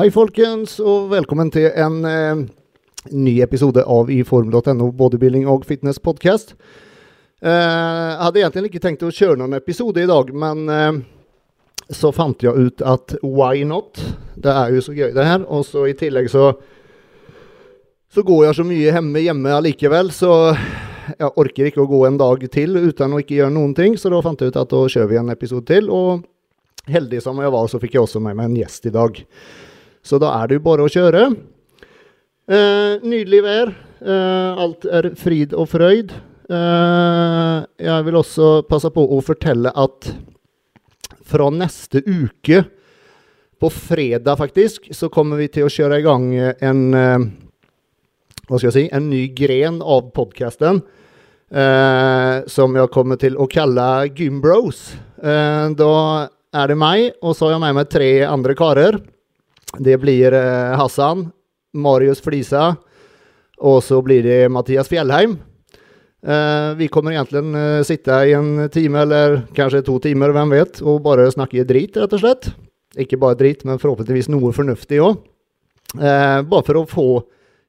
Hei, 0.00 0.06
folkens, 0.08 0.78
og 0.80 1.10
velkommen 1.10 1.50
til 1.52 1.66
en 1.76 1.98
eh, 2.08 2.38
ny 3.12 3.34
episode 3.44 3.82
av 3.84 4.08
iform.no 4.08 4.86
bodybuilding 4.96 5.44
og 5.52 5.66
fitness 5.68 6.00
podcast. 6.00 6.54
Eh, 7.44 7.50
jeg 7.50 8.22
hadde 8.22 8.40
egentlig 8.40 8.70
ikke 8.70 8.82
tenkt 8.86 9.04
å 9.04 9.10
kjøre 9.12 9.36
noen 9.42 9.58
episode 9.58 10.00
i 10.00 10.08
dag, 10.08 10.32
men 10.32 10.72
eh, 10.72 11.02
så 11.92 12.14
fant 12.16 12.40
jeg 12.40 12.56
ut 12.56 12.80
at 12.80 13.18
why 13.20 13.60
not? 13.68 14.00
Det 14.40 14.56
er 14.62 14.72
jo 14.72 14.86
så 14.88 14.96
gøy, 14.96 15.10
det 15.20 15.28
her. 15.34 15.44
Og 15.52 15.68
så 15.68 15.84
i 15.90 15.92
tillegg 16.00 16.32
så 16.32 16.48
så 18.08 18.24
går 18.24 18.46
jeg 18.46 18.56
så 18.62 18.68
mye 18.72 18.96
hjemme, 18.96 19.26
hjemme 19.28 19.56
allikevel, 19.60 20.16
så 20.16 20.34
jeg 21.12 21.32
orker 21.44 21.68
ikke 21.68 21.84
å 21.84 21.90
gå 21.92 22.06
en 22.08 22.22
dag 22.24 22.48
til 22.48 22.86
uten 22.88 23.12
å 23.12 23.20
ikke 23.20 23.42
gjøre 23.42 23.58
noen 23.60 23.76
ting. 23.76 24.00
Så 24.00 24.08
da 24.08 24.24
fant 24.24 24.40
jeg 24.40 24.54
ut 24.54 24.62
at 24.64 24.72
da 24.72 24.86
kjører 24.86 25.12
vi 25.12 25.24
en 25.26 25.36
episode 25.36 25.68
til. 25.68 25.92
Og 25.92 26.24
heldig 26.88 27.20
som 27.20 27.44
jeg 27.44 27.52
var, 27.52 27.68
så 27.68 27.84
fikk 27.84 28.00
jeg 28.00 28.08
også 28.08 28.24
med 28.24 28.40
meg 28.40 28.48
en 28.48 28.62
gjest 28.64 28.88
i 28.88 28.96
dag. 28.96 29.26
Så 30.02 30.20
da 30.22 30.32
er 30.38 30.48
det 30.48 30.58
jo 30.58 30.64
bare 30.64 30.86
å 30.86 30.92
kjøre. 30.92 31.26
Eh, 32.50 32.92
nydelig 33.06 33.42
vær. 33.44 33.72
Eh, 34.00 34.60
alt 34.64 34.86
er 34.88 35.10
frid 35.20 35.54
og 35.54 35.68
frøyd. 35.70 36.14
Eh, 36.50 37.56
jeg 37.86 38.06
vil 38.08 38.20
også 38.20 38.50
passe 38.68 38.90
på 38.90 39.04
å 39.04 39.20
fortelle 39.22 39.70
at 39.70 40.12
fra 41.30 41.50
neste 41.54 42.02
uke, 42.06 42.64
på 43.60 43.68
fredag 43.68 44.38
faktisk, 44.40 44.86
så 44.96 45.10
kommer 45.12 45.36
vi 45.36 45.50
til 45.52 45.66
å 45.66 45.70
kjøre 45.70 45.98
i 46.00 46.04
gang 46.06 46.22
en 46.64 46.78
eh, 46.96 47.26
hva 48.50 48.58
skal 48.58 48.70
jeg 48.70 48.74
si, 48.74 48.86
en 48.90 49.06
ny 49.12 49.26
gren 49.36 49.78
av 49.78 50.08
podkasten. 50.16 50.80
Eh, 51.50 52.34
som 52.50 52.74
jeg 52.78 52.90
kommer 52.94 53.18
til 53.18 53.36
å 53.38 53.46
kalle 53.50 54.08
Gymbros. 54.14 54.92
Eh, 55.18 55.70
da 55.78 55.94
er 56.54 56.70
det 56.70 56.76
meg, 56.78 57.12
og 57.22 57.34
så 57.34 57.46
har 57.46 57.56
jeg 57.56 57.62
med 57.64 57.78
meg 57.78 57.90
tre 57.90 58.10
andre 58.26 58.56
karer. 58.58 58.98
Det 59.78 59.98
blir 59.98 60.32
eh, 60.32 60.78
Hassan, 60.78 61.30
Marius 61.72 62.20
Flisa, 62.20 62.74
og 63.60 63.82
så 63.84 64.00
blir 64.02 64.24
det 64.26 64.48
Mathias 64.50 64.90
Fjellheim. 64.90 65.36
Eh, 66.26 66.70
vi 66.76 66.88
kommer 66.88 67.14
egentlig 67.14 67.44
eh, 67.56 67.82
sitte 67.86 68.16
i 68.26 68.34
en 68.36 68.68
time, 68.72 69.04
eller 69.04 69.42
kanskje 69.56 69.84
to 69.86 69.98
timer, 70.02 70.34
hvem 70.34 70.56
vet, 70.56 70.82
og 70.82 71.02
bare 71.06 71.30
snakke 71.30 71.66
drit, 71.68 71.96
rett 71.96 72.16
og 72.16 72.24
slett. 72.24 72.50
Ikke 72.98 73.20
bare 73.20 73.38
drit, 73.38 73.62
men 73.64 73.78
forhåpentligvis 73.78 74.30
noe 74.32 74.50
fornuftig 74.52 74.98
òg. 75.04 75.20
Bare 75.90 76.62
for 76.66 76.78
å 76.78 76.86
få 76.86 77.04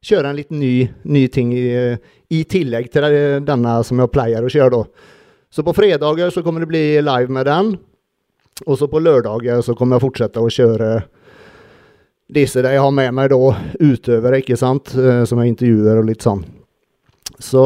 kjøre 0.06 0.30
en 0.30 0.38
liten 0.38 0.60
ny, 0.62 0.90
ny 1.10 1.24
ting 1.34 1.52
i, 1.54 1.64
i, 2.30 2.42
tillegg 2.50 2.90
til 2.94 3.06
denne 3.46 3.74
som 3.86 4.02
jeg 4.02 4.12
pleier 4.14 4.46
å 4.46 4.50
kjøre. 4.50 4.82
da. 4.82 5.22
Så 5.54 5.66
på 5.66 5.74
fredager 5.78 6.34
så 6.34 6.42
kommer 6.46 6.62
det 6.62 6.70
bli 6.70 6.84
live 7.02 7.34
med 7.34 7.46
den. 7.50 7.72
Og 8.66 8.78
så 8.78 8.90
på 8.90 9.02
lørdager 9.02 9.62
så 9.66 9.74
kommer 9.78 9.98
jeg 9.98 10.06
fortsette 10.06 10.42
å 10.42 10.50
kjøre 10.54 10.90
disse 12.32 12.64
de 12.64 12.74
har 12.78 12.92
med 12.96 13.12
meg 13.16 13.30
da 13.34 13.52
utøvere, 13.84 14.40
ikke 14.42 14.58
sant, 14.60 14.94
som 15.28 15.42
jeg 15.42 15.52
intervjuer 15.52 16.00
og 16.00 16.08
litt 16.08 16.24
sånn. 16.24 16.44
Så, 17.42 17.62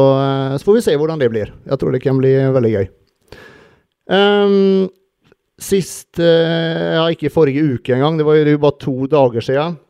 så 0.56 0.64
får 0.64 0.78
vi 0.78 0.84
se 0.84 0.94
hvordan 0.96 1.20
det 1.20 1.30
blir. 1.32 1.52
Jeg 1.68 1.80
tror 1.80 1.94
det 1.94 2.02
kan 2.04 2.18
bli 2.18 2.32
veldig 2.54 2.72
gøy. 2.72 2.86
Um, 4.06 4.86
sist 5.58 6.20
uh, 6.22 6.94
Ja, 6.94 7.06
ikke 7.10 7.32
forrige 7.32 7.64
uke 7.76 7.96
engang. 7.96 8.18
Det 8.18 8.26
var 8.26 8.38
jo 8.38 8.60
bare 8.62 8.80
to 8.82 9.10
dager 9.10 9.44
siden 9.44 9.80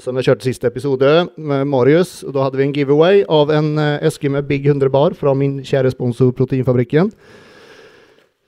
som 0.00 0.16
jeg 0.16 0.24
kjørte 0.24 0.46
siste 0.46 0.68
episode 0.70 1.08
med 1.36 1.66
Marius. 1.68 2.22
og 2.24 2.32
Da 2.32 2.46
hadde 2.46 2.56
vi 2.56 2.64
en 2.64 2.72
giveaway 2.72 3.24
av 3.28 3.50
en 3.52 3.74
eske 4.00 4.30
med 4.32 4.46
Big 4.48 4.64
100 4.64 4.88
bar 4.90 5.12
fra 5.12 5.34
min 5.36 5.58
kjære 5.68 5.92
sponsor 5.92 6.32
Proteinfabrikken. 6.32 7.10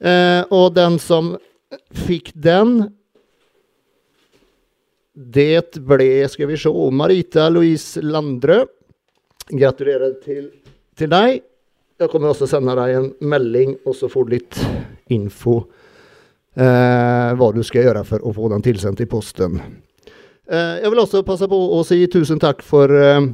Uh, 0.01 0.43
og 0.49 0.73
den 0.77 0.97
som 1.01 1.35
fikk 2.07 2.33
den 2.33 2.89
Det 5.15 5.79
ble, 5.87 6.27
skal 6.29 6.51
vi 6.51 6.59
se, 6.59 6.71
Marita 6.91 7.49
Louise 7.53 8.03
Landrø. 8.03 8.65
Gratulerer 9.51 10.19
til, 10.25 10.49
til 10.99 11.11
deg. 11.13 11.45
Jeg 12.01 12.11
kommer 12.11 12.33
også 12.33 12.49
sende 12.51 12.75
deg 12.75 12.99
en 12.99 13.09
melding, 13.23 13.77
og 13.87 13.95
så 13.95 14.11
får 14.11 14.27
du 14.27 14.35
litt 14.35 14.59
info 15.15 15.63
Eh, 16.55 17.31
hva 17.35 17.49
du 17.51 17.65
skal 17.67 17.89
gjøre 17.89 18.05
for 18.07 18.23
å 18.23 18.33
få 18.35 18.49
den 18.53 18.63
tilsendt 18.63 19.01
i 19.03 19.09
posten. 19.11 19.59
Eh, 20.47 20.77
jeg 20.85 20.93
vil 20.93 21.01
også 21.03 21.25
passe 21.27 21.49
på 21.51 21.59
å 21.75 21.81
si 21.87 21.99
tusen 22.11 22.39
takk 22.39 22.63
for 22.63 22.93
eh, 22.95 23.27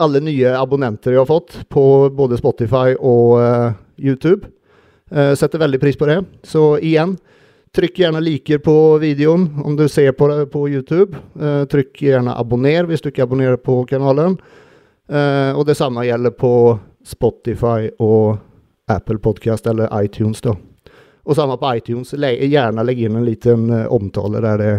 alle 0.00 0.22
nye 0.24 0.54
abonnenter 0.56 1.12
jeg 1.12 1.20
har 1.20 1.28
fått 1.28 1.58
på 1.68 1.84
både 2.16 2.38
Spotify 2.40 2.94
og 2.96 3.34
uh, 3.36 3.74
YouTube. 4.00 4.48
setter 5.12 5.60
veldig 5.60 5.80
pris 5.82 5.98
på 5.98 6.06
det. 6.08 6.22
Så 6.48 6.78
igjen, 6.80 7.18
trykk 7.76 7.98
gjerne 8.02 8.20
liker 8.20 8.60
på 8.64 8.74
videoen 9.00 9.46
om 9.64 9.76
du 9.76 9.86
ser 9.88 10.12
på 10.12 10.28
det 10.28 10.46
på 10.52 10.66
YouTube. 10.68 11.16
trykk 11.72 12.02
gjerne 12.04 12.34
abonner 12.36 12.84
hvis 12.88 13.00
du 13.00 13.08
ikke 13.08 13.24
abonnerer 13.24 13.56
på 13.56 13.78
kanalen. 13.88 14.36
og 15.08 15.62
det 15.66 15.76
samme 15.76 16.04
gjelder 16.04 16.34
på 16.36 16.78
Spotify 17.04 17.88
og 17.98 18.38
Apple 18.92 19.18
Podcast 19.18 19.66
eller 19.66 19.88
iTunes. 20.02 20.40
da. 20.40 20.52
Og 21.24 21.36
samme 21.36 21.56
på 21.56 21.74
iTunes. 21.76 22.12
Gjerne 22.12 22.84
legg 22.84 23.00
inn 23.00 23.16
en 23.16 23.24
liten 23.24 23.70
omtale 23.88 24.40
der 24.44 24.58
det 24.58 24.74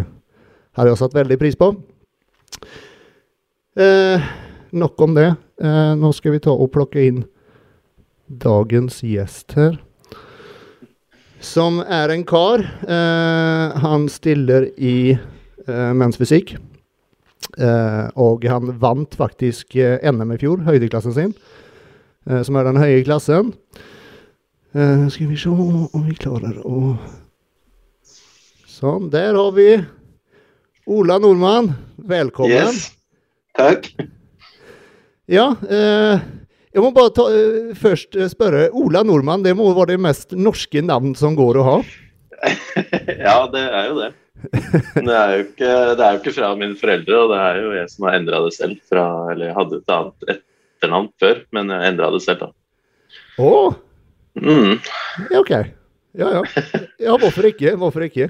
har 0.74 0.90
jeg 0.90 0.98
satt 0.98 1.14
veldig 1.14 1.38
pris 1.38 1.56
på. 1.58 1.70
Eh, 3.78 4.26
nok 4.74 5.00
om 5.06 5.14
det. 5.14 5.30
Eh, 5.62 5.94
nå 5.98 6.12
skal 6.14 6.34
vi 6.34 6.42
ta 6.42 6.54
og 6.54 6.72
plukke 6.74 7.02
inn 7.02 7.24
dagens 8.26 9.02
gjest 9.06 9.54
her. 9.58 9.78
Som 11.44 11.80
er 11.82 12.08
en 12.14 12.24
kar. 12.26 12.62
Eh, 12.88 13.74
han 13.84 14.06
stiller 14.08 14.70
i 14.80 15.12
eh, 15.12 15.90
mensfysikk. 15.96 16.54
Eh, 17.60 18.06
og 18.20 18.46
han 18.48 18.72
vant 18.80 19.14
faktisk 19.18 19.76
eh, 19.76 20.00
NM 20.08 20.32
i 20.34 20.38
fjor, 20.40 20.64
høydeklassen 20.66 21.14
sin. 21.16 21.34
som 22.24 22.56
er 22.56 22.64
den 22.64 22.78
høye 22.80 23.02
klassen. 23.04 23.50
skal 24.72 25.26
vi 25.28 25.36
se 25.36 25.50
om 25.50 26.06
vi 26.06 26.14
klarer 26.16 26.56
å 26.64 26.96
Sånn. 28.74 29.10
Der 29.12 29.36
har 29.36 29.52
vi 29.52 29.68
Ola 30.88 31.18
Nordmann, 31.20 31.74
velkommen. 31.96 32.72
Yes, 32.72 32.88
takk. 33.56 33.90
Ja, 35.30 35.54
eh, 35.68 36.24
jeg 36.74 36.82
må 36.82 36.90
bare 36.94 37.12
ta, 37.14 37.28
eh, 37.30 37.70
først 37.78 38.16
spørre. 38.32 38.66
Ola 38.74 39.04
Nordmann, 39.06 39.44
det 39.46 39.54
må 39.56 39.68
være 39.76 39.94
det 39.94 40.02
mest 40.02 40.34
norske 40.34 40.82
navn 40.82 41.14
som 41.18 41.36
går 41.38 41.60
å 41.60 41.66
ha? 41.68 41.76
ja, 43.26 43.38
det 43.52 43.62
er 43.62 43.86
jo 43.88 43.96
det. 44.00 44.10
Det 44.44 45.14
er 45.14 45.30
jo, 45.38 45.44
ikke, 45.46 45.70
det 45.96 46.04
er 46.04 46.16
jo 46.16 46.20
ikke 46.20 46.34
fra 46.36 46.50
mine 46.58 46.76
foreldre, 46.76 47.20
og 47.22 47.30
det 47.32 47.38
er 47.40 47.60
jo 47.62 47.70
jeg 47.78 47.92
som 47.94 48.08
har 48.08 48.18
endra 48.18 48.42
det 48.44 48.52
selv. 48.56 48.82
Fra, 48.90 49.06
eller 49.32 49.48
jeg 49.48 49.56
hadde 49.60 49.78
et 49.78 49.94
annet 49.94 50.34
etternavn 50.34 51.08
før, 51.22 51.40
men 51.56 51.72
jeg 51.72 51.92
endra 51.92 52.10
det 52.12 52.22
selv, 52.26 52.42
da. 52.42 52.50
Å? 53.38 53.54
Mm. 54.42 54.74
Ja, 55.30 55.40
OK. 55.40 55.54
Ja, 56.14 56.28
ja. 56.40 56.42
Ja, 57.02 57.16
hvorfor 57.18 57.48
ikke? 57.48 57.74
Hvorfor 57.78 58.04
ikke? 58.06 58.28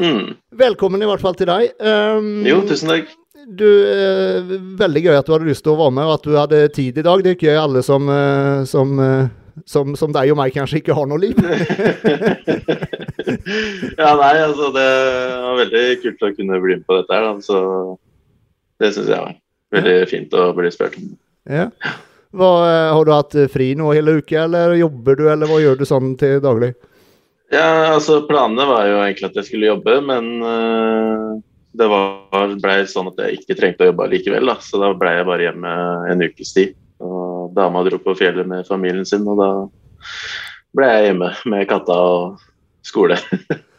Mm. 0.00 0.36
Velkommen 0.58 1.02
i 1.02 1.08
hvert 1.08 1.22
fall 1.22 1.38
til 1.38 1.50
deg. 1.50 1.72
Um, 1.78 2.40
jo, 2.46 2.60
tusen 2.68 2.90
takk. 2.90 3.14
Du, 3.46 3.92
eh, 3.92 4.42
Veldig 4.80 5.02
gøy 5.04 5.16
at 5.16 5.26
du 5.26 5.32
hadde 5.34 5.48
lyst 5.48 5.64
til 5.64 5.74
å 5.74 5.80
være 5.80 5.94
med, 5.96 6.08
og 6.08 6.18
at 6.18 6.26
du 6.26 6.36
hadde 6.36 6.60
tid 6.74 6.98
i 7.00 7.06
dag. 7.06 7.22
Det 7.22 7.32
er 7.32 7.38
ikke 7.38 7.60
alle 7.60 7.82
som, 7.86 8.08
eh, 8.12 8.64
som, 8.68 8.92
eh, 9.00 9.30
som, 9.64 9.94
som 9.96 10.12
deg 10.12 10.32
og 10.32 10.38
meg 10.40 10.54
kanskje 10.54 10.80
ikke 10.80 10.96
har 10.96 11.08
noe 11.08 11.22
liv. 11.22 11.38
ja, 14.00 14.12
nei, 14.20 14.34
altså 14.44 14.70
det 14.76 14.90
var 15.46 15.60
veldig 15.62 15.86
kult 16.04 16.26
å 16.26 16.34
kunne 16.36 16.60
bli 16.60 16.78
med 16.80 16.86
på 16.88 17.00
dette 17.00 17.16
her, 17.16 17.26
da. 17.28 17.34
Så 17.44 17.56
det 18.80 18.92
syns 18.94 19.08
jeg 19.08 19.24
var 19.24 19.34
veldig 19.76 19.96
ja. 19.96 20.06
fint 20.10 20.36
å 20.36 20.52
bli 20.56 20.72
spurt 20.74 21.00
om. 21.00 21.10
Ja. 21.50 21.66
Hva, 22.36 22.50
har 22.94 23.04
du 23.06 23.12
hatt 23.14 23.34
fri 23.50 23.72
nå 23.78 23.90
hele 23.96 24.20
uka, 24.20 24.44
eller 24.44 24.76
jobber 24.78 25.18
du, 25.18 25.26
eller 25.32 25.50
hva 25.50 25.58
gjør 25.62 25.80
du 25.80 25.86
sånn 25.88 26.14
til 26.20 26.38
daglig? 26.44 26.74
Ja, 27.50 27.96
altså 27.96 28.20
Planene 28.28 28.68
var 28.68 28.84
jo 28.86 29.00
egentlig 29.02 29.32
at 29.32 29.40
jeg 29.40 29.48
skulle 29.48 29.72
jobbe, 29.72 29.96
men 30.06 30.28
uh, 30.44 31.40
det 31.72 31.86
var, 31.86 32.54
ble 32.58 32.76
sånn 32.90 33.10
at 33.12 33.20
jeg 33.22 33.40
ikke 33.40 33.56
trengte 33.58 33.86
å 33.86 33.90
jobbe 33.90 34.08
likevel. 34.10 34.50
Da. 34.50 34.56
Så 34.64 34.80
da 34.82 34.90
ble 34.98 35.14
jeg 35.16 35.26
bare 35.28 35.46
hjemme 35.46 35.74
en 36.10 36.24
ukes 36.26 36.54
tid. 36.56 36.76
Og 37.00 37.52
dama 37.56 37.84
dro 37.86 38.00
på 38.02 38.16
fjellet 38.18 38.48
med 38.48 38.68
familien 38.68 39.06
sin, 39.08 39.26
og 39.30 39.38
da 39.40 39.50
ble 40.76 40.88
jeg 40.90 41.10
hjemme 41.10 41.30
med 41.52 41.68
katta 41.70 41.96
og 41.96 42.40
skole. 42.86 43.18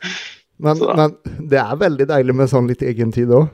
men, 0.63 0.79
men, 0.81 1.17
det 1.51 1.59
er 1.61 1.81
veldig 1.83 2.07
deilig 2.09 2.37
med 2.37 2.51
sånn 2.51 2.69
litt 2.71 2.85
egen 2.85 3.13
tid 3.15 3.33
òg? 3.35 3.49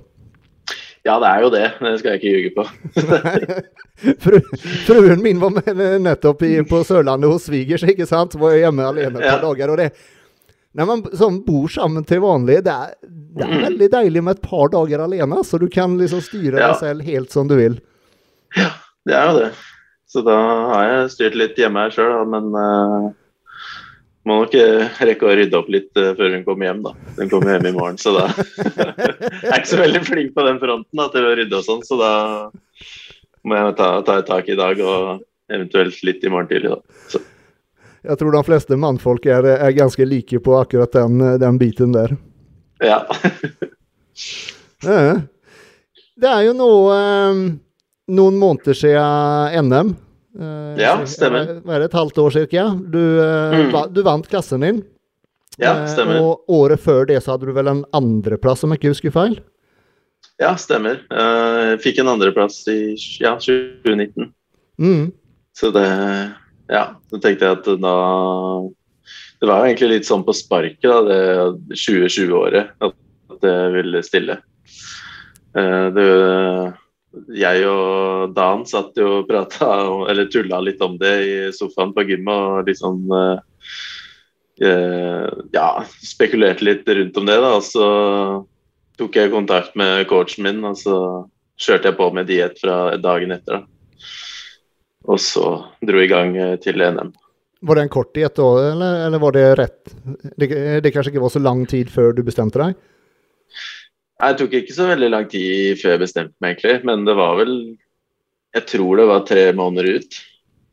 Ja, 1.07 1.15
det 1.23 1.27
er 1.29 1.43
jo 1.45 1.49
det. 1.53 1.67
Det 1.79 1.91
skal 2.01 2.13
jeg 2.13 2.19
ikke 2.19 2.31
ljuge 2.35 2.53
på. 2.57 2.63
Fru, 4.21 4.35
fruen 4.85 5.23
min 5.23 5.39
var 5.41 5.55
med 5.55 5.79
nettopp 6.03 6.43
i, 6.45 6.51
på 6.67 6.83
Sørlandet 6.85 7.31
hos 7.31 7.47
svigers, 7.47 7.85
ikke 7.87 8.05
sant? 8.05 8.35
Var 8.37 8.59
hjemme 8.59 8.85
alene 8.85 9.15
et 9.15 9.23
par 9.23 9.39
ja. 9.39 9.41
dager. 9.41 9.71
og 9.73 9.79
det 9.79 9.87
når 10.77 10.85
man 10.85 11.03
som 11.17 11.39
bor 11.45 11.71
sammen 11.73 12.05
til 12.05 12.21
vanlig, 12.21 12.59
det 12.67 12.73
er, 12.73 12.91
det 13.01 13.45
er 13.45 13.53
mm. 13.53 13.61
veldig 13.65 13.87
deilig 13.95 14.21
med 14.27 14.37
et 14.37 14.43
par 14.45 14.69
dager 14.73 15.01
alene. 15.07 15.39
Så 15.45 15.57
du 15.57 15.65
kan 15.73 15.95
liksom 15.97 16.21
styre 16.21 16.59
ja. 16.59 16.67
deg 16.67 16.81
selv 16.83 17.07
helt 17.07 17.33
som 17.33 17.49
du 17.49 17.55
vil. 17.57 17.79
Ja, 18.53 18.69
det 19.09 19.15
er 19.17 19.31
jo 19.31 19.39
det. 19.39 19.47
Så 20.07 20.21
da 20.23 20.35
har 20.71 20.83
jeg 20.87 21.07
styrt 21.15 21.37
litt 21.39 21.57
hjemme 21.59 21.81
her 21.83 21.95
sjøl, 21.95 22.21
men 22.29 22.53
uh, 22.53 23.07
må 24.27 24.37
nok 24.43 24.53
eh, 24.59 24.99
rekke 25.09 25.27
å 25.27 25.33
rydde 25.39 25.57
opp 25.57 25.71
litt 25.71 25.89
uh, 25.99 26.13
før 26.15 26.35
hun 26.35 26.45
kommer 26.45 26.69
hjem, 26.69 26.83
da. 26.85 26.93
Hun 27.17 27.31
kommer 27.31 27.55
hjem 27.55 27.67
i 27.71 27.73
morgen, 27.75 27.97
så 27.99 28.13
da 28.15 28.27
Jeg 28.37 29.49
er 29.49 29.57
ikke 29.57 29.71
så 29.73 29.81
veldig 29.81 30.03
flink 30.07 30.35
på 30.37 30.45
den 30.47 30.61
fronten 30.61 31.01
da, 31.01 31.07
til 31.11 31.27
å 31.27 31.33
rydde 31.39 31.59
og 31.59 31.65
sånn, 31.65 31.81
så 31.87 31.97
da 31.99 32.11
må 33.47 33.57
jeg 33.57 33.75
ta, 33.79 33.89
ta 34.07 34.19
et 34.21 34.29
tak 34.29 34.47
i 34.51 34.59
dag 34.59 34.79
og 34.83 35.25
eventuelt 35.51 35.99
litt 36.07 36.23
i 36.23 36.31
morgen 36.31 36.51
tidlig, 36.53 36.77
da. 36.77 37.01
Så. 37.11 37.23
Jeg 38.07 38.17
tror 38.21 38.31
de 38.37 38.43
fleste 38.47 38.77
mannfolk 38.79 39.25
er, 39.27 39.43
er 39.57 39.71
ganske 39.75 40.05
like 40.07 40.39
på 40.39 40.53
akkurat 40.61 40.91
den, 40.95 41.19
den 41.41 41.57
biten 41.59 41.91
der. 41.95 42.15
Ja. 42.83 42.99
Det 46.17 46.29
er 46.29 46.43
jo 46.47 46.53
nå 46.57 46.67
eh, 46.93 47.39
noen 48.17 48.37
måneder 48.41 48.77
siden 48.77 49.65
NM. 49.69 49.89
Eh, 50.37 50.77
Ja, 50.81 50.93
stemmer. 51.09 51.55
Hva 51.65 51.75
er 51.77 51.83
det, 51.83 51.89
et 51.91 51.97
halvt 51.97 52.19
år 52.21 52.35
cirka? 52.35 52.67
Du, 52.93 53.01
eh, 53.21 53.57
Mm. 53.65 53.93
du 53.93 54.01
vant 54.05 54.27
klassen 54.29 54.61
din. 54.61 54.83
ja, 55.59 55.73
Eh, 55.83 55.87
stemmer. 55.89 56.19
og 56.21 56.43
året 56.47 56.79
før 56.79 57.05
det 57.07 57.23
så 57.23 57.31
hadde 57.33 57.47
du 57.47 57.53
vel 57.53 57.67
en 57.67 57.83
andreplass, 57.93 58.63
om 58.63 58.69
jeg 58.71 58.79
ikke 58.79 58.93
husker 58.93 59.11
feil? 59.11 59.39
Ja, 60.39 60.53
stemmer. 60.55 61.01
Jeg 61.09 61.79
fikk 61.81 61.99
en 61.99 62.07
andreplass 62.13 62.67
i 62.67 62.93
ja, 63.19 63.35
2019. 63.37 64.31
Mm. 64.79 65.11
Så 65.55 65.71
det 65.73 65.87
Ja, 66.67 66.83
så 67.09 67.19
tenkte 67.23 67.47
jeg 67.47 67.59
at 67.59 67.67
da 67.79 67.95
Det 69.39 69.47
var 69.47 69.61
jo 69.61 69.69
egentlig 69.69 69.89
litt 69.91 70.07
sånn 70.07 70.25
på 70.27 70.33
sparket, 70.35 70.83
da, 70.83 71.01
det 71.05 71.77
2020-året, 71.77 72.73
at 72.83 73.41
det 73.43 73.55
ville 73.75 74.03
stille. 74.03 74.39
Eh, 75.55 75.87
Det, 75.95 76.07
jeg 77.33 77.63
og 77.65 78.33
Dan 78.35 78.65
satt 78.69 78.97
jo 78.99 79.21
og 79.21 79.29
prata 79.29 79.69
eller 80.11 80.27
tulla 80.29 80.59
litt 80.61 80.81
om 80.85 80.97
det 81.01 81.13
i 81.25 81.37
sofaen 81.55 81.93
på 81.95 82.03
gymmet 82.09 82.33
og 82.35 82.67
liksom 82.69 83.07
Ja, 85.53 85.69
spekulerte 86.01 86.65
litt 86.65 86.87
rundt 86.89 87.17
om 87.17 87.27
det, 87.29 87.37
da. 87.43 87.49
Og 87.59 87.65
så 87.65 87.87
tok 88.97 89.17
jeg 89.19 89.29
kontakt 89.33 89.75
med 89.77 90.07
coachen 90.09 90.47
min, 90.47 90.63
og 90.65 90.77
så 90.79 90.97
kjørte 91.61 91.91
jeg 91.91 91.97
på 91.99 92.07
med 92.13 92.29
diett 92.29 92.57
fra 92.61 92.97
dagen 92.97 93.35
etter. 93.35 93.59
da. 93.61 93.76
Og 95.05 95.21
så 95.21 95.47
dro 95.85 96.01
i 96.01 96.09
gang 96.09 96.35
eh, 96.37 96.55
til 96.61 96.81
NM. 96.81 97.13
Var 97.67 97.75
det 97.77 97.83
en 97.87 97.93
kort 97.93 98.13
diett 98.13 98.37
da, 98.37 98.47
eller, 98.71 98.99
eller 99.07 99.21
var 99.21 99.33
det 99.33 99.45
rett? 99.57 99.93
Det, 100.37 100.49
det 100.83 100.91
kanskje 100.93 101.13
ikke 101.13 101.23
var 101.23 101.33
så 101.33 101.41
lang 101.41 101.65
tid 101.69 101.89
før 101.89 102.13
du 102.13 102.21
bestemte 102.25 102.61
deg? 102.61 102.75
Det 104.17 104.33
tok 104.39 104.53
ikke 104.59 104.75
så 104.75 104.89
veldig 104.91 105.09
lang 105.13 105.25
tid 105.29 105.77
før 105.81 105.95
jeg 105.95 106.03
bestemte 106.03 106.35
meg, 106.43 106.57
egentlig. 106.57 106.85
Men 106.89 107.05
det 107.05 107.17
var 107.17 107.37
vel 107.41 107.53
Jeg 108.55 108.65
tror 108.71 108.97
det 108.97 109.07
var 109.09 109.25
tre 109.27 109.47
måneder 109.53 109.97
ut. 109.97 110.19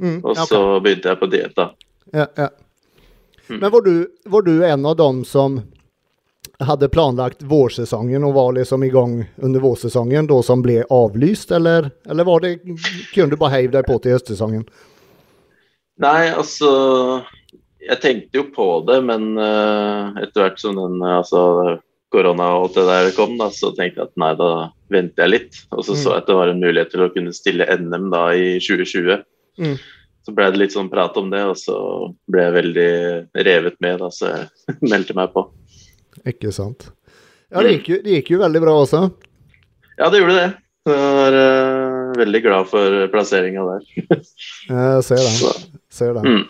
Mm, 0.00 0.18
Og 0.24 0.30
okay. 0.32 0.46
så 0.48 0.60
begynte 0.80 1.10
jeg 1.10 1.20
på 1.20 1.30
diett, 1.32 1.56
da. 1.56 1.70
Ja, 2.14 2.26
ja. 2.38 2.48
Mm. 3.48 3.58
Men 3.60 3.70
var 3.74 3.84
du, 3.84 3.94
var 4.24 4.42
du 4.46 4.54
en 4.64 4.86
av 4.88 4.96
dem 4.96 5.24
som 5.28 5.58
hadde 6.68 6.88
planlagt 6.92 7.42
vårsesongen 7.48 8.24
og 8.26 8.34
var 8.36 8.52
liksom 8.56 8.84
i 8.86 8.90
gang 8.92 9.20
under 9.42 9.62
vårsesongen 9.64 10.26
da 10.30 10.40
som 10.42 10.62
ble 10.64 10.82
avlyst, 10.92 11.52
eller, 11.54 11.90
eller 12.08 12.26
var 12.28 12.44
det, 12.44 12.56
kunne 13.14 13.30
du 13.32 13.38
bare 13.40 13.56
heiv 13.58 13.72
deg 13.74 13.86
på 13.88 13.98
til 14.02 14.16
høstsesongen? 14.16 14.66
Nei, 16.02 16.30
altså 16.34 16.70
Jeg 17.84 18.00
tenkte 18.00 18.38
jo 18.40 18.46
på 18.54 18.66
det, 18.88 18.96
men 19.04 19.34
uh, 19.36 20.16
etter 20.22 20.40
hvert 20.46 20.60
som 20.62 20.78
den 20.78 21.02
eh, 21.04 21.18
altså, 21.20 21.42
korona 22.14 22.46
og 22.54 22.62
alt 22.62 22.78
det 22.78 22.84
der 22.88 23.10
kom, 23.12 23.34
da, 23.36 23.50
så 23.52 23.74
tenkte 23.76 24.00
jeg 24.00 24.08
at 24.08 24.14
nei, 24.22 24.30
da 24.38 24.48
venter 24.94 25.26
jeg 25.26 25.32
litt. 25.34 25.58
Og 25.74 25.84
så 25.84 25.92
Mm. 25.92 26.00
så 26.00 26.14
jeg 26.14 26.22
at 26.22 26.30
det 26.30 26.36
var 26.38 26.48
en 26.48 26.62
mulighet 26.62 26.90
til 26.94 27.04
å 27.04 27.10
kunne 27.12 27.34
stille 27.36 27.66
NM 27.76 28.08
da 28.14 28.22
i 28.32 28.54
2020. 28.56 29.20
Mm. 29.60 29.76
Så 30.24 30.32
ble 30.32 30.46
det 30.54 30.62
litt 30.62 30.72
sånn 30.72 30.88
prat 30.88 31.16
om 31.20 31.28
det, 31.28 31.42
og 31.44 31.58
så 31.60 31.76
ble 32.32 32.46
jeg 32.46 32.56
veldig 32.56 32.90
revet 33.44 33.76
med, 33.84 34.00
da, 34.00 34.08
så 34.08 34.32
jeg 34.32 34.78
meldte 34.94 35.18
meg 35.20 35.34
på. 35.36 35.44
Ikke 36.28 36.52
sant. 36.54 36.88
Ja, 37.52 37.62
det 37.62 37.76
gikk 37.76 37.88
jo, 37.92 38.00
det 38.04 38.18
gikk 38.18 38.34
jo 38.34 38.42
veldig 38.42 38.62
bra 38.64 38.74
også. 38.82 39.00
Ja, 39.98 40.10
det 40.10 40.20
gjorde 40.22 40.36
det. 40.38 40.50
Jeg 40.84 41.14
var 41.16 41.38
uh, 41.38 42.12
veldig 42.18 42.42
glad 42.44 42.68
for 42.68 42.98
plasseringa 43.12 43.64
der. 43.68 43.88
Jeg 44.68 45.06
ser 45.06 45.22
den. 45.22 45.64
Ser 45.92 46.18
den. 46.18 46.28
mm. 46.28 46.44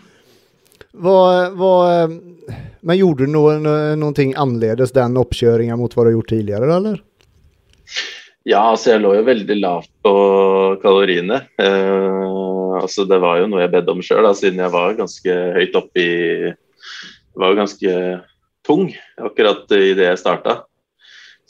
Hva, 1.04 1.20
hva, 1.58 1.72
men 2.86 2.98
gjorde 3.00 3.26
du 3.26 3.32
noen, 3.34 3.64
noen 3.98 4.14
ting 4.14 4.30
annerledes 4.38 4.92
den 4.94 5.16
oppkjøringen 5.18 5.80
mot 5.80 5.90
hva 5.90 6.04
du 6.04 6.12
har 6.12 6.16
gjort 6.20 6.30
tidligere, 6.30 6.68
eller? 6.76 7.00
Ja, 8.44 8.60
altså 8.74 8.92
jeg 8.92 9.00
lå 9.00 9.14
jo 9.16 9.24
veldig 9.24 9.56
lavt 9.56 9.90
på 10.04 10.12
kaloriene. 10.82 11.40
Eh, 11.56 12.74
altså 12.82 13.06
Det 13.08 13.18
var 13.22 13.40
jo 13.40 13.48
noe 13.48 13.62
jeg 13.64 13.72
bedde 13.72 13.94
om 13.94 14.02
sjøl, 14.04 14.28
siden 14.36 14.60
jeg 14.60 14.74
var 14.74 14.98
ganske 14.98 15.36
høyt 15.56 15.78
oppi 15.78 16.06
Var 17.34 17.52
jo 17.52 17.58
ganske 17.58 17.94
tung 18.66 18.88
akkurat 19.20 19.70
idet 19.76 20.08
jeg 20.10 20.20
starta. 20.20 20.62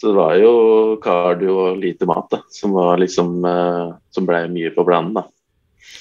Så 0.00 0.10
det 0.10 0.18
var 0.18 0.34
jo 0.36 0.54
kardio 1.02 1.54
og 1.68 1.78
lite 1.80 2.06
mat 2.10 2.26
da, 2.32 2.40
som 2.50 2.74
var 2.74 2.98
liksom 2.98 3.44
eh, 3.46 3.94
Som 4.10 4.26
blei 4.26 4.42
mye 4.50 4.72
på 4.74 4.84
planen, 4.86 5.14
da. 5.14 5.22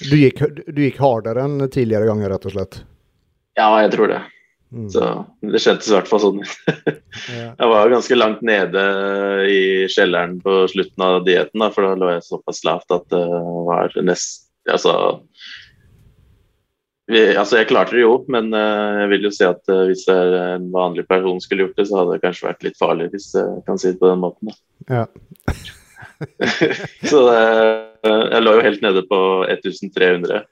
Du 0.09 0.15
gikk, 0.17 0.41
du 0.65 0.81
gikk 0.81 0.97
hardere 1.01 1.45
enn 1.45 1.67
tidligere 1.69 2.09
ganger, 2.09 2.33
rett 2.33 2.47
og 2.49 2.55
slett? 2.55 2.79
Ja, 3.57 3.67
jeg 3.83 3.91
tror 3.93 4.09
det. 4.09 4.21
Mm. 4.73 4.87
Så 4.89 5.09
det 5.45 5.61
kjentes 5.61 5.89
i 5.91 5.93
hvert 5.93 6.09
fall 6.09 6.21
sånn 6.23 6.39
ut. 6.41 6.53
Jeg 7.59 7.69
var 7.69 7.91
ganske 7.91 8.15
langt 8.17 8.39
nede 8.41 8.83
i 9.45 9.59
kjelleren 9.91 10.39
på 10.41 10.63
slutten 10.71 11.03
av 11.05 11.19
dietten, 11.27 11.65
for 11.75 11.85
da 11.85 11.91
lå 11.99 12.09
jeg 12.15 12.25
såpass 12.25 12.63
lavt 12.65 12.95
at 12.95 13.05
det 13.13 13.21
var 13.69 13.93
nest 14.01 14.49
Altså 14.71 14.93
altså 17.11 17.59
Jeg 17.59 17.67
klarte 17.67 17.97
det 17.97 18.05
jo, 18.05 18.13
men 18.31 18.53
eh, 18.55 19.01
jeg 19.01 19.09
vil 19.11 19.27
jo 19.27 19.31
si 19.35 19.43
at 19.47 19.71
eh, 19.71 19.85
hvis 19.89 20.05
en 20.11 20.69
vanlig 20.71 21.03
person 21.09 21.41
skulle 21.43 21.65
gjort 21.65 21.77
det, 21.79 21.87
så 21.89 21.99
hadde 21.99 22.15
det 22.15 22.23
kanskje 22.23 22.47
vært 22.47 22.63
litt 22.67 22.79
farlig, 22.79 23.09
hvis 23.11 23.33
jeg 23.35 23.63
kan 23.67 23.81
si 23.81 23.91
det 23.91 23.99
på 23.99 24.11
den 24.11 24.23
måten. 24.23 24.53
Ja. 24.87 25.05
så 27.11 27.25
det, 27.27 27.43
jeg 28.07 28.43
lå 28.45 28.55
jo 28.55 28.65
helt 28.69 28.85
nede 28.85 29.03
på 29.09 29.19
1300 29.49 30.45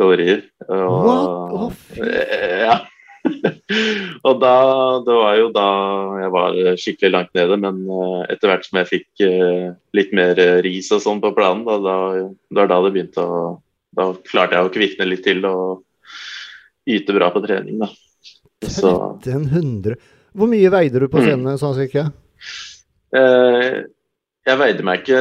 kalorier. 0.00 0.44
Og, 0.68 1.08
What? 1.54 1.88
Eh, 2.02 2.66
Ja. 2.66 2.82
og 4.26 4.40
da, 4.42 4.54
det 5.06 5.14
var 5.18 5.36
jo 5.38 5.46
da 5.54 5.68
jeg 6.20 6.32
var 6.34 6.58
skikkelig 6.78 7.12
langt 7.12 7.32
nede, 7.38 7.58
men 7.58 7.80
eh, 7.90 8.20
etter 8.34 8.50
hvert 8.50 8.66
som 8.66 8.80
jeg 8.80 8.90
fikk 8.90 9.24
eh, 9.26 9.70
litt 9.96 10.12
mer 10.16 10.38
eh, 10.42 10.58
ris 10.66 10.90
og 10.94 11.02
sånn 11.02 11.22
på 11.22 11.32
planen, 11.36 11.64
da, 11.66 11.78
da, 11.82 11.96
det 12.22 12.60
var 12.60 12.70
da 12.70 12.80
det 12.84 12.92
begynte 12.94 13.24
å 13.24 13.40
Da 13.96 14.10
klarte 14.28 14.58
jeg 14.58 14.66
å 14.68 14.72
kvikne 14.74 15.06
litt 15.08 15.22
til 15.24 15.44
og 15.48 15.82
yte 16.86 17.14
bra 17.16 17.30
på 17.34 17.40
trening, 17.46 17.78
da. 17.80 17.88
Så 18.62 18.92
1300. 19.22 19.96
Hvor 20.36 20.48
mye 20.52 20.70
veide 20.70 21.00
du 21.00 21.08
på 21.08 21.18
Mm. 21.20 21.24
scenen, 21.26 21.58
sånn 21.60 21.74
cirka? 21.78 22.12
eh, 23.16 23.82
jeg 24.46 24.58
veide 24.60 24.84
meg 24.86 25.00
ikke 25.02 25.20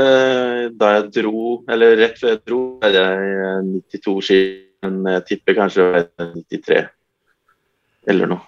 da 0.77 0.89
jeg 0.99 1.11
dro, 1.15 1.63
eller 1.71 1.95
rett 1.97 2.19
før 2.19 2.29
jeg 2.35 2.41
dro, 2.45 2.59
veide 2.83 3.05
jeg 3.05 3.63
92 4.03 4.21
ski. 4.21 4.41
men 4.85 5.03
jeg 5.15 5.23
tipper 5.25 5.55
kanskje 5.57 5.81
jeg 5.81 5.93
veide 5.95 6.43
93 6.51 6.89
eller 8.07 8.27
noe. 8.27 8.41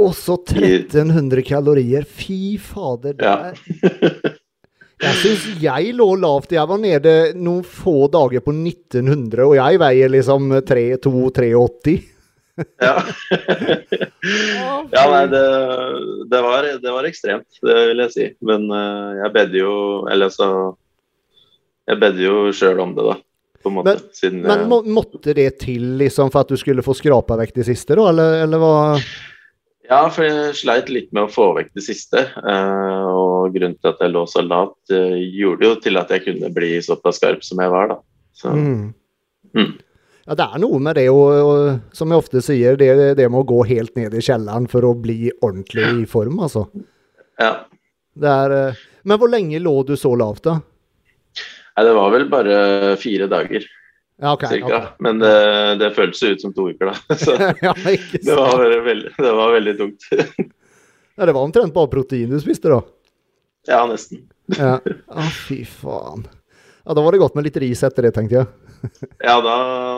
Og 0.00 0.14
så 0.16 0.38
1300 0.40 1.42
kalorier. 1.44 2.06
Fy 2.08 2.56
fader. 2.56 3.12
Det 3.12 3.26
Ja. 3.26 3.52
Jeg 5.02 5.18
syns 5.18 5.44
jeg 5.62 5.92
lå 5.98 6.06
lavt. 6.22 6.52
Jeg 6.54 6.68
var 6.70 6.78
nede 6.78 7.12
noen 7.34 7.64
få 7.66 8.06
dager 8.12 8.42
på 8.44 8.54
1900, 8.54 9.42
og 9.48 9.56
jeg 9.58 9.80
veier 9.82 10.12
liksom 10.14 10.52
3-2-83. 10.68 11.96
Ja. 12.82 12.92
ja, 14.92 15.02
nei, 15.08 15.22
det, 15.32 15.42
det, 16.28 16.40
var, 16.44 16.66
det 16.84 16.92
var 16.92 17.08
ekstremt, 17.08 17.48
det 17.64 17.76
vil 17.88 18.02
jeg 18.04 18.12
si. 18.14 18.26
Men 18.44 18.66
uh, 18.68 19.16
jeg 19.22 19.32
bedde 19.32 19.56
jo 19.62 19.72
Eller 20.12 20.28
så 20.28 20.48
Jeg 21.88 21.96
bedde 22.02 22.20
jo 22.26 22.34
sjøl 22.52 22.82
om 22.84 22.92
det, 22.98 23.06
da. 23.08 23.16
På 23.62 23.70
en 23.72 23.78
måte. 23.78 23.94
Men- 23.96 24.14
siden 24.18 24.42
Men 24.44 24.66
må, 24.68 24.82
måtte 24.84 25.32
det 25.38 25.48
til 25.64 25.94
liksom 26.02 26.30
for 26.34 26.44
at 26.44 26.52
du 26.52 26.60
skulle 26.60 26.84
få 26.84 26.94
skrapa 26.98 27.40
vekk 27.40 27.56
det 27.62 27.66
siste, 27.72 27.96
da? 27.98 28.10
Eller, 28.12 28.42
eller 28.44 28.60
hva? 28.62 28.74
Ja, 29.88 30.04
for 30.14 30.24
jeg 30.24 30.54
sleit 30.60 30.90
litt 30.92 31.08
med 31.14 31.26
å 31.26 31.30
få 31.32 31.48
vekk 31.56 31.72
det 31.74 31.82
siste. 31.84 32.20
eh, 32.38 33.06
og 33.10 33.52
grunnen 33.54 33.78
til 33.80 33.90
at 33.90 34.02
jeg 34.04 34.12
lå 34.14 34.22
så 34.30 34.44
lavt, 34.46 34.78
eh, 34.94 35.16
gjorde 35.34 35.66
jo 35.66 35.74
til 35.82 35.98
at 35.98 36.12
jeg 36.14 36.24
kunne 36.24 36.52
bli 36.54 36.76
såpass 36.80 37.18
skarp 37.18 37.42
som 37.44 37.58
jeg 37.60 37.70
var, 37.70 37.88
da. 37.88 37.96
Så, 38.32 38.52
Mm. 38.54 38.94
Mm. 39.54 39.72
Ja, 40.26 40.34
det 40.38 40.44
er 40.54 40.58
noe 40.62 40.78
med 40.78 40.94
det, 40.96 41.08
og 41.10 41.80
som 41.92 42.08
jeg 42.08 42.22
ofte 42.22 42.40
sier, 42.40 42.76
det, 42.78 43.16
det 43.18 43.28
med 43.28 43.42
å 43.42 43.46
gå 43.46 43.66
helt 43.66 43.96
ned 43.96 44.14
i 44.14 44.22
kjelleren 44.22 44.68
for 44.70 44.86
å 44.86 44.94
bli 44.94 45.32
ordentlig 45.42 46.04
i 46.04 46.06
form, 46.06 46.38
altså. 46.40 46.68
ja. 47.38 47.64
Det 48.14 48.28
er, 48.28 48.52
eh, 48.52 48.74
men 49.04 49.18
hvor 49.18 49.28
lenge 49.32 49.58
lå 49.60 49.84
du 49.88 49.96
så 49.96 50.14
lavt, 50.16 50.44
da? 50.44 50.60
Nei, 51.76 51.84
det 51.88 51.94
var 51.96 52.10
vel 52.12 52.28
bare 52.28 52.96
fire 53.00 53.26
dager, 53.26 53.64
Ja, 54.22 54.32
ok. 54.32 54.48
cirka. 54.48 54.66
Okay. 54.66 54.88
Men 54.98 55.18
det, 55.18 55.74
det 55.82 55.90
føltes 55.96 56.22
ut 56.22 56.40
som 56.40 56.52
to 56.54 56.68
uker, 56.70 56.92
da. 56.92 57.16
Så 57.24 57.34
ja, 57.34 57.72
det 58.22 58.36
var 58.36 58.58
veldig, 58.60 58.82
veldig, 58.86 59.10
det 59.18 59.32
var 59.38 59.56
veldig 59.58 59.78
tungt. 59.78 60.10
Ja, 61.14 61.26
det 61.28 61.32
var 61.36 61.44
omtrent 61.44 61.74
bare 61.74 61.90
protein 61.92 62.30
du 62.30 62.38
spiste, 62.40 62.70
da. 62.72 62.78
ja, 63.68 63.82
nesten. 63.84 64.22
Ja. 64.56 64.78
Å, 64.80 65.24
fy 65.44 65.58
faen. 65.68 66.22
Ja, 66.86 66.94
da 66.96 67.02
var 67.04 67.12
det 67.12 67.20
godt 67.20 67.36
med 67.36 67.44
litt 67.44 67.58
ris 67.60 67.82
etter 67.84 68.06
det, 68.06 68.14
tenkte 68.16 68.38
jeg. 68.38 68.46
ja, 69.28 69.34
da, 69.44 69.56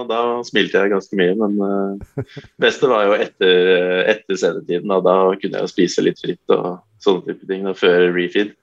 da, 0.09 0.19
smilte 0.45 0.83
jeg 0.83 0.91
ganske 0.91 1.21
mye. 1.21 1.37
Men 1.39 1.55
uh, 1.63 2.27
beste 2.61 2.91
var 2.91 3.07
jo 3.07 3.15
etter, 3.15 3.71
etter 4.11 4.41
sendetiden. 4.41 4.91
Da, 4.91 4.99
da 5.07 5.17
kunne 5.39 5.61
jeg 5.61 5.69
jo 5.69 5.71
spise 5.71 6.05
litt 6.05 6.19
fritt 6.25 6.57
og 6.57 6.83
sånne 7.05 7.29
type 7.29 7.49
ting 7.53 7.69
da, 7.69 7.77
før 7.79 8.09
refeed. 8.17 8.57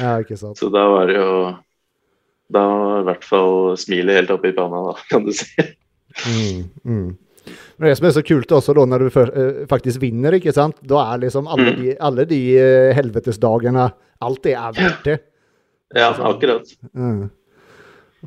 Ja, 0.00 0.16
ikke 0.22 0.38
sant. 0.40 0.56
Så 0.62 0.72
da 0.72 0.88
var 0.88 1.12
det 1.12 1.20
jo 1.20 1.30
Da 2.52 2.64
i 3.00 3.06
hvert 3.08 3.24
fall 3.28 3.76
smilet 3.80 4.22
helt 4.22 4.30
oppe 4.32 4.52
i 4.52 4.56
panna, 4.56 4.80
da, 4.90 4.94
kan 5.10 5.26
du 5.26 5.34
si. 5.36 5.48
Mm, 6.26 6.62
mm. 6.84 7.08
Men 7.78 7.88
det 7.88 7.96
som 7.98 8.08
er 8.08 8.14
så 8.16 8.24
kult 8.26 8.52
også 8.52 8.74
da, 8.76 8.84
når 8.88 9.04
du 9.04 9.10
for, 9.14 9.30
uh, 9.32 9.64
faktisk 9.70 10.02
vinner, 10.02 10.34
ikke 10.38 10.54
sant? 10.56 10.78
da 10.82 11.04
er 11.12 11.24
liksom 11.26 11.48
alle 11.50 11.74
de, 11.78 11.94
alle 12.08 12.26
de 12.28 12.40
uh, 12.58 12.90
helvetesdagene 12.96 13.90
Alt 14.18 14.40
det 14.48 14.54
er 14.58 14.72
verdt 14.74 15.04
det. 15.06 15.18
Ja, 15.94 16.08
akkurat. 16.10 16.72
Mm. 16.90 17.28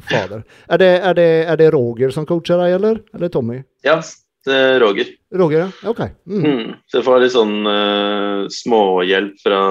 Fader. 0.08 0.46
Er 0.72 0.80
det, 0.80 0.92
er, 1.04 1.16
det, 1.18 1.30
er 1.52 1.58
det, 1.60 1.68
Roger 1.76 2.14
som 2.16 2.24
coacher 2.26 2.62
deg, 2.62 2.78
eller? 2.78 3.02
Eller 3.12 3.32
Tommy? 3.34 3.58
Ja, 3.84 3.98
det 4.48 4.56
er 4.56 4.80
Roger. 4.80 5.12
Roger, 5.36 5.66
ja. 5.66 5.90
Ok. 5.92 6.00
Mm. 6.24 6.46
Mm. 6.46 6.72
Så 6.88 7.02
jeg 7.02 7.08
får 7.10 7.20
litt 7.26 7.36
sånn 7.36 7.58
uh, 7.68 8.48
småhjelp 8.56 9.44
fra 9.44 9.62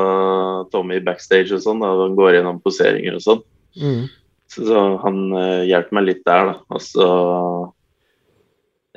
Tommy 0.74 1.00
backstage 1.06 1.56
og 1.56 1.64
sånn. 1.64 1.80
da 1.80 1.94
Han 2.04 2.18
går 2.20 2.36
gjennom 2.36 2.60
poseringer 2.60 3.16
og 3.16 3.24
sånn. 3.24 3.42
Mm. 3.80 4.04
Så, 4.50 4.64
så, 4.66 4.84
han 5.04 5.18
uh, 5.34 5.62
hjelper 5.68 5.96
meg 5.96 6.08
litt 6.08 6.22
der, 6.26 6.50
da. 6.50 6.54
Og 6.74 6.82
så 6.82 7.08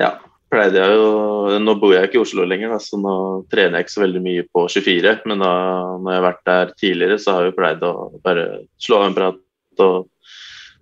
ja, 0.01 0.15
pleide 0.49 0.81
jeg 0.81 0.95
jo 0.97 1.59
Nå 1.61 1.75
bor 1.81 1.93
jeg 1.93 2.07
ikke 2.07 2.17
i 2.17 2.23
Oslo 2.23 2.45
lenger, 2.47 2.73
da, 2.73 2.79
så 2.81 2.97
nå 2.97 3.15
trener 3.51 3.77
jeg 3.77 3.85
ikke 3.85 3.95
så 3.95 4.03
veldig 4.05 4.21
mye 4.23 4.45
på 4.49 4.65
24. 4.71 5.13
Men 5.29 5.43
da 5.43 5.53
når 5.99 6.09
jeg 6.09 6.19
har 6.19 6.25
vært 6.27 6.47
der 6.49 6.73
tidligere, 6.79 7.19
så 7.21 7.35
har 7.35 7.45
jeg 7.45 7.53
jo 7.53 7.57
pleid 7.59 7.85
å 7.85 7.93
bare 8.25 8.47
slå 8.81 9.01
av 9.01 9.09
en 9.09 9.17
prat 9.17 9.83
og 9.83 10.09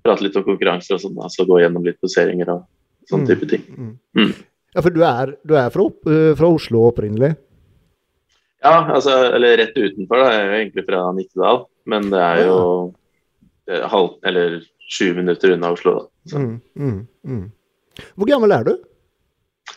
prate 0.01 0.25
litt 0.25 0.37
om 0.39 0.45
konkurranser 0.47 0.95
og 0.97 1.03
sånn. 1.03 1.19
Altså 1.21 1.45
gå 1.49 1.59
gjennom 1.61 1.85
litt 1.85 1.99
poseringer 2.01 2.53
og 2.55 2.63
sånn 3.09 3.27
type 3.27 3.49
ting. 3.49 3.67
Mm. 3.75 3.93
Mm. 4.17 4.31
Ja, 4.71 4.83
for 4.83 4.95
du 4.95 5.01
er, 5.03 5.35
du 5.43 5.57
er 5.59 5.71
fra, 5.73 5.87
uh, 6.07 6.31
fra, 6.39 6.47
Oslo 6.47 6.85
opprinnelig? 6.87 7.33
Ja, 8.61 8.75
altså, 8.93 9.17
eller 9.35 9.57
rett 9.59 9.75
utenfor. 9.75 10.21
da, 10.21 10.31
Jeg 10.31 10.41
er 10.41 10.47
jo 10.47 10.59
egentlig 10.61 10.87
fra 10.87 11.03
Nittedal. 11.17 11.63
Men 11.91 12.11
det 12.13 12.21
er 12.21 12.43
jo. 12.45 12.57
Halv, 13.67 14.17
eller 14.25 14.61
sju 14.91 15.13
minutter 15.15 15.51
unna 15.55 15.71
Oslo. 15.71 16.09
Mm, 16.33 16.59
mm, 16.75 17.07
mm. 17.27 17.45
Hvor 18.15 18.29
gammel 18.29 18.51
er 18.55 18.67
du? 18.67 18.73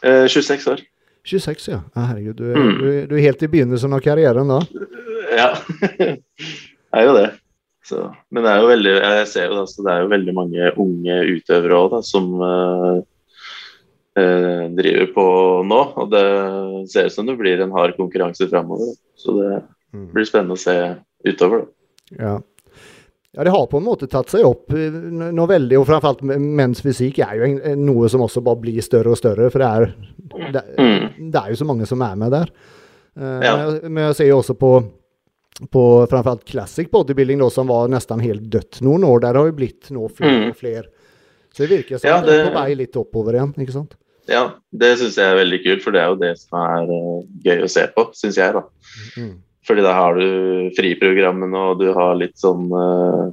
Eh, 0.02 0.26
26 0.28 0.66
år. 0.72 0.82
26, 1.24 1.68
ja. 1.68 1.80
Ah, 1.94 2.10
herregud, 2.10 2.36
du, 2.36 2.44
mm. 2.44 2.74
du, 2.78 3.06
du, 3.08 3.14
er 3.16 3.30
helt 3.30 3.42
i 3.42 3.48
begynnelsen 3.48 3.96
av 3.96 4.02
karrieren 4.04 4.50
da? 4.50 4.60
Ja, 5.32 5.48
jeg 6.04 7.00
er 7.00 7.08
jo 7.08 7.16
det. 7.16 7.30
Så, 7.84 8.00
men 8.32 8.44
det 8.44 8.52
er 8.52 8.62
jo 8.62 8.68
veldig, 8.70 8.92
jeg 8.96 9.24
ser 9.28 9.50
jo 9.50 9.56
da, 9.58 9.64
det 9.86 9.92
er 9.92 10.04
jo 10.04 10.12
veldig 10.12 10.34
mange 10.36 10.68
unge 10.80 11.16
utøvere 11.34 11.80
òg 11.80 11.96
som 12.04 12.30
uh, 12.40 13.00
uh, 14.20 14.64
driver 14.76 15.10
på 15.16 15.26
nå. 15.68 15.80
Og 16.00 16.12
det 16.12 16.24
ser 16.92 17.08
ut 17.08 17.16
som 17.16 17.28
det 17.28 17.36
blir 17.40 17.60
en 17.60 17.74
hard 17.76 17.96
konkurranse 17.98 18.48
framover. 18.48 18.94
Så 19.20 19.36
det 19.36 19.50
mm. 19.92 20.08
blir 20.16 20.28
spennende 20.28 20.56
å 20.56 20.64
se 20.64 20.76
utover. 21.28 21.64
Da. 21.64 22.16
Ja. 22.20 22.34
Ja, 23.34 23.44
det 23.44 23.50
har 23.50 23.66
på 23.66 23.80
en 23.80 23.86
måte 23.86 24.06
tatt 24.10 24.30
seg 24.30 24.46
opp 24.46 24.70
eh, 24.78 24.94
noe 25.10 25.46
veldig, 25.50 25.78
og 25.80 25.88
framfor 25.88 26.12
alt 26.12 26.22
menns 26.38 26.82
fysikk 26.84 27.18
er 27.24 27.40
jo 27.40 27.74
noe 27.80 28.10
som 28.10 28.22
også 28.22 28.42
bare 28.46 28.62
blir 28.62 28.84
større 28.84 29.10
og 29.10 29.18
større, 29.18 29.48
for 29.50 29.64
det 29.64 29.70
er, 29.70 29.88
det, 30.54 30.62
mm. 30.78 31.30
det 31.32 31.40
er 31.40 31.50
jo 31.50 31.58
så 31.58 31.66
mange 31.66 31.88
som 31.90 32.04
er 32.06 32.20
med 32.20 32.34
der. 32.34 32.52
Uh, 33.18 33.40
ja. 33.42 33.56
Men 33.86 34.08
jeg 34.08 34.18
ser 34.20 34.30
jo 34.30 34.38
også 34.40 34.54
på, 34.58 34.70
på 35.70 35.82
framfor 36.10 36.36
alt 36.36 36.46
classic 36.46 36.90
bodybuilding, 36.94 37.42
da, 37.42 37.50
som 37.50 37.70
var 37.70 37.90
nesten 37.90 38.22
helt 38.22 38.46
dødt 38.52 38.80
noen 38.86 39.06
år. 39.08 39.24
Der 39.26 39.38
har 39.40 39.50
jo 39.50 39.56
blitt 39.58 39.90
nå 39.94 40.06
flere 40.14 40.38
mm. 40.38 40.46
og 40.52 40.60
flere. 40.62 40.86
Så 41.54 41.64
det 41.64 41.70
virker 41.70 42.02
som 42.02 42.10
ja, 42.10 42.20
det 42.22 42.38
er 42.38 42.48
på 42.48 42.56
vei 42.56 42.78
litt 42.78 42.98
oppover 42.98 43.38
igjen, 43.38 43.54
ikke 43.62 43.74
sant? 43.74 43.98
Ja, 44.30 44.44
det 44.72 44.94
syns 44.98 45.18
jeg 45.20 45.30
er 45.30 45.38
veldig 45.42 45.60
kult, 45.66 45.82
for 45.84 45.94
det 45.94 46.00
er 46.02 46.14
jo 46.14 46.20
det 46.22 46.32
som 46.40 46.62
er 46.62 46.94
uh, 46.94 47.26
gøy 47.44 47.66
å 47.66 47.70
se 47.70 47.84
på, 47.98 48.06
syns 48.18 48.38
jeg, 48.38 48.54
da. 48.56 48.64
Mm. 49.18 49.34
Fordi 49.64 49.84
da 49.84 49.94
har 49.96 50.18
du 50.18 50.26
friprogrammene, 50.76 51.62
og 51.70 51.80
du 51.80 51.88
har 51.96 52.18
litt 52.20 52.36
sånn 52.40 52.68
uh, 52.72 53.30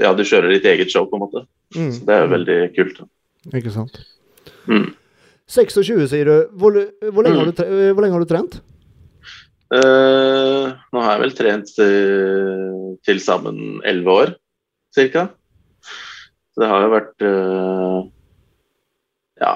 Ja, 0.00 0.12
du 0.16 0.24
kjører 0.24 0.52
ditt 0.52 0.68
eget 0.68 0.92
show, 0.92 1.08
på 1.08 1.18
en 1.18 1.24
måte. 1.24 1.44
Mm. 1.76 1.90
Så 1.92 2.04
det 2.06 2.14
er 2.14 2.22
jo 2.24 2.34
veldig 2.34 2.58
kult. 2.76 3.00
Ikke 3.52 3.72
sant. 3.72 3.98
Mm. 4.68 4.92
26, 5.50 6.06
sier 6.08 6.28
du. 6.28 6.36
Hvor, 6.56 6.76
hvor, 7.10 7.24
lenge, 7.24 7.36
mm. 7.36 7.42
har 7.42 7.50
du 7.50 7.92
hvor, 7.92 8.04
lenge, 8.04 8.16
har 8.16 8.24
du 8.24 8.30
trent? 8.30 8.60
Uh, 9.74 10.72
nå 10.92 11.02
har 11.02 11.14
jeg 11.14 11.22
vel 11.24 11.36
trent 11.36 11.72
uh, 11.82 12.94
til 13.04 13.20
sammen 13.22 13.80
elleve 13.88 14.18
år, 14.22 14.34
cirka. 14.94 15.28
Så 16.54 16.62
det 16.62 16.70
har 16.70 16.84
jo 16.84 16.92
vært 16.92 17.24
uh, 17.26 18.04
ja, 19.44 19.54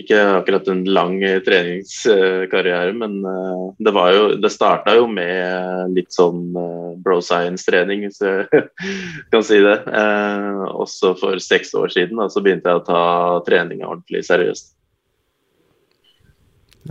ikke 0.00 0.18
akkurat 0.38 0.68
en 0.72 0.84
lang 0.88 1.18
treningskarriere, 1.44 2.92
men 2.96 3.18
eh, 3.28 3.64
det 3.84 3.92
var 3.92 4.12
jo 4.14 4.22
Det 4.40 4.50
starta 4.52 4.94
jo 4.96 5.08
med 5.10 5.92
litt 5.96 6.14
sånn 6.14 6.54
eh, 6.56 6.94
bro 7.02 7.18
science-trening, 7.24 8.06
hvis 8.06 8.22
jeg 8.24 8.62
kan 9.34 9.44
si 9.44 9.60
det. 9.64 9.76
Eh, 9.84 10.62
også 10.72 11.12
for 11.20 11.42
seks 11.44 11.74
år 11.78 11.92
siden 11.92 12.22
da, 12.22 12.30
så 12.32 12.44
begynte 12.44 12.72
jeg 12.72 12.80
å 12.80 12.86
ta 12.86 13.02
treninga 13.48 13.90
ordentlig 13.90 14.24
seriøst. 14.28 14.72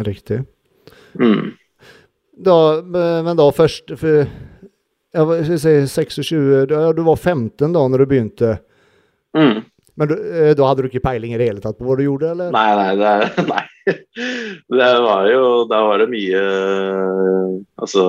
Riktig. 0.06 0.44
Mm. 1.20 1.58
Da, 2.42 2.58
men 2.86 3.36
da 3.38 3.50
først 3.54 3.92
for, 4.00 4.30
jeg 5.12 5.50
skal 5.50 5.60
si 5.60 5.74
26, 6.24 6.70
du, 6.70 6.78
du 6.96 7.02
var 7.06 7.18
15 7.18 7.74
da 7.74 7.84
når 7.92 8.06
du 8.06 8.12
begynte. 8.14 8.54
Mm. 9.38 9.66
Men 10.00 10.12
du, 10.12 10.16
eh, 10.16 10.54
da 10.58 10.70
hadde 10.70 10.86
du 10.86 10.90
ikke 10.92 11.04
peiling 11.04 11.34
i 11.36 11.40
det 11.40 11.50
hele 11.50 11.64
tatt 11.64 11.78
på 11.80 11.88
hva 11.88 11.98
du 12.00 12.06
gjorde, 12.06 12.32
eller? 12.36 12.52
Nei, 12.56 12.70
nei. 12.80 12.92
Det, 13.00 13.46
nei. 13.54 13.96
det 14.78 14.90
var 15.02 15.26
jo 15.32 15.46
Da 15.70 15.80
var 15.88 16.04
det 16.04 16.06
mye 16.12 16.42
Altså, 17.82 18.04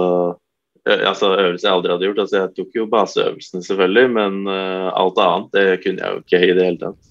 altså 0.84 1.30
øvelser 1.32 1.68
jeg 1.68 1.72
aldri 1.76 1.94
hadde 1.94 2.10
gjort. 2.10 2.20
Altså, 2.24 2.36
jeg 2.42 2.52
tok 2.58 2.76
jo 2.76 2.90
baseøvelsene, 2.92 3.64
selvfølgelig, 3.66 4.12
men 4.18 4.42
uh, 4.50 4.90
alt 4.98 5.18
annet 5.22 5.56
det 5.56 5.66
kunne 5.84 6.04
jeg 6.04 6.12
jo 6.12 6.22
ikke 6.22 6.42
i 6.42 6.52
det 6.52 6.68
hele 6.68 6.82
tatt. 6.82 7.10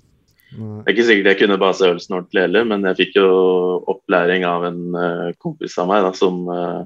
Det 0.51 0.84
er 0.84 0.92
ikke 0.92 1.08
sikkert 1.08 1.30
jeg 1.30 1.40
kunne 1.40 1.60
baseøvelsen 1.62 2.16
ordentlig 2.18 2.42
heller, 2.44 2.66
men 2.68 2.88
jeg 2.90 2.98
fikk 3.00 3.13
jo 3.22 3.28
opplæring 3.92 4.44
av 4.48 4.66
en 4.68 4.82
uh, 4.98 5.30
kompis 5.40 5.78
av 5.80 5.88
meg 5.92 6.04
da, 6.04 6.12
som 6.18 6.42
uh, 6.51 6.82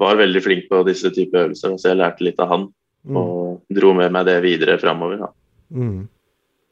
var 0.00 0.20
veldig 0.20 0.42
flink 0.44 0.66
på 0.68 0.82
disse 0.88 1.12
typer 1.14 1.46
øvelser. 1.46 1.78
Så 1.80 1.92
jeg 1.92 2.00
lærte 2.00 2.26
litt 2.26 2.40
av 2.42 2.52
han, 2.52 2.66
mm. 3.08 3.16
og 3.16 3.78
dro 3.80 3.94
med 3.96 4.12
meg 4.12 4.28
det 4.28 4.36
videre 4.44 4.76
framover. 4.82 5.24
Mm. 5.72 6.04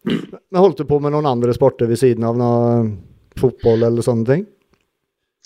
Men 0.05 0.61
holdt 0.61 0.81
du 0.81 0.87
på 0.89 1.01
med 1.03 1.13
noen 1.15 1.29
andre 1.29 1.55
sporter 1.57 1.91
ved 1.91 2.01
siden 2.01 2.25
av 2.27 2.39
noe 2.39 2.89
fotball 3.41 3.85
eller 3.89 4.05
sånne 4.05 4.27
ting? 4.29 4.49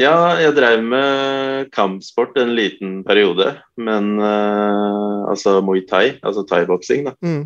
Ja, 0.03 0.35
jeg 0.43 0.57
drev 0.57 0.81
med 0.83 1.69
kampsport 1.75 2.39
en 2.41 2.55
liten 2.57 3.03
periode. 3.07 3.53
Men 3.79 4.17
uh, 4.19 5.27
altså 5.31 5.61
Muay 5.63 5.85
Thai, 5.87 6.17
altså 6.27 6.43
thaiboksing, 6.51 7.07
da. 7.11 7.15
Mm. 7.23 7.45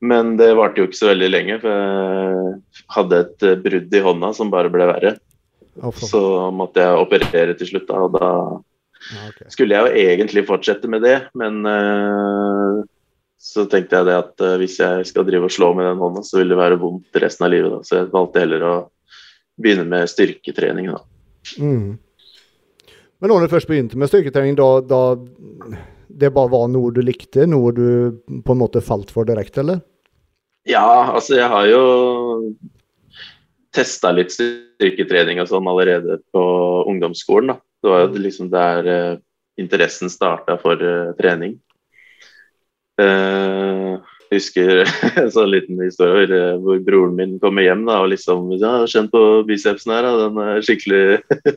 Men 0.00 0.36
det 0.40 0.54
varte 0.56 0.80
jo 0.80 0.88
ikke 0.88 0.96
så 0.96 1.10
veldig 1.10 1.28
lenge, 1.28 1.58
for 1.60 1.74
jeg 1.74 2.84
hadde 2.94 3.18
et 3.20 3.44
brudd 3.66 3.96
i 3.98 4.04
hånda 4.06 4.30
som 4.36 4.52
bare 4.52 4.70
ble 4.72 4.86
verre. 4.88 5.18
Oh, 5.80 5.92
så 5.92 6.22
måtte 6.54 6.82
jeg 6.82 7.02
operere 7.02 7.56
til 7.58 7.68
slutt, 7.68 7.90
da, 7.90 8.06
og 8.06 8.16
da 8.16 8.30
okay. 9.28 9.50
skulle 9.52 9.76
jeg 9.76 9.84
jo 9.84 10.06
egentlig 10.08 10.46
fortsette 10.48 10.88
med 10.90 11.04
det, 11.04 11.18
men 11.38 11.60
uh, 11.68 12.80
så 13.40 13.64
tenkte 13.72 13.96
jeg 13.96 14.08
det 14.10 14.16
at 14.20 14.44
uh, 14.44 14.56
hvis 14.60 14.76
jeg 14.82 15.06
skal 15.08 15.24
drive 15.24 15.48
og 15.48 15.54
slå 15.54 15.72
med 15.76 15.88
den 15.88 16.00
hånda, 16.02 16.22
så 16.26 16.40
vil 16.40 16.52
det 16.52 16.58
være 16.60 16.80
vondt 16.80 17.20
resten 17.22 17.46
av 17.46 17.54
livet. 17.54 17.72
Da. 17.72 17.80
Så 17.86 17.96
jeg 17.96 18.10
valgte 18.12 18.42
heller 18.42 18.66
å 18.68 18.74
begynne 19.60 19.86
med 19.88 20.10
styrketrening. 20.12 20.90
Da. 20.92 21.00
Mm. 21.56 21.96
Men 23.20 23.32
når 23.32 23.44
du 23.46 23.54
først 23.54 23.68
begynte 23.70 24.00
med 24.00 24.12
styrketrening, 24.12 24.58
da, 24.60 24.68
da 24.84 25.00
det 26.20 26.32
bare 26.36 26.52
var 26.52 26.68
noe 26.72 26.92
du 26.92 27.00
likte? 27.04 27.46
Noe 27.48 27.72
du 27.76 27.88
på 28.44 28.56
en 28.56 28.60
måte 28.60 28.84
falt 28.84 29.12
for 29.14 29.28
direkte, 29.28 29.64
eller? 29.64 29.80
Ja, 30.68 30.84
altså 31.14 31.38
jeg 31.38 31.48
har 31.48 31.66
jo 31.70 31.82
testa 33.72 34.12
litt 34.12 34.34
styrketrening 34.34 35.40
og 35.40 35.48
sånn 35.48 35.68
allerede 35.70 36.18
på 36.34 36.44
ungdomsskolen. 36.90 37.54
da. 37.54 37.60
Det 37.80 37.88
var 37.92 38.04
jo 38.04 38.20
liksom 38.20 38.52
der 38.52 38.88
uh, 38.90 39.18
interessen 39.60 40.12
starta 40.12 40.58
for 40.60 40.76
uh, 40.76 41.16
trening. 41.16 41.56
Uh, 43.00 43.96
husker 44.30 44.84
en 45.20 45.30
sånn 45.32 45.50
liten 45.50 45.80
historie 45.82 46.14
hvor, 46.14 46.34
eh, 46.36 46.58
hvor, 46.62 46.80
broren 46.86 47.16
min 47.18 47.38
kommer 47.42 47.66
hjem 47.66 47.84
da, 47.88 48.00
og 48.04 48.12
liksom 48.12 48.50
ja, 48.60 48.72
'Kjenn 48.86 49.10
på 49.12 49.22
bicepsen 49.48 49.94
her, 49.94 50.06
da. 50.06 50.28
Den 50.28 50.38
er 50.44 50.62
skikkelig, 50.66 51.02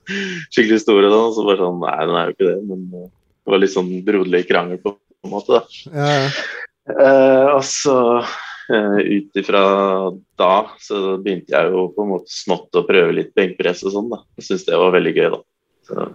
skikkelig 0.53 0.81
stor.' 0.81 1.09
Og 1.09 1.35
så 1.37 1.45
bare 1.47 1.61
sånn 1.61 1.83
Nei, 1.83 1.99
den 2.01 2.17
er 2.17 2.25
jo 2.25 2.35
ikke 2.35 2.49
det. 2.49 2.57
Men 2.71 2.87
eh, 2.89 3.11
det 3.43 3.53
var 3.53 3.63
litt 3.63 3.75
sånn 3.75 3.93
broderlig 4.07 4.43
krangel 4.49 4.81
på 4.81 4.95
en 4.97 5.33
måte, 5.33 5.59
da. 5.59 5.93
Ja. 5.93 6.17
Eh, 6.93 7.47
og 7.53 7.63
så 7.67 7.97
eh, 8.19 8.99
ut 9.19 9.39
ifra 9.39 9.63
da 10.39 10.53
så 10.83 11.15
begynte 11.21 11.53
jeg 11.53 11.71
jo 11.71 11.87
på 11.95 12.03
en 12.03 12.13
måte 12.15 12.33
smått 12.33 12.75
å 12.75 12.83
prøve 12.87 13.15
litt 13.15 13.31
benkpress 13.37 13.85
og 13.87 13.97
sånn, 13.97 14.11
da. 14.11 14.23
Jeg 14.39 14.49
syntes 14.49 14.67
det 14.71 14.81
var 14.81 14.95
veldig 14.97 15.17
gøy, 15.19 15.27
da. 15.37 15.43
Så 15.83 16.07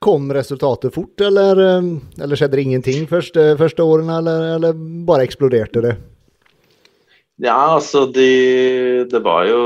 Kom 0.00 0.30
resultatet 0.32 0.94
fort, 0.94 1.20
eller, 1.20 1.60
eh, 1.60 1.90
eller 2.24 2.38
skjedde 2.38 2.56
det 2.56 2.62
ingenting 2.68 3.04
første, 3.10 3.52
første 3.60 3.84
årene, 3.84 4.16
eller, 4.22 4.46
eller, 4.56 4.80
bare 5.06 5.26
eksploderte 5.28 5.84
det? 5.84 5.96
Ja, 7.40 7.76
altså 7.76 8.06
de, 8.12 9.04
Det 9.08 9.20
var 9.24 9.46
jo 9.48 9.60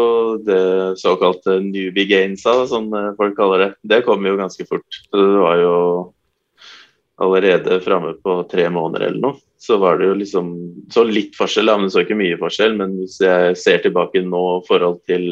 det 0.46 0.98
såkalte 0.98 1.58
newbie 1.62 2.06
gainsa, 2.06 2.66
som 2.70 2.90
folk 3.18 3.34
kaller 3.38 3.64
det. 3.64 3.70
Det 3.82 4.04
kom 4.06 4.26
jo 4.26 4.36
ganske 4.38 4.66
fort. 4.66 5.00
Det 5.10 5.24
var 5.42 5.58
jo 5.58 5.78
allerede 7.22 7.80
framme 7.80 8.14
på 8.22 8.42
tre 8.50 8.68
måneder 8.70 9.08
eller 9.08 9.20
noe. 9.22 9.40
Så 9.58 9.78
var 9.80 9.98
det 9.98 10.10
jo 10.10 10.16
liksom 10.18 10.48
Så 10.92 11.04
litt 11.08 11.36
forskjell, 11.38 11.70
men 11.78 11.90
så 11.90 12.02
ikke 12.04 12.18
mye 12.18 12.38
forskjell. 12.40 12.76
Men 12.78 12.98
hvis 13.00 13.18
jeg 13.22 13.56
ser 13.60 13.84
tilbake 13.84 14.22
nå 14.22 14.44
i 14.58 14.64
forhold 14.68 15.00
til 15.08 15.26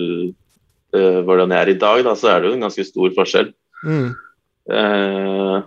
uh, 0.97 1.21
hvordan 1.27 1.53
jeg 1.53 1.61
er 1.61 1.73
i 1.75 1.81
dag, 1.81 2.05
da, 2.07 2.15
så 2.19 2.33
er 2.33 2.41
det 2.41 2.51
jo 2.51 2.59
en 2.59 2.67
ganske 2.69 2.87
stor 2.89 3.13
forskjell. 3.19 3.53
Mm. 3.85 4.13
Uh, 4.71 5.63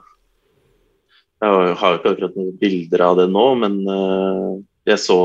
jeg 1.44 1.75
har 1.82 1.98
ikke 1.98 2.14
akkurat 2.14 2.38
noen 2.38 2.56
bilder 2.62 3.04
av 3.06 3.20
det 3.20 3.28
nå, 3.32 3.46
men 3.60 3.82
uh, 3.90 4.56
jeg 4.88 5.02
så 5.04 5.20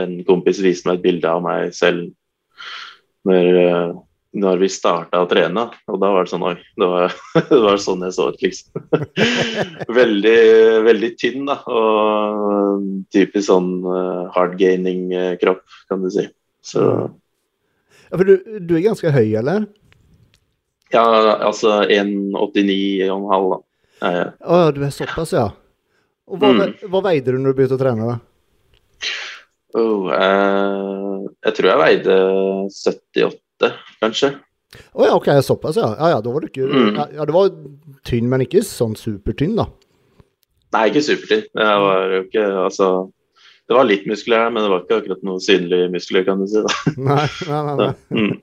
en 0.00 0.16
kompis 0.26 0.62
vise 0.64 0.88
meg 0.88 0.98
et 0.98 1.04
bilde 1.04 1.30
av 1.30 1.42
meg 1.44 1.74
selv 1.76 2.08
når, 3.28 3.48
uh, 3.60 3.90
når 4.40 4.62
vi 4.62 4.70
starta 4.72 5.20
å 5.20 5.28
trene. 5.30 5.66
Og 5.90 6.00
da 6.00 6.12
var 6.14 6.24
det 6.24 6.32
sånn 6.32 6.46
Oi, 6.48 6.56
det 6.80 6.88
var, 6.94 7.18
det 7.50 7.60
var 7.66 7.82
sånn 7.82 8.06
jeg 8.08 8.16
så 8.16 8.30
ut, 8.32 8.46
liksom. 8.46 8.88
veldig, 10.00 10.38
veldig 10.88 11.12
tynn, 11.20 11.44
da. 11.50 11.60
Og 11.68 12.88
typisk 13.14 13.50
sånn 13.50 13.76
hard 14.34 14.56
gaining-kropp, 14.60 15.62
kan 15.90 16.02
du 16.02 16.10
si. 16.14 16.26
Så 16.64 16.88
ja, 18.14 18.18
for 18.20 18.28
du, 18.28 18.58
du 18.62 18.76
er 18.76 18.84
ganske 18.84 19.10
høy, 19.10 19.32
eller? 19.40 19.64
Ja, 20.94 21.04
altså 21.48 21.80
1,89,5, 21.90 23.50
da. 23.50 23.60
Ja, 24.04 24.10
ja. 24.14 24.58
du 24.74 24.82
er 24.84 24.94
såpass, 24.94 25.34
ja. 25.34 25.48
Og 26.30 26.40
hva, 26.40 26.52
mm. 26.54 26.88
hva 26.92 27.02
veide 27.04 27.34
du 27.34 27.40
når 27.40 27.52
du 27.52 27.58
begynte 27.58 27.76
å 27.76 27.80
trene? 27.80 28.14
da? 28.14 28.18
Oh, 29.74 30.06
eh, 30.14 31.24
jeg 31.48 31.56
tror 31.56 31.70
jeg 31.72 31.80
veide 31.82 32.18
78, 32.70 33.72
kanskje. 34.02 34.30
Å 34.74 34.98
oh, 34.98 35.06
ja, 35.06 35.16
ok, 35.18 35.28
såpass, 35.46 35.78
ja. 35.78 35.90
Ja, 35.98 36.14
ja, 36.14 36.20
da 36.22 36.34
var 36.34 36.42
du 36.42 36.48
ikke 36.48 36.66
mm. 36.66 36.96
ja, 37.14 37.26
Du 37.26 37.34
var 37.34 37.50
tynn, 38.06 38.30
men 38.30 38.42
ikke 38.42 38.62
sånn 38.66 38.96
supertynn, 38.98 39.54
da? 39.58 39.68
Nei, 40.74 40.88
ikke 40.90 41.04
supertynn. 41.06 41.44
Jeg 41.46 41.84
var 41.84 42.08
jo 42.10 42.22
ikke 42.24 42.46
Altså 42.64 42.88
Det 43.68 43.76
var 43.76 43.86
litt 43.86 44.08
muskler 44.10 44.42
her, 44.42 44.50
men 44.54 44.66
det 44.66 44.72
var 44.72 44.82
ikke 44.82 44.98
akkurat 45.02 45.22
noe 45.26 45.42
synlige 45.42 45.92
muskler, 45.92 46.26
kan 46.26 46.42
du 46.42 46.48
si. 46.50 46.64
da. 46.64 46.96
Nei, 46.98 47.28
nei, 47.50 47.62
nei. 47.68 47.76
nei. 47.78 47.92
Så, 48.10 48.18
mm. 48.18 48.34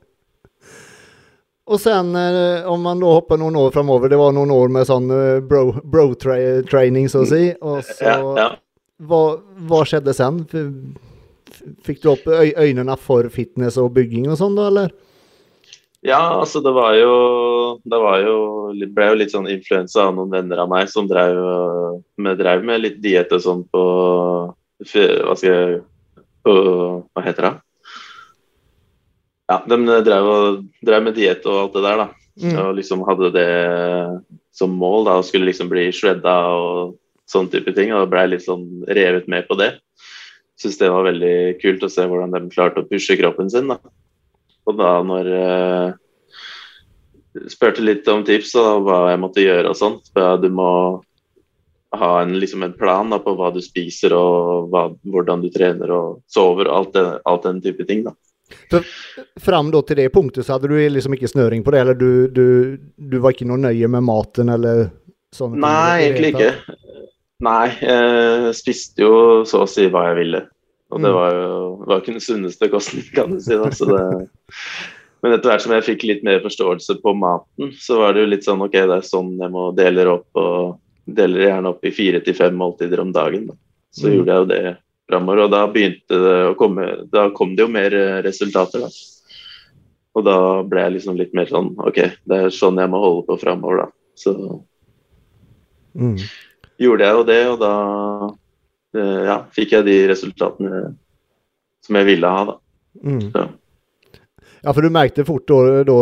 Och 1.72 1.80
sen 1.80 2.16
eh, 2.16 2.66
om 2.72 2.82
man 2.82 3.00
då 3.00 3.12
hoppar 3.12 3.38
noen 3.38 3.56
år 3.56 3.72
framover, 3.72 4.10
det 4.10 4.18
var 4.18 4.32
noen 4.36 4.51
år 4.51 4.68
med 4.68 4.88
sånn 4.90 5.06
eh, 5.16 5.38
bro, 5.40 5.70
så 7.08 7.22
å 7.22 7.30
si. 7.30 7.46
Og 7.62 7.80
så, 7.88 8.04
ja, 8.04 8.18
ja. 8.36 8.48
Hva, 9.08 9.20
hva, 9.70 9.80
skjedde 9.88 10.12
sen? 10.12 10.42
Fikk 11.88 12.04
du 12.04 12.10
opp 12.12 12.28
øynene 12.28 12.98
for 13.00 13.32
fitness 13.32 13.80
og 13.80 13.94
bygging 13.96 14.28
og 14.28 14.36
sånn 14.42 14.60
da, 14.60 14.68
eller? 14.68 14.92
Ja, 16.04 16.20
altså 16.42 16.60
det 16.66 16.75
var 16.75 16.96
jo 16.98 17.16
Det 17.86 17.98
var 18.04 18.20
jo, 18.25 18.38
ble 18.92 19.08
jo 19.13 19.18
litt 19.22 19.32
sånn 19.32 19.48
influensa 19.54 20.10
av 20.10 20.16
noen 20.18 20.36
venner 20.36 20.66
av 20.66 20.72
meg 20.75 20.92
som 20.92 21.08
drev 21.08 21.40
med, 22.20 22.40
drev 22.42 22.68
med 22.68 22.84
litt 22.84 23.00
diett 23.00 23.32
og 23.32 23.46
sånn 23.48 23.63
på 23.72 23.84
Hva 24.92 25.40
skal 25.40 25.48
jeg 25.48 25.84
Hva 26.44 27.24
heter 27.24 27.48
det? 27.48 27.58
Ja, 29.51 29.60
de 29.67 30.00
drev, 30.05 30.27
og, 30.31 30.65
drev 30.86 31.05
med 31.05 31.17
diett 31.17 31.46
og 31.50 31.58
alt 31.65 31.77
det 31.77 31.86
der, 31.86 32.03
da. 32.05 32.08
Mm. 32.41 32.58
Og 32.63 32.75
liksom 32.77 33.03
hadde 33.08 33.31
det 33.36 33.50
som 34.55 34.74
mål 34.79 35.08
da, 35.10 35.17
og 35.20 35.27
skulle 35.27 35.50
liksom 35.50 35.70
bli 35.72 35.89
shredda 35.96 36.36
og 36.55 36.96
sånn 37.29 37.50
type 37.51 37.74
ting. 37.75 37.93
Og 37.96 38.10
blei 38.12 38.27
litt 38.31 38.46
sånn 38.46 38.86
revet 38.88 39.27
med 39.31 39.48
på 39.50 39.58
det. 39.60 39.74
Syns 40.62 40.79
det 40.79 40.91
var 40.93 41.08
veldig 41.10 41.36
kult 41.62 41.84
å 41.84 41.91
se 41.91 42.06
hvordan 42.08 42.36
de 42.36 42.54
klarte 42.54 42.84
å 42.84 42.88
pushe 42.88 43.17
kroppen 43.19 43.52
sin. 43.52 43.71
da. 43.71 43.80
Og 44.69 44.78
da 44.80 44.95
når 45.06 45.34
uh, 45.36 45.99
Spurte 47.47 47.80
litt 47.80 48.04
om 48.12 48.26
tips 48.28 48.49
og 48.60 48.82
hva 48.84 49.06
jeg 49.08 49.19
måtte 49.21 49.43
gjøre 49.45 49.69
og 49.71 49.78
sånt. 49.80 50.10
Du 50.43 50.49
må 50.52 50.71
ha 51.95 52.10
en, 52.19 52.34
liksom 52.39 52.65
en 52.67 52.73
plan 52.76 53.08
da, 53.08 53.21
på 53.23 53.38
hva 53.39 53.54
du 53.56 53.62
spiser 53.63 54.12
og 54.15 54.67
hva, 54.71 54.89
hvordan 55.08 55.39
du 55.39 55.47
trener 55.52 55.93
og 55.95 56.21
sover 56.28 56.67
og 56.67 56.76
alt, 56.76 56.91
det, 56.97 57.06
alt 57.32 57.47
den 57.47 57.62
type 57.63 57.88
ting. 57.88 58.04
da. 58.04 58.12
For 58.72 58.86
fram 59.40 59.72
då 59.72 59.82
till 59.82 59.98
det 59.98 60.10
punktet 60.14 60.46
så 60.46 60.56
hadde 60.56 60.72
du 60.72 60.78
liksom 60.90 61.14
ikke 61.18 61.32
snøring 61.32 61.64
på 61.64 61.72
det, 61.72 61.84
eller 61.84 61.98
du, 61.98 62.28
du, 62.28 62.46
du 62.96 63.18
var 63.20 63.36
ikke 63.36 63.48
noe 63.50 63.60
nøye 63.62 63.90
med 63.92 64.06
maten 64.08 64.52
eller 64.54 64.90
sånn? 65.36 65.58
Nei, 65.62 66.08
egentlig 66.08 66.34
ikke. 66.36 66.78
Nei, 67.42 67.68
jeg 67.82 68.56
spiste 68.58 69.02
jo 69.02 69.14
så 69.50 69.64
å 69.66 69.70
si 69.70 69.88
hva 69.90 70.12
jeg 70.12 70.20
ville. 70.20 70.46
Og 70.92 71.00
det 71.00 71.10
mm. 71.10 71.16
var 71.16 71.36
jo 71.36 71.60
var 71.88 72.02
ikke 72.02 72.16
den 72.18 72.24
sunneste 72.24 72.70
kosten, 72.72 73.04
kan 73.16 73.32
du 73.34 73.40
si. 73.42 73.56
Da, 73.58 73.72
så 73.74 73.88
det, 73.90 74.04
men 75.22 75.36
etter 75.36 75.52
hvert 75.52 75.64
som 75.64 75.74
jeg 75.76 75.88
fikk 75.88 76.06
litt 76.10 76.24
mer 76.28 76.42
forståelse 76.44 76.98
på 77.04 77.14
maten, 77.18 77.74
så 77.80 78.02
var 78.02 78.14
det 78.14 78.26
jo 78.26 78.32
litt 78.34 78.48
sånn 78.48 78.64
OK, 78.66 78.76
det 78.76 78.98
er 79.00 79.08
sånn 79.08 79.36
jeg 79.40 79.54
må 79.54 79.70
dele 79.78 80.08
opp, 80.12 80.28
og 80.38 80.80
deler 81.18 81.48
gjerne 81.48 81.74
opp 81.74 81.86
i 81.86 81.94
fire 81.96 82.22
til 82.26 82.38
fem 82.38 82.58
måltider 82.58 83.02
om 83.04 83.14
dagen. 83.16 83.48
Da. 83.52 83.58
Så 83.96 84.08
mm. 84.08 84.14
gjorde 84.16 84.34
jeg 84.34 84.44
jo 84.44 84.50
det 84.52 84.64
framover. 85.12 85.45
Og 85.45 85.54
da 85.54 85.62
begynte 85.71 86.19
det 86.24 86.36
å 86.50 86.58
komme 86.60 86.88
Da 87.12 87.30
kom 87.36 87.56
det 87.56 87.67
jo 87.67 87.71
mer 87.71 87.95
eh, 87.95 88.19
resultater, 88.26 88.88
da. 88.88 88.91
Og 90.12 90.26
da 90.28 90.38
ble 90.67 90.84
jeg 90.84 90.95
liksom 90.97 91.19
litt 91.19 91.36
mer 91.38 91.47
sånn 91.47 91.71
OK, 91.80 92.02
det 92.28 92.39
er 92.47 92.56
sånn 92.56 92.80
jeg 92.82 92.91
må 92.91 93.00
holde 93.00 93.28
på 93.30 93.39
framover, 93.39 93.86
da. 93.86 93.88
Så 94.19 94.34
mm. 95.95 96.17
gjorde 96.84 97.08
jeg 97.08 97.15
jo 97.15 97.24
det, 97.30 97.41
og 97.54 97.62
da 97.62 97.76
eh, 99.00 99.21
ja, 99.30 99.38
fikk 99.56 99.78
jeg 99.78 99.88
de 99.88 99.97
resultatene 100.12 100.84
som 101.82 101.97
jeg 102.02 102.10
ville 102.12 102.36
ha, 102.36 102.43
da. 102.52 102.58
Mm. 103.08 103.32
Ja, 104.62 104.74
for 104.74 104.84
du 104.84 104.91
merket 104.93 105.26
fort 105.26 105.47
da, 105.50 105.82
da 105.88 105.97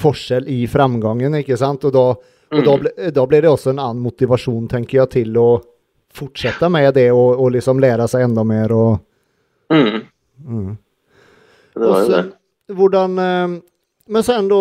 forskjell 0.00 0.46
i 0.48 0.62
framgangen, 0.70 1.34
ikke 1.42 1.58
sant? 1.60 1.84
Og, 1.88 1.92
da, 1.94 2.04
og 2.52 2.60
mm. 2.60 2.66
da, 2.66 2.76
ble, 2.80 2.92
da, 3.18 3.26
ble, 3.28 3.40
det 3.42 3.50
også 3.50 3.74
en 3.74 3.82
annen 3.82 4.04
motivasjon, 4.04 4.70
tenker 4.70 5.02
jeg, 5.02 5.12
til 5.18 5.40
å 5.42 5.48
fortsette 6.16 6.70
med 6.72 6.92
det 6.96 7.10
og, 7.12 7.36
og 7.36 7.52
liksom 7.54 7.80
lære 7.82 8.08
seg 8.10 8.26
enda 8.26 8.44
mer 8.46 8.72
og 8.74 8.98
mm. 9.72 10.02
Mm. 10.46 10.76
Det 11.76 11.88
var 11.88 12.02
jo 12.02 12.12
det. 12.12 12.22
Hvordan 12.76 13.18
eh, 13.18 13.56
Men 14.06 14.24
sen 14.24 14.44
enda, 14.44 14.60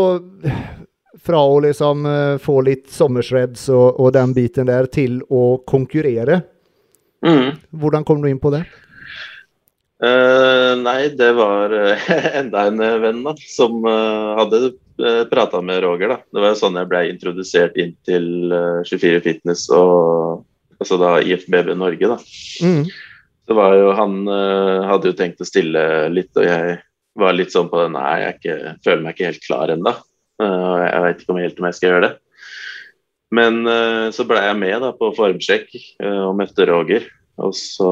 fra 1.25 1.41
å 1.41 1.59
liksom 1.63 2.05
eh, 2.05 2.37
få 2.41 2.59
litt 2.65 2.89
sommersreds 2.91 3.69
og, 3.73 3.99
og, 3.99 4.11
den 4.15 4.33
biten 4.35 4.69
der, 4.69 4.89
til 4.91 5.21
å 5.29 5.57
konkurrere. 5.67 6.41
Mm. 7.25 7.55
Hvordan 7.71 8.05
kom 8.05 8.21
du 8.21 8.29
inn 8.29 8.41
på 8.41 8.51
det? 8.53 8.65
Uh, 10.03 10.75
nei, 10.81 11.07
det 11.15 11.29
var 11.37 11.71
uh, 11.71 12.09
enda 12.41 12.65
en 12.67 12.81
venn 13.01 13.21
da, 13.23 13.31
som 13.47 13.79
uh, 13.87 14.35
hadde 14.41 14.59
uh, 14.99 15.23
prata 15.31 15.61
med 15.63 15.79
Roger. 15.85 16.11
da. 16.11 16.17
Det 16.35 16.43
var 16.43 16.57
sånn 16.59 16.75
jeg 16.81 16.89
ble 16.91 17.05
introdusert 17.13 17.79
inn 17.79 17.95
til 18.05 18.27
24 18.89 19.23
Fitness 19.23 19.69
og 19.73 20.43
altså 20.79 20.97
da 21.01 21.17
IFBB 21.23 21.73
Norge, 21.77 22.15
da. 22.15 22.17
Mm. 22.65 22.83
Så 23.45 23.55
var 23.57 23.75
jo 23.77 23.93
han 23.95 24.19
uh, 24.25 24.85
hadde 24.89 25.11
jo 25.11 25.17
tenkt 25.17 25.43
å 25.43 25.47
stille 25.47 25.81
litt, 26.13 26.31
og 26.37 26.47
jeg 26.47 26.77
var 27.19 27.35
litt 27.35 27.53
sånn 27.53 27.69
på 27.71 27.79
det 27.79 27.89
Nei, 27.95 28.13
jeg 28.23 28.37
ikke, 28.39 28.75
føler 28.85 29.03
meg 29.03 29.15
ikke 29.15 29.31
helt 29.31 29.45
klar 29.45 29.73
ennå. 29.73 29.95
Uh, 30.41 30.83
jeg 30.83 31.03
veit 31.05 31.21
ikke 31.21 31.31
om 31.31 31.39
jeg 31.39 31.49
helt 31.49 31.61
om 31.61 31.67
jeg 31.69 31.77
skal 31.77 31.91
gjøre 31.93 32.07
det. 32.07 32.13
Men 33.35 33.61
uh, 33.67 34.07
så 34.15 34.25
ble 34.27 34.41
jeg 34.43 34.57
med 34.59 34.81
da 34.83 34.91
på 34.95 35.11
formsjekk 35.15 35.69
uh, 36.03 36.25
og 36.27 36.35
møtte 36.41 36.67
Roger. 36.69 37.07
Og 37.41 37.55
så 37.57 37.91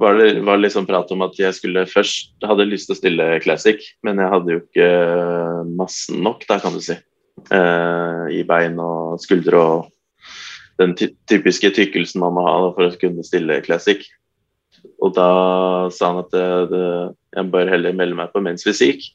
var 0.00 0.18
det, 0.20 0.28
var 0.44 0.58
det 0.58 0.66
liksom 0.66 0.86
prat 0.88 1.10
om 1.12 1.24
at 1.24 1.36
jeg 1.40 1.56
skulle 1.56 1.86
først 1.88 2.34
hadde 2.44 2.68
lyst 2.68 2.90
til 2.90 2.96
å 2.96 3.00
stille 3.00 3.28
classic, 3.44 3.84
men 4.04 4.20
jeg 4.20 4.32
hadde 4.32 4.52
jo 4.52 4.62
ikke 4.62 4.88
massen 5.76 6.20
nok, 6.24 6.44
da, 6.48 6.58
kan 6.60 6.76
du 6.76 6.82
si. 6.84 6.96
I 7.46 8.42
bein 8.48 8.78
og 8.80 9.20
skuldre 9.20 9.60
og 9.60 9.88
den 10.80 10.94
typiske 10.96 11.70
tykkelsen 11.76 12.22
man 12.22 12.36
må 12.36 12.44
ha 12.46 12.56
for 12.76 12.88
å 12.88 12.98
kunne 13.00 13.24
stille 13.26 13.62
classic. 13.64 14.04
Og 15.02 15.14
da 15.16 15.30
sa 15.94 16.12
han 16.12 16.22
at 16.22 16.34
det, 16.34 16.46
det, 16.72 16.84
jeg 17.36 17.50
bør 17.52 17.72
heller 17.72 17.96
melde 17.96 18.18
meg 18.18 18.32
på 18.32 18.42
menns 18.44 18.66
fysikk. 18.66 19.08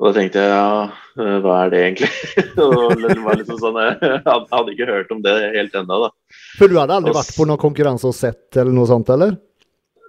Og 0.00 0.08
da 0.08 0.14
tenkte 0.16 0.40
jeg 0.40 0.52
ja, 0.54 0.86
eh, 1.20 1.36
hva 1.44 1.58
er 1.66 1.72
det 1.74 1.80
egentlig? 1.84 2.10
det 2.56 3.18
var 3.20 3.36
liksom 3.36 3.60
sånn, 3.60 3.80
Jeg 4.00 4.22
hadde 4.24 4.72
ikke 4.72 4.88
hørt 4.88 5.12
om 5.12 5.20
det 5.26 5.36
helt 5.58 5.76
ennå. 5.76 5.98
da. 6.06 6.10
For 6.56 6.72
du 6.72 6.78
hadde 6.80 6.96
aldri 6.96 7.14
vært 7.18 7.36
på 7.36 7.46
noen 7.48 7.60
konkurranse 7.60 8.08
og 8.08 8.16
sett 8.16 8.56
eller 8.56 8.72
noe 8.72 8.88
sånt, 8.88 9.12
eller? 9.12 9.36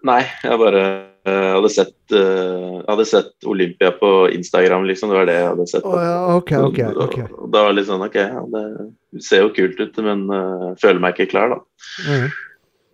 Nei, 0.07 0.21
jeg 0.45 0.62
bare 0.62 0.86
jeg 1.21 1.38
eh, 1.38 1.51
hadde 1.53 1.69
sett, 1.69 1.97
uh, 2.17 2.79
hadde 2.88 3.03
sett 3.05 3.45
Olympia 3.45 3.91
på 3.93 4.10
Instagram, 4.34 4.88
liksom. 4.89 5.12
Det 5.12 5.17
var 5.19 5.27
det 5.29 5.36
jeg 5.38 5.49
hadde 5.51 5.65
sett. 5.69 5.84
Oh, 5.86 5.97
ja, 6.01 6.21
okay, 6.34 6.62
okay, 6.65 6.88
okay. 6.97 7.25
Da 7.45 7.62
var 7.62 7.69
det 7.69 7.77
litt 7.77 7.89
sånn 7.91 8.05
OK, 8.05 8.15
ja, 8.17 8.41
det 8.49 9.21
ser 9.21 9.43
jo 9.43 9.51
kult 9.53 9.77
ut, 9.77 9.99
men 10.01 10.23
uh, 10.34 10.71
føler 10.81 11.03
meg 11.03 11.13
ikke 11.13 11.36
klar, 11.36 11.53
da. 11.53 11.60
Mm. 12.07 12.31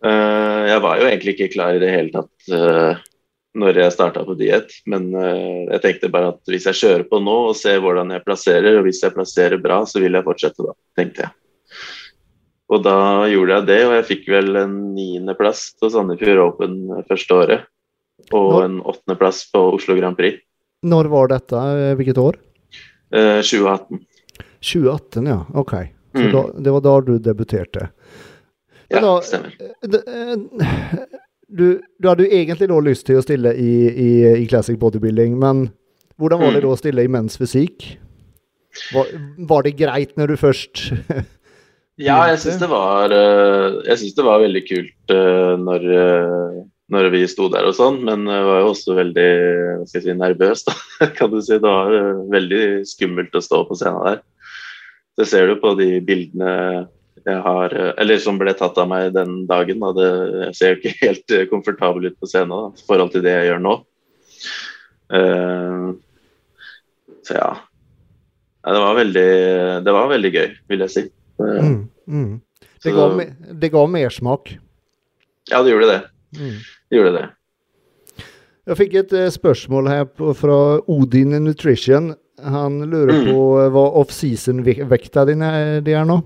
Uh, 0.04 0.64
jeg 0.74 0.82
var 0.84 1.00
jo 1.00 1.06
egentlig 1.08 1.36
ikke 1.38 1.54
klar 1.54 1.78
i 1.78 1.80
det 1.82 1.94
hele 1.94 2.12
tatt 2.14 2.52
uh, 2.52 3.00
når 3.58 3.80
jeg 3.80 3.96
starta 3.96 4.26
på 4.28 4.36
diett, 4.38 4.76
men 4.92 5.08
jeg 5.16 5.80
tenkte 5.82 6.12
bare 6.14 6.28
at 6.36 6.52
hvis 6.52 6.68
jeg 6.70 6.78
kjører 6.78 7.06
på 7.10 7.18
nå 7.24 7.38
og 7.48 7.56
ser 7.58 7.80
hvordan 7.82 8.12
jeg 8.14 8.22
plasserer, 8.22 8.76
og 8.78 8.86
hvis 8.86 9.00
jeg 9.02 9.16
plasserer 9.16 9.58
bra, 9.64 9.80
så 9.90 10.04
vil 10.04 10.14
jeg 10.14 10.28
fortsette, 10.28 10.62
da, 10.68 10.76
tenkte 11.00 11.26
jeg. 11.26 11.34
Og 12.70 12.84
da 12.86 13.00
gjorde 13.32 13.56
jeg 13.56 13.68
det, 13.72 13.80
og 13.88 13.96
jeg 13.96 14.08
fikk 14.12 14.30
vel 14.36 14.62
en 14.62 14.76
niendeplass 14.94 15.72
til 15.80 15.90
Sandefjord 15.96 16.44
Open 16.44 16.78
første 17.10 17.40
året. 17.40 17.66
Og 18.34 18.52
Når- 18.54 18.66
en 18.66 18.80
åttendeplass 18.82 19.44
på 19.54 19.62
Oslo 19.76 19.96
Grand 19.96 20.18
Prix. 20.18 20.40
Når 20.84 21.10
var 21.10 21.28
dette? 21.28 21.56
Eh, 21.56 21.96
Hvilket 21.96 22.18
år? 22.18 22.36
Eh, 23.14 23.42
2018. 23.42 24.00
2018, 24.62 25.26
ja. 25.28 25.46
Ok. 25.54 25.72
Så 26.16 26.24
Mm. 26.26 26.32
da, 26.32 26.42
det 26.62 26.72
var 26.74 26.82
da 26.82 27.02
du 27.02 27.20
debuterte. 27.20 27.90
Ja, 28.90 29.00
da- 29.02 29.22
stemmer. 29.22 29.54
Eh, 29.84 30.36
Du, 31.50 31.80
du 32.02 32.08
hadde 32.10 32.26
jo 32.26 32.30
egentlig 32.36 32.68
da 32.68 32.76
lyst 32.84 33.06
til 33.06 33.16
å 33.16 33.22
stille 33.24 33.54
i, 33.56 33.88
i, 33.88 34.10
i 34.44 34.48
classic 34.48 34.78
bodybuilding, 34.78 35.38
men 35.40 35.70
hvordan 36.20 36.40
var 36.42 36.52
det 36.52 36.60
Mm. 36.60 36.68
da 36.68 36.74
å 36.74 36.78
stille 36.78 37.04
i 37.06 37.08
menns 37.08 37.38
fysikk? 37.38 37.98
Var, 38.94 39.06
var 39.48 39.62
det 39.64 39.78
greit 39.78 40.18
når 40.18 40.28
du 40.28 40.36
først 40.36 40.92
Ja, 41.98 42.28
jeg 42.28 42.38
syns 42.44 42.60
det 42.60 42.68
var 42.70 43.06
eh, 43.10 43.78
Jeg 43.88 43.98
synes 43.98 44.14
det 44.16 44.26
var 44.26 44.40
veldig 44.44 44.64
kult 44.68 45.10
eh, 45.16 45.56
når, 45.58 45.88
eh, 45.88 46.64
når 46.94 47.10
vi 47.12 47.24
sto 47.28 47.50
der 47.52 47.68
og 47.68 47.76
sånn, 47.76 48.00
men 48.08 48.24
jeg 48.32 48.44
var 48.48 48.62
jo 48.62 48.72
også 48.72 48.96
veldig 48.96 49.28
hva 49.28 49.88
skal 49.90 50.00
jeg 50.00 50.06
si, 50.06 50.14
nervøs, 50.22 50.64
da, 50.68 50.76
kan 51.18 51.32
du 51.34 51.40
si. 51.42 51.58
Det 51.58 51.68
var 51.68 51.96
eh, 51.96 52.22
veldig 52.32 52.64
skummelt 52.88 53.36
å 53.36 53.44
stå 53.44 53.64
på 53.68 53.78
scenen 53.80 54.06
der. 54.08 54.22
Det 55.18 55.28
ser 55.28 55.50
du 55.50 55.58
på 55.60 55.74
de 55.80 55.98
bildene 56.06 56.54
jeg 57.28 57.40
har 57.44 57.74
eh, 57.74 57.90
Eller 58.00 58.22
som 58.24 58.38
ble 58.40 58.54
tatt 58.56 58.78
av 58.80 58.88
meg 58.88 59.12
den 59.18 59.42
dagen. 59.50 59.84
Da. 59.84 59.92
Det, 59.98 60.10
jeg 60.46 60.58
ser 60.60 60.74
jo 60.74 60.80
ikke 60.80 60.96
helt 61.04 61.36
eh, 61.36 61.48
komfortabel 61.52 62.08
ut 62.08 62.20
på 62.22 62.32
scenen 62.32 62.56
da, 62.56 62.72
i 62.72 62.88
forhold 62.88 63.16
til 63.16 63.26
det 63.28 63.36
jeg 63.36 63.52
gjør 63.52 63.64
nå. 63.68 63.78
Så 67.28 67.36
ja. 67.36 67.52
Det 68.68 68.80
var 68.84 68.98
veldig 68.98 69.30
Det 69.86 69.94
var 69.96 70.10
veldig 70.12 70.32
gøy, 70.34 70.50
vil 70.68 70.84
jeg 70.84 70.92
si. 70.92 71.04
Mm, 71.40 71.88
mm. 72.08 72.34
Det, 72.84 72.92
ga, 72.96 73.06
det 73.62 73.70
ga 73.72 73.84
mersmak. 73.92 74.52
Ja, 75.48 75.62
det 75.64 75.72
gjorde 75.72 75.92
det. 75.94 76.02
Mm. 76.36 76.56
gjorde 76.92 77.12
det. 77.16 77.26
Jeg 78.68 78.78
fikk 78.82 78.96
et 79.00 79.14
eh, 79.16 79.30
spørsmål 79.32 79.88
her 79.88 80.08
på, 80.12 80.34
fra 80.36 80.58
Odin 80.92 81.38
Nutrition. 81.44 82.12
Han 82.44 82.82
lurer 82.84 83.14
Mm. 83.16 83.30
på 83.32 83.44
mm. 83.58 83.72
hva 83.74 83.86
off-season-vekta 84.02 85.26
din 85.26 85.42
er, 85.42 85.80
er 85.82 86.06
nå? 86.06 86.20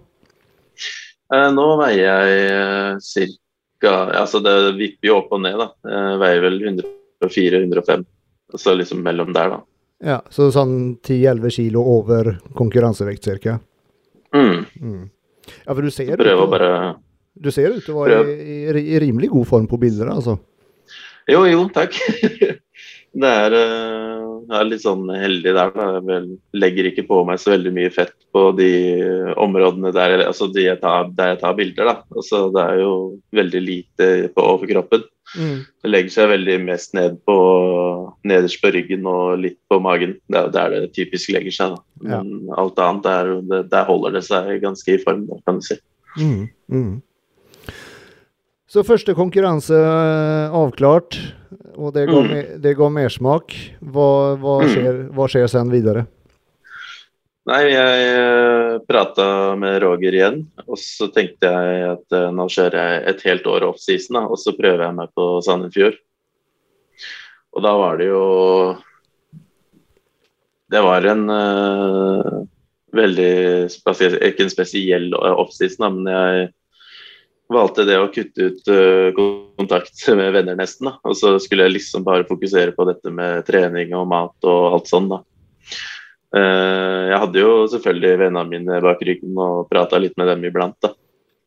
Eh, 1.32 1.50
nå 1.54 1.68
veier 1.80 2.02
jeg 2.26 2.48
eh, 2.52 2.98
cirka 3.00 3.38
Altså 3.82 4.42
det 4.46 4.76
vipper 4.78 5.08
jo 5.08 5.16
opp 5.22 5.32
og 5.34 5.42
ned, 5.42 5.58
da. 5.58 5.70
Jeg 5.90 6.18
veier 6.22 6.42
vel 6.44 6.60
104-105. 7.24 8.04
Så 8.58 8.76
liksom 8.78 9.00
mellom 9.02 9.32
der, 9.34 9.56
da. 9.56 9.62
Ja, 10.02 10.18
så 10.34 10.50
sånn 10.54 10.98
10-11 11.02 11.56
kilo 11.56 11.82
over 11.86 12.36
konkurransevekt 12.58 13.26
cirka. 13.26 13.60
Mm. 14.36 14.66
Mm. 14.82 15.02
Ja, 15.66 15.74
for 15.74 15.82
du 15.82 15.90
ser, 15.94 16.12
ut 16.14 16.22
Prøve 16.22 16.46
å 16.46 16.52
bare 16.52 16.72
du 17.34 17.52
ser 17.54 17.76
ut 17.76 17.86
til 17.86 17.96
å 17.96 18.06
være 18.06 18.24
i, 18.34 18.58
i, 18.82 18.98
rimelig 19.02 19.32
god 19.32 19.48
form 19.50 19.70
på 19.72 19.80
bilder, 19.82 20.12
altså. 20.14 20.38
Jo, 21.30 21.46
jo, 21.48 21.64
takk. 21.74 21.96
det 23.22 23.32
er, 23.46 23.56
eh, 23.56 24.26
jeg 24.50 24.58
er 24.58 24.68
litt 24.68 24.84
sånn 24.84 25.06
heldig 25.14 25.54
der, 25.56 25.72
da. 25.76 25.88
Jeg 26.10 26.60
legger 26.60 26.90
ikke 26.90 27.06
på 27.08 27.22
meg 27.28 27.40
så 27.42 27.54
veldig 27.54 27.74
mye 27.76 27.94
fett 27.94 28.16
på 28.36 28.50
de 28.58 28.72
områdene 29.40 29.94
der, 29.96 30.26
altså 30.26 30.50
de 30.52 30.66
jeg 30.68 30.82
tar, 30.82 31.12
der 31.16 31.36
jeg 31.36 31.42
tar 31.44 31.58
bilder, 31.60 31.92
da. 31.92 31.96
Altså, 32.16 32.44
det 32.56 32.66
er 32.68 32.82
jo 32.84 32.94
veldig 33.40 33.64
lite 33.64 34.12
på 34.36 34.48
overkroppen. 34.56 35.08
Mm. 35.38 35.60
Det 35.84 35.92
legger 35.92 36.12
seg 36.12 36.32
veldig 36.34 36.58
mest 36.66 36.96
ned 36.98 37.16
på 37.28 37.38
nederst 38.28 38.60
på 38.60 38.74
ryggen 38.76 39.08
og 39.08 39.40
litt 39.40 39.60
på 39.72 39.80
magen. 39.84 40.18
Det 40.28 40.42
er 40.42 40.52
der 40.58 40.76
det 40.76 40.90
typisk 40.98 41.32
legger 41.32 41.56
seg. 41.56 41.78
Da. 41.78 42.02
Men 42.10 42.52
alt 42.60 42.82
annet, 42.82 43.08
der, 43.08 43.64
der 43.72 43.88
holder 43.88 44.18
det 44.18 44.26
seg 44.28 44.58
ganske 44.66 44.98
i 44.98 45.02
form, 45.04 45.24
da, 45.30 45.40
kan 45.48 45.62
du 45.62 45.66
si. 45.70 45.80
Mm. 46.20 46.50
Mm. 46.68 47.00
Så 48.72 48.86
første 48.88 49.12
konkurranse 49.18 49.76
eh, 49.76 50.54
avklart, 50.56 51.18
og 51.76 51.92
det 51.96 52.06
ga, 52.08 52.22
Mm. 52.24 52.62
det 52.64 52.72
ga 52.80 52.88
mersmak. 52.88 53.52
Hva, 53.84 54.38
hva, 54.40 54.54
Mm. 54.64 54.70
skjer, 54.72 55.00
hva 55.12 55.28
skjer 55.28 55.50
sen 55.52 55.72
videre? 55.74 56.06
Nei, 57.50 57.64
jeg 57.74 58.86
prata 58.88 59.56
med 59.58 59.82
Roger 59.82 60.14
igjen, 60.14 60.48
og 60.68 60.78
så 60.78 61.10
tenkte 61.12 61.50
jeg 61.52 61.90
at 61.90 62.16
eh, 62.16 62.30
nå 62.32 62.46
kjører 62.48 62.78
jeg 62.80 63.04
et 63.12 63.22
helt 63.28 63.44
år 63.50 63.66
off-season, 63.68 64.22
og 64.24 64.38
så 64.38 64.54
prøver 64.56 64.86
jeg 64.86 64.96
meg 64.96 65.10
på 65.18 65.28
Sandefjord. 65.44 65.98
Og 67.52 67.64
da 67.66 67.76
var 67.76 67.98
det 67.98 68.08
jo 68.08 68.78
Det 70.72 70.80
var 70.80 71.04
en 71.04 71.26
uh, 71.30 72.46
veldig 72.96 73.68
Ikke 74.24 74.46
en 74.46 74.54
spesiell 74.54 75.12
offseason, 75.20 75.98
men 76.04 76.14
jeg 76.14 76.54
valgte 77.52 77.86
det 77.88 77.98
å 78.00 78.10
kutte 78.14 78.50
ut 78.50 78.70
eh, 78.72 79.10
kontakt 79.58 80.04
med 80.20 80.34
venner 80.36 80.58
nesten. 80.60 80.90
Da. 80.90 80.98
Og 81.08 81.18
så 81.18 81.36
skulle 81.44 81.68
jeg 81.68 81.78
liksom 81.78 82.06
bare 82.08 82.28
fokusere 82.30 82.76
på 82.76 82.88
dette 82.90 83.14
med 83.14 83.46
trening 83.48 83.96
og 83.98 84.08
mat 84.12 84.50
og 84.50 84.78
alt 84.78 84.92
sånn, 84.92 85.12
da. 85.12 85.22
Eh, 86.32 87.12
jeg 87.12 87.22
hadde 87.26 87.44
jo 87.44 87.54
selvfølgelig 87.74 88.20
vennene 88.24 88.48
mine 88.50 88.82
bak 88.84 89.02
ryggen 89.08 89.40
og 89.40 89.68
prata 89.72 90.00
litt 90.00 90.16
med 90.20 90.32
dem 90.32 90.48
iblant, 90.48 90.78
da. 90.84 90.94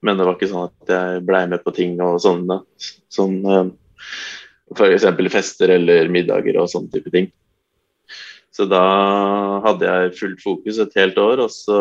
Men 0.04 0.20
det 0.20 0.26
var 0.28 0.36
ikke 0.36 0.50
sånn 0.50 0.68
at 0.68 0.92
jeg 0.92 1.22
blei 1.24 1.46
med 1.48 1.64
på 1.64 1.72
ting 1.76 1.96
og 2.04 2.18
sånn, 2.20 2.44
da. 2.50 2.58
Sånn 3.12 3.38
uh, 3.48 3.64
f.eks. 4.76 5.06
fester 5.32 5.72
eller 5.78 6.10
middager 6.12 6.58
og 6.60 6.68
sånne 6.68 6.92
type 6.92 7.12
ting. 7.14 7.30
Så 8.54 8.68
da 8.70 8.84
hadde 9.64 9.88
jeg 9.88 10.14
fullt 10.18 10.44
fokus 10.44 10.78
et 10.82 10.92
helt 11.00 11.16
år, 11.18 11.40
og 11.46 11.50
så 11.50 11.78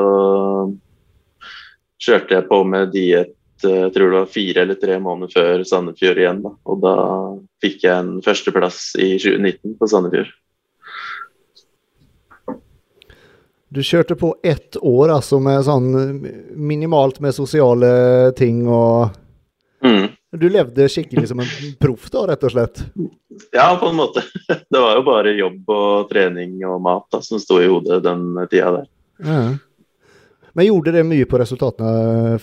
kjørte 2.01 2.39
jeg 2.39 2.47
på 2.49 2.63
med 2.67 2.93
diett 2.95 3.29
eh, 3.29 3.39
jeg 3.69 3.91
tror 3.95 4.12
det 4.12 4.19
var 4.19 4.32
fire 4.32 4.63
eller 4.65 4.80
tre 4.80 4.99
måneder 4.99 5.34
før 5.34 5.65
Sandefjord 5.67 6.21
igjen. 6.21 6.43
Da. 6.45 6.54
Og 6.69 6.80
da 6.84 6.95
fikk 7.63 7.86
jeg 7.88 7.93
en 7.95 8.13
førsteplass 8.26 8.93
i 8.99 9.13
2019 9.17 9.78
på 9.80 9.89
Sandefjord. 9.91 10.32
Du 13.73 13.82
kjørte 13.82 14.15
på 14.19 14.36
ett 14.45 14.78
år 14.86 15.15
altså 15.15 15.39
med 15.41 15.63
sånn 15.65 15.88
minimalt 16.54 17.17
med 17.23 17.34
sosiale 17.34 17.89
ting 18.38 18.67
og 18.69 19.15
Mm. 19.84 20.08
Du 20.32 20.49
levde 20.49 20.88
skikkelig 20.89 21.28
som 21.28 21.41
en 21.43 21.49
proff 21.80 22.08
da, 22.12 22.23
rett 22.28 22.43
og 22.47 22.54
slett? 22.54 22.80
Ja, 23.52 23.67
på 23.80 23.89
en 23.91 23.99
måte. 23.99 24.23
Det 24.71 24.80
var 24.80 24.95
jo 24.95 25.04
bare 25.06 25.36
jobb 25.36 25.69
og 25.76 26.08
trening 26.10 26.56
og 26.65 26.80
mat 26.82 27.06
da, 27.12 27.19
som 27.21 27.41
sto 27.41 27.60
i 27.62 27.67
hodet 27.67 27.99
den 28.06 28.32
tida 28.47 28.71
der. 28.78 28.88
Ja. 29.19 29.41
Men 30.55 30.67
gjorde 30.67 30.91
det 30.93 31.05
mye 31.09 31.25
på 31.25 31.39
resultatene, 31.41 32.37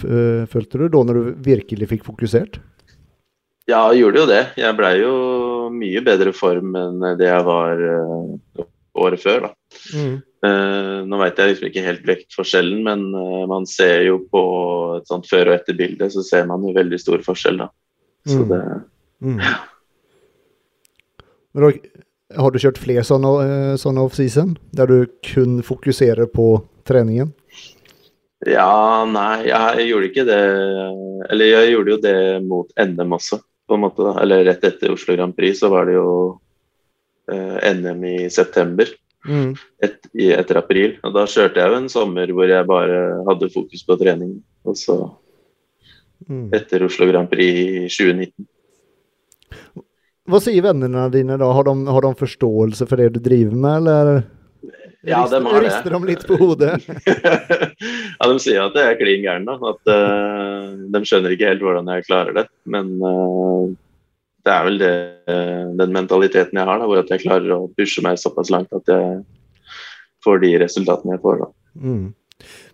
følte 0.51 0.79
du, 0.81 0.89
da 0.91 1.03
når 1.07 1.15
du 1.15 1.29
virkelig 1.47 1.87
fikk 1.93 2.05
fokusert? 2.09 2.59
Ja, 3.71 3.85
jeg 3.93 4.01
gjorde 4.03 4.19
jo 4.25 4.27
det. 4.27 4.41
Jeg 4.59 4.75
blei 4.77 4.97
jo 4.99 5.13
mye 5.71 6.01
bedre 6.03 6.33
form 6.35 6.75
enn 6.75 7.05
det 7.21 7.29
jeg 7.29 7.45
var 7.47 7.79
året 8.99 9.23
før. 9.23 9.45
da. 9.47 9.53
Mm. 9.95 10.17
Eh, 10.43 10.97
nå 11.07 11.19
veit 11.21 11.39
jeg 11.39 11.53
liksom 11.53 11.69
ikke 11.69 11.85
helt 11.87 12.07
vektforskjellen, 12.09 12.83
men 12.83 13.05
man 13.47 13.67
ser 13.71 14.03
jo 14.09 14.19
på 14.33 14.43
et 14.99 15.07
sånt 15.07 15.29
før- 15.31 15.53
og 15.53 15.61
etterbilde, 15.61 16.09
så 16.11 16.25
ser 16.27 16.47
man 16.51 16.65
jo 16.67 16.75
veldig 16.75 16.99
stor 16.99 17.23
forskjell, 17.23 17.59
da. 17.63 17.69
Så 18.27 18.43
Mm. 18.43 18.49
det 18.49 18.83
Mm. 19.23 19.39
Men 21.55 21.63
da, 21.63 21.79
har 22.43 22.51
du 22.51 22.59
kjørt 22.59 22.79
flere 22.79 23.03
sånne, 23.05 23.77
sånne 23.77 24.01
off-season, 24.05 24.57
der 24.73 24.87
du 24.87 25.07
kun 25.23 25.63
fokuserer 25.63 26.27
på 26.27 26.65
treningen? 26.85 27.35
Ja, 28.49 29.05
nei, 29.05 29.45
jeg 29.51 29.89
gjorde 29.91 30.07
ikke 30.09 30.25
det 30.25 30.39
Eller 31.31 31.45
jeg 31.51 31.73
gjorde 31.75 31.93
jo 31.93 31.99
det 32.01 32.15
mot 32.47 32.71
NM 32.81 33.13
også, 33.19 33.37
på 33.69 33.77
en 33.77 33.83
måte. 33.85 34.01
da. 34.07 34.15
Eller 34.23 34.45
rett 34.49 34.65
etter 34.65 34.95
Oslo 34.95 35.17
Grand 35.19 35.37
Prix 35.37 35.61
så 35.61 35.69
var 35.73 35.85
det 35.91 35.99
jo 35.99 36.09
eh, 37.31 37.59
NM 37.77 38.05
i 38.09 38.17
september. 38.33 38.89
Mm. 39.29 39.51
Et, 39.85 39.99
i, 40.17 40.31
etter 40.33 40.57
april. 40.63 40.95
Og 41.05 41.13
da 41.13 41.27
kjørte 41.29 41.61
jeg 41.61 41.69
jo 41.75 41.77
en 41.83 41.91
sommer 41.93 42.33
hvor 42.33 42.49
jeg 42.49 42.65
bare 42.71 43.01
hadde 43.29 43.51
fokus 43.53 43.85
på 43.85 43.99
trening. 44.01 44.39
Og 44.65 44.77
så 44.81 45.01
Mm. 46.29 46.51
etter 46.53 46.83
Oslo 46.85 47.07
Grand 47.09 47.31
Prix 47.31 47.57
i 47.57 47.87
2019. 47.89 48.45
Hva 50.29 50.39
sier 50.45 50.63
vennene 50.63 51.07
dine 51.11 51.39
da? 51.41 51.49
Har 51.57 51.65
de, 51.65 51.73
har 51.89 52.05
de 52.05 52.11
forståelse 52.21 52.87
for 52.87 53.01
det 53.01 53.07
du 53.15 53.21
driver 53.25 53.57
med, 53.57 53.79
eller 53.81 54.21
Ja, 55.07 55.21
de 55.29 55.39
har 55.47 55.61
det. 55.61 55.69
rister 55.69 55.95
dem 55.95 56.05
litt 56.05 56.27
på 56.29 56.37
hodet? 56.37 56.75
ja, 58.19 58.27
de 58.29 58.35
sier 58.43 58.67
at 58.67 58.75
jeg 58.77 58.89
er 58.91 58.99
klin 59.01 59.23
gæren. 59.25 59.49
At 59.49 59.89
uh, 59.89 60.75
de 60.93 61.01
skjønner 61.09 61.33
ikke 61.33 61.49
helt 61.49 61.65
hvordan 61.65 61.89
jeg 61.95 62.05
klarer 62.09 62.37
det. 62.37 62.45
Men 62.69 62.93
uh, 63.01 63.71
det 64.45 64.53
er 64.53 64.67
vel 64.67 64.79
det, 64.81 64.95
eh, 65.29 65.65
den 65.77 65.93
mentaliteten 65.93 66.57
jeg 66.57 66.67
har, 66.67 66.81
da, 66.81 66.89
hvor 66.89 67.01
jeg 67.01 67.23
klarer 67.23 67.53
å 67.55 67.69
pushe 67.77 68.03
meg 68.05 68.21
såpass 68.21 68.49
langt 68.53 68.73
at 68.77 68.89
jeg 68.89 69.19
får 70.25 70.41
de 70.45 70.53
resultatene 70.63 71.17
jeg 71.17 71.23
får. 71.25 71.43
da. 71.43 71.49
Mm. 71.77 72.07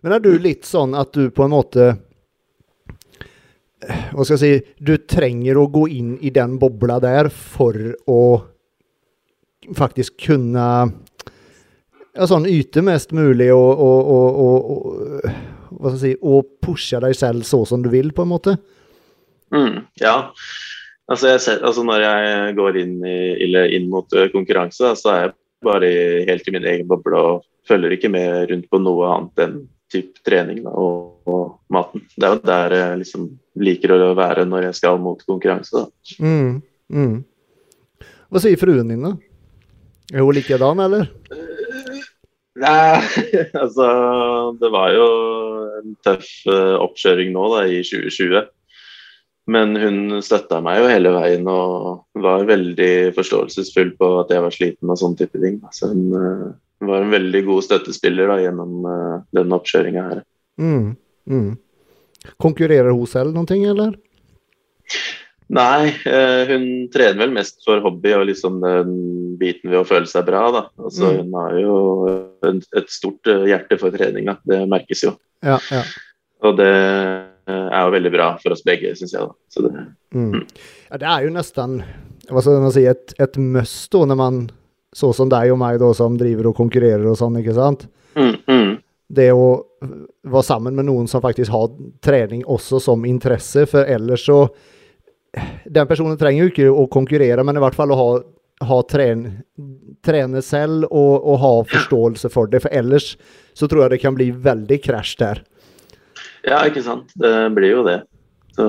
Men 0.03 0.15
er 0.15 0.23
du 0.23 0.31
litt 0.39 0.67
sånn 0.67 0.95
at 0.99 1.11
du 1.17 1.27
på 1.35 1.47
en 1.47 1.53
måte 1.53 1.89
Hva 3.87 4.25
skal 4.25 4.37
jeg 4.37 4.41
si 4.41 4.77
Du 4.79 4.93
trenger 5.11 5.59
å 5.59 5.67
gå 5.69 5.83
inn 5.91 6.13
i 6.23 6.31
den 6.31 6.55
bobla 6.63 7.01
der 7.03 7.29
for 7.35 7.75
å 8.07 8.21
faktisk 9.75 10.15
kunne 10.29 10.67
ja, 12.17 12.27
sånn 12.29 12.49
yte 12.51 12.83
mest 12.85 13.13
mulig 13.17 13.51
og, 13.55 13.83
og, 13.87 14.11
og, 14.17 14.41
og, 14.47 14.71
og 14.73 15.77
hva 15.77 15.93
skal 15.93 16.09
jeg 16.09 16.17
si, 16.17 16.21
å 16.25 16.41
pushe 16.65 17.01
deg 17.03 17.17
selv 17.17 17.47
så 17.49 17.63
som 17.69 17.85
du 17.85 17.91
vil, 17.93 18.13
på 18.17 18.25
en 18.25 18.33
måte? 18.33 18.57
Mm, 19.55 19.85
ja. 20.01 20.17
Altså, 21.07 21.31
jeg 21.35 21.43
ser, 21.45 21.61
altså, 21.67 21.85
når 21.87 22.03
jeg 22.03 22.55
går 22.59 22.79
inn, 22.83 22.97
i, 23.07 23.19
eller 23.47 23.75
inn 23.77 23.91
mot 23.93 24.17
eh, 24.17 24.31
konkurranse, 24.33 24.95
så 24.99 25.13
er 25.13 25.21
jeg 25.21 25.35
bare 25.67 25.91
helt 26.29 26.49
i 26.49 26.55
min 26.55 26.67
egen 26.67 26.89
boble 26.91 27.21
og 27.21 27.47
følger 27.67 27.95
ikke 27.97 28.11
med 28.13 28.51
rundt 28.51 28.69
på 28.71 28.81
noe 28.83 29.11
annet 29.13 29.45
enn 29.45 29.57
typ 29.93 30.19
trening 30.27 30.65
da, 30.65 30.73
og, 30.75 31.23
og, 31.31 31.45
maten. 31.73 32.03
Det 32.17 32.27
er 32.27 32.35
jo 32.35 32.43
der 32.51 32.75
jeg 32.75 32.99
liksom 33.05 33.29
liker 33.63 33.95
å 33.95 34.13
være 34.19 34.47
når 34.49 34.69
jeg 34.69 34.79
skal 34.81 34.99
mot 35.03 35.23
konkurranse. 35.27 35.85
Da. 35.85 36.19
Mm, 36.23 36.51
mm. 36.91 37.17
Hva 38.31 38.43
sier 38.43 38.59
fruen 38.61 38.91
din, 38.91 39.07
da? 39.07 39.15
Er 40.15 40.27
hun 40.27 40.35
likedan, 40.35 40.83
eller? 40.83 41.09
Nei, 42.57 43.01
altså 43.63 43.87
Det 44.61 44.69
var 44.73 44.93
jo 44.97 45.09
en 45.81 45.97
tøff 46.05 46.29
uh, 46.49 46.77
oppkjøring 46.81 47.33
nå 47.35 47.49
da, 47.53 47.65
i 47.69 47.83
2020. 47.85 48.47
Men 49.53 49.77
hun 49.79 49.99
støtta 50.27 50.59
meg 50.65 50.81
jo 50.81 50.89
hele 50.91 51.13
veien 51.15 51.47
og 51.51 52.23
var 52.25 52.49
veldig 52.49 53.13
forståelsesfull 53.15 53.93
på 54.01 54.09
at 54.23 54.33
jeg 54.35 54.43
var 54.43 54.55
sliten 54.55 54.91
og 54.91 54.99
sånne 54.99 55.21
type 55.21 55.43
ting. 55.43 55.61
Så 55.75 55.93
hun 55.93 56.09
uh, 56.17 56.49
var 56.87 57.05
en 57.05 57.13
veldig 57.13 57.45
god 57.47 57.69
støttespiller 57.69 58.33
da, 58.33 58.41
gjennom 58.47 58.89
uh, 58.89 59.21
den 59.37 59.55
oppkjøringa 59.55 60.09
her. 60.09 60.25
Mm, 60.57 60.97
mm. 61.29 61.53
Konkurrerer 62.43 62.91
hun 62.91 63.11
selv 63.11 63.37
noen 63.37 63.47
ting, 63.49 63.69
eller? 63.69 63.95
Nei, 65.47 65.93
hun 66.49 66.65
trener 66.91 67.21
vel 67.21 67.35
mest 67.37 67.61
for 67.63 67.79
hobby 67.85 68.11
og 68.17 68.25
liksom 68.27 68.57
den 68.65 68.97
biten 69.41 69.73
ved 69.73 69.81
å 69.83 69.87
føle 69.89 70.09
seg 70.11 70.27
bra. 70.29 70.43
da. 70.55 70.65
Altså, 70.83 71.13
mm. 71.13 71.23
Hun 71.23 71.39
har 71.41 71.61
jo 71.61 71.79
et 72.51 72.93
stort 72.93 73.33
hjerte 73.49 73.79
for 73.81 73.95
trening, 73.95 74.29
da. 74.33 74.37
det 74.49 74.65
merkes 74.71 75.07
jo. 75.07 75.17
Ja, 75.45 75.61
ja. 75.71 75.85
Og 76.45 76.59
det 76.59 76.73
Eh, 77.47 77.67
er 77.71 77.85
jo 77.87 77.93
veldig 77.95 78.11
bra 78.11 78.27
for 78.43 78.55
oss 78.57 78.65
begge, 78.67 78.91
syns 78.99 79.13
jeg. 79.15 79.27
Det, 79.55 79.71
mm. 79.71 80.31
Mm. 80.33 80.47
Ja, 80.91 80.99
det 80.99 81.11
er 81.13 81.27
jo 81.27 81.35
nesten 81.35 81.77
hva 82.27 82.43
skal 82.43 82.59
man 82.59 82.73
si, 82.75 82.83
et, 82.91 83.15
et 83.23 83.37
must 83.39 83.93
da, 83.95 84.01
når 84.11 84.19
man, 84.19 84.41
så 84.97 85.13
som 85.15 85.31
deg 85.31 85.53
og 85.55 85.61
meg, 85.63 85.79
da, 85.79 85.93
som 85.95 86.17
driver 86.19 86.51
og 86.51 86.57
konkurrerer 86.59 87.07
og 87.07 87.15
sånn, 87.21 87.39
ikke 87.39 87.55
sant? 87.55 87.85
Mm, 88.19 88.33
mm. 88.51 88.73
Det 89.15 89.29
å 89.31 89.45
være 90.27 90.43
sammen 90.43 90.75
med 90.75 90.89
noen 90.89 91.07
som 91.07 91.23
faktisk 91.23 91.55
har 91.55 91.69
trening 92.03 92.43
også 92.51 92.81
som 92.83 93.07
interesse, 93.07 93.69
for 93.71 93.87
ellers 93.87 94.27
så 94.27 94.47
Den 95.37 95.85
personen 95.85 96.17
trenger 96.17 96.47
jo 96.47 96.51
ikke 96.51 96.67
å 96.73 96.87
konkurrere, 96.89 97.43
men 97.45 97.59
i 97.59 97.61
hvert 97.61 97.77
fall 97.77 97.91
å 97.93 97.97
ha, 98.01 98.11
ha 98.65 98.79
tren, 98.89 99.27
trene 100.07 100.41
selv 100.45 100.87
og, 100.89 101.15
og 101.21 101.39
ha 101.43 101.53
forståelse 101.69 102.31
for 102.33 102.49
det, 102.49 102.63
for 102.65 102.73
ellers 102.73 103.15
så 103.57 103.69
tror 103.69 103.85
jeg 103.85 103.97
det 103.97 104.03
kan 104.05 104.17
bli 104.17 104.31
veldig 104.31 104.79
krasj 104.85 105.17
der. 105.21 105.43
Ja, 106.47 106.63
ikke 106.65 106.85
sant. 106.85 107.13
Det 107.19 107.33
blir 107.57 107.75
jo 107.75 107.87
det. 107.87 108.01
Så 108.57 108.67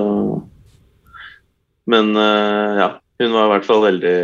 Men 1.88 2.16
uh, 2.16 2.78
ja. 2.80 2.94
Hun 3.18 3.32
var 3.34 3.48
i 3.48 3.50
hvert 3.50 3.64
fall 3.66 3.80
veldig 3.82 4.18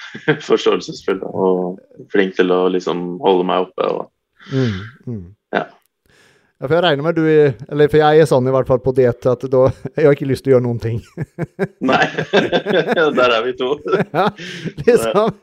forståelsesfull 0.48 1.22
og 1.24 1.78
flink 2.12 2.34
til 2.36 2.52
å 2.52 2.66
liksom 2.68 3.14
holde 3.24 3.46
meg 3.48 3.64
oppe. 3.64 3.86
Og, 3.88 4.10
mm, 4.50 4.74
mm. 5.08 5.22
Ja. 6.64 6.68
For 6.70 6.78
jeg 6.78 6.84
regner 6.86 7.04
med 7.04 7.18
du 7.18 7.26
er 7.28 7.50
Eller 7.68 7.90
for 7.92 8.00
jeg 8.00 8.22
er 8.22 8.28
sånn 8.28 8.46
i 8.48 8.52
hvert 8.54 8.68
fall 8.70 8.80
på 8.80 8.94
diett 8.96 9.26
at 9.28 9.42
da 9.52 9.66
Jeg 9.98 10.06
har 10.06 10.16
ikke 10.16 10.28
lyst 10.30 10.46
til 10.46 10.54
å 10.54 10.56
gjøre 10.56 10.64
noen 10.64 10.80
ting. 10.80 11.02
Nei. 11.92 12.04
Der 13.18 13.34
er 13.36 13.42
vi 13.44 13.52
to. 13.58 13.74
ja, 13.84 14.30
liksom, 14.86 15.34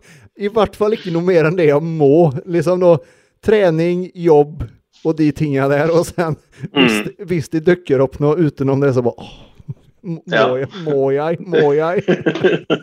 I 0.42 0.50
hvert 0.50 0.78
fall 0.80 0.98
ikke 0.98 1.14
noe 1.14 1.28
mer 1.28 1.50
enn 1.50 1.60
det 1.60 1.70
jeg 1.70 1.86
må. 1.86 2.32
Liksom 2.50 2.82
da 2.82 2.96
Trening, 3.42 4.08
jobb 4.14 4.66
og 5.02 5.16
de 5.18 5.32
tinga 5.34 5.66
der. 5.70 5.90
Og 5.90 6.06
sen, 6.06 6.36
hvis, 6.76 6.98
mm. 7.02 7.24
hvis 7.30 7.50
de 7.54 7.62
dukker 7.72 8.04
opp 8.06 8.20
noe 8.22 8.38
utenom 8.38 8.84
det, 8.84 8.92
så 8.94 9.02
bare 9.06 9.18
åh, 9.18 9.32
må, 10.02 10.22
ja. 10.26 10.46
jeg, 10.58 10.68
må 10.86 11.12
jeg? 11.14 11.38
Må 11.46 11.72
jeg? 11.78 12.02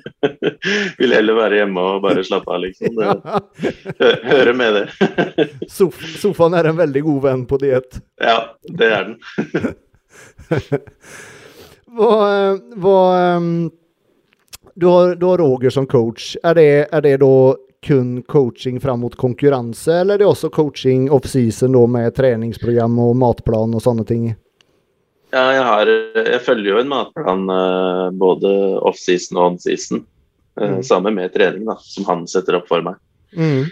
Vil 1.01 1.15
heller 1.17 1.39
være 1.39 1.61
hjemme 1.63 1.83
og 1.83 2.03
bare 2.05 2.23
slappe 2.27 2.55
av, 2.55 2.63
liksom. 2.63 2.95
Det, 2.95 4.13
Høre 4.31 4.55
med 4.55 4.79
det. 4.79 4.85
Sof 5.79 5.99
sofaen 6.23 6.55
er 6.59 6.71
en 6.71 6.79
veldig 6.79 7.03
god 7.09 7.21
venn 7.27 7.45
på 7.51 7.59
diett. 7.63 8.01
Ja, 8.23 8.39
det 8.63 8.91
er 8.95 9.11
den. 9.11 9.19
hva, 11.99 12.15
hva 12.79 13.01
du, 14.79 14.87
har, 14.87 15.15
du 15.19 15.27
har 15.27 15.39
Roger 15.43 15.75
som 15.75 15.87
coach. 15.91 16.37
Er 16.47 16.55
det, 16.55 16.71
er 16.93 17.03
det 17.03 17.17
da 17.25 17.35
kun 17.87 18.21
coaching 18.31 18.79
fram 18.81 19.03
mot 19.03 19.15
konkurranse, 19.19 20.01
eller 20.01 20.15
er 20.15 20.23
det 20.23 20.31
også 20.31 20.51
coaching 20.55 21.11
off-season 21.15 21.75
med 21.91 22.15
treningsprogram 22.15 22.99
og 23.03 23.17
matplan 23.19 23.75
og 23.75 23.83
sånne 23.83 24.07
ting? 24.07 24.29
Ja, 25.29 25.43
jeg, 25.53 25.65
har, 25.67 25.91
jeg 26.25 26.41
følger 26.47 26.71
jo 26.73 26.81
en 26.81 26.93
matplan 26.93 27.45
uh, 27.53 28.09
både 28.17 28.53
off-season 28.89 29.37
og 29.37 29.53
on-season. 29.53 30.05
Uh, 30.59 30.79
mm. 30.79 30.83
Sammen 30.89 31.19
med 31.19 31.35
trening, 31.35 31.67
da, 31.69 31.77
som 31.85 32.09
han 32.09 32.25
setter 32.31 32.57
opp 32.59 32.69
for 32.71 32.85
meg. 32.85 32.97
Mm. 33.37 33.69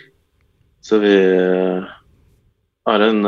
Så 0.85 1.01
vi 1.03 1.15
uh, 1.17 1.87
har 2.87 3.03
en 3.03 3.23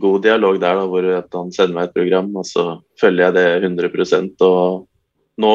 god 0.00 0.22
dialog 0.24 0.60
der 0.62 0.78
da, 0.78 0.86
hvor 0.88 1.08
han 1.10 1.50
sender 1.52 1.74
meg 1.76 1.90
et 1.90 1.96
program, 1.98 2.30
og 2.38 2.46
så 2.48 2.68
følger 3.00 3.26
jeg 3.26 3.36
det 3.36 3.48
100% 3.68 4.46
og 4.46 4.86
nå 5.42 5.54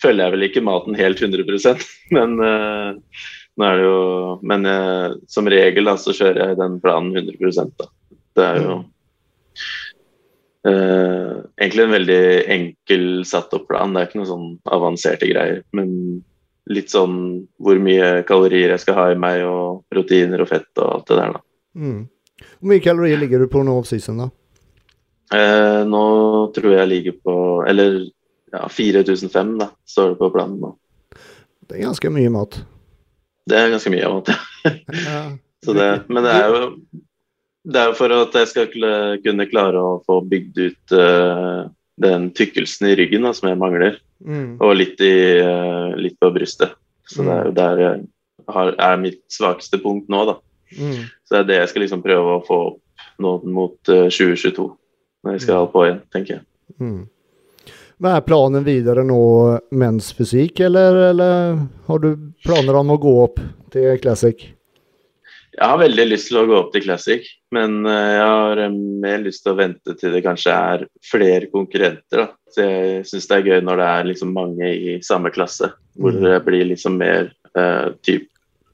følger 0.00 0.24
jeg 0.24 0.34
vel 0.36 0.46
ikke 0.46 0.64
maten 0.64 0.96
helt 0.98 1.20
100% 1.20 1.84
men 2.16 2.38
uh, 2.40 2.96
nå 3.58 3.66
er 3.66 3.76
det 3.76 3.84
jo 3.84 3.98
Men 4.46 4.66
uh, 4.66 5.16
som 5.28 5.48
regel 5.50 5.90
da, 5.90 5.96
så 6.00 6.14
kjører 6.16 6.40
jeg 6.44 6.60
den 6.60 6.78
planen 6.80 7.12
100 7.18 7.74
da. 7.76 7.88
Det 8.38 8.46
er 8.46 8.62
jo 8.62 8.76
uh, 10.68 11.40
egentlig 11.60 11.84
en 11.84 11.94
veldig 11.94 12.24
enkel 12.56 13.06
satt 13.28 13.54
opp 13.56 13.68
plan. 13.70 13.94
Det 13.94 14.02
er 14.02 14.10
ikke 14.10 14.20
noe 14.20 14.30
sånn 14.30 14.48
avanserte 14.76 15.28
greier. 15.30 15.62
Men 15.76 15.92
litt 16.70 16.92
sånn 16.92 17.16
hvor 17.60 17.80
mye 17.82 18.20
kalorier 18.28 18.74
jeg 18.74 18.84
skal 18.84 18.98
ha 18.98 19.06
i 19.12 19.18
meg, 19.18 19.44
og 19.46 19.84
proteiner 19.92 20.42
og 20.42 20.50
fett 20.50 20.70
og 20.78 20.96
alt 20.96 21.08
det 21.10 21.20
der, 21.20 21.38
da. 21.38 21.44
Mm. 21.80 22.00
Hvor 22.58 22.72
mye 22.72 22.84
kalorier 22.84 23.20
ligger 23.20 23.42
du 23.42 23.50
på 23.52 23.64
nå 23.66 23.74
offseason, 23.80 24.22
da? 24.24 24.30
da? 25.30 25.42
nå 25.86 26.04
tror 26.56 26.72
jeg 26.74 26.88
ligger 26.90 27.14
på 27.22 27.34
Eller 27.68 28.00
ja, 28.50 28.64
4005 28.66 29.52
da, 29.60 29.68
står 29.86 30.14
det 30.14 30.18
på 30.18 30.30
planen 30.34 30.56
nå. 30.58 30.72
Det 31.68 31.78
er 31.78 31.84
ganske 31.84 32.10
mye 32.10 32.32
mat. 32.34 32.56
Det 33.46 33.58
er 33.58 33.70
ganske 33.70 33.92
mye 33.92 34.08
mat, 34.10 34.32
ja. 34.32 35.20
det, 35.78 35.90
men 36.10 36.26
det 36.26 36.32
er 36.34 36.48
jo 36.50 36.64
det 37.64 37.80
er 37.80 37.90
jo 37.90 37.98
for 37.98 38.14
at 38.14 38.36
jeg 38.40 38.48
skal 38.48 38.88
kunne 39.24 39.48
klare 39.50 39.80
å 39.80 39.98
få 40.06 40.20
bygd 40.30 40.60
ut 40.62 40.94
uh, 40.96 41.68
den 42.00 42.30
tykkelsen 42.36 42.88
i 42.88 42.94
ryggen 42.96 43.26
da, 43.26 43.34
som 43.36 43.50
jeg 43.50 43.60
mangler, 43.60 43.98
mm. 44.24 44.56
og 44.64 44.76
litt, 44.78 45.00
i, 45.04 45.40
uh, 45.44 45.92
litt, 46.00 46.16
på 46.20 46.30
brystet. 46.32 46.72
Så 47.08 47.22
mm. 47.22 47.28
det 47.28 47.34
er 47.34 47.44
jo 47.44 47.56
der 47.58 47.82
jeg 47.84 48.00
har, 48.54 48.74
er 48.80 49.00
mitt 49.02 49.20
svakeste 49.32 49.80
punkt 49.82 50.08
nå, 50.12 50.24
da. 50.30 50.38
Mm. 50.78 51.08
Så 51.26 51.34
det 51.34 51.40
er 51.40 51.48
det 51.50 51.58
jeg 51.60 51.72
skal 51.72 51.84
liksom 51.84 52.04
prøve 52.04 52.36
å 52.38 52.44
få 52.46 52.60
opp 52.70 52.78
nå 53.20 53.34
mot 53.52 53.92
uh, 53.92 54.06
2022, 54.08 54.68
når 55.26 55.36
jeg 55.36 55.44
skal 55.44 55.66
mm. 55.66 55.72
på 55.74 55.86
igjen, 55.86 56.04
tenker 56.14 56.38
jeg. 56.38 56.46
Mm. 56.80 57.00
Hva 58.00 58.14
er 58.16 58.24
planen 58.24 58.64
videre 58.64 59.04
nå, 59.04 59.20
mensfysikk, 59.76 60.62
eller, 60.64 60.96
eller 61.10 61.58
har 61.90 62.00
du 62.00 62.14
planer 62.46 62.80
om 62.80 62.94
å 62.94 63.00
gå 63.02 63.12
opp 63.26 63.42
til 63.74 64.00
Classic? 64.00 64.46
Jeg 65.50 65.66
har 65.66 65.80
veldig 65.80 66.04
lyst 66.06 66.28
til 66.30 66.38
å 66.38 66.46
gå 66.46 66.54
opp 66.54 66.68
til 66.74 66.84
Classic, 66.84 67.26
men 67.54 67.80
eh, 67.88 68.10
jeg 68.14 68.26
har 68.30 68.60
eh, 68.62 68.76
mer 69.02 69.22
lyst 69.24 69.42
til 69.42 69.54
å 69.54 69.58
vente 69.58 69.96
til 69.98 70.14
det 70.14 70.22
kanskje 70.22 70.54
er 70.54 70.84
flere 71.10 71.48
konkurrenter. 71.50 72.22
Da. 72.22 72.26
Så 72.54 72.66
jeg 72.66 73.00
syns 73.10 73.26
det 73.30 73.38
er 73.38 73.48
gøy 73.48 73.64
når 73.66 73.80
det 73.80 73.88
er 73.90 74.08
liksom 74.12 74.34
mange 74.36 74.70
i 74.70 74.94
samme 75.06 75.32
klasse, 75.34 75.72
hvor 75.98 76.14
mm. 76.14 76.22
det 76.26 76.36
blir 76.46 76.68
liksom 76.70 77.00
mer 77.02 77.32
uh, 77.58 77.90
typ, 78.06 78.28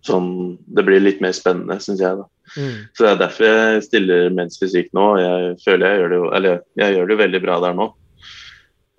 sånn, 0.07 0.29
Det 0.77 0.85
blir 0.87 1.03
litt 1.03 1.25
mer 1.25 1.33
spennende, 1.37 1.81
syns 1.83 2.05
jeg. 2.05 2.21
da. 2.21 2.29
Mm. 2.55 2.77
Så 2.93 3.05
det 3.05 3.11
er 3.11 3.23
derfor 3.25 3.49
jeg 3.49 3.87
stiller 3.89 4.37
mensfysikk 4.37 4.93
nå. 4.97 5.07
Jeg 5.19 5.57
føler 5.65 5.89
jeg 5.89 6.03
gjør 6.03 6.12
det, 6.12 6.21
eller 6.39 6.61
jeg 6.79 6.97
gjør 6.97 7.11
det 7.11 7.19
veldig 7.25 7.43
bra 7.43 7.59
der 7.65 7.77
nå. 7.81 7.89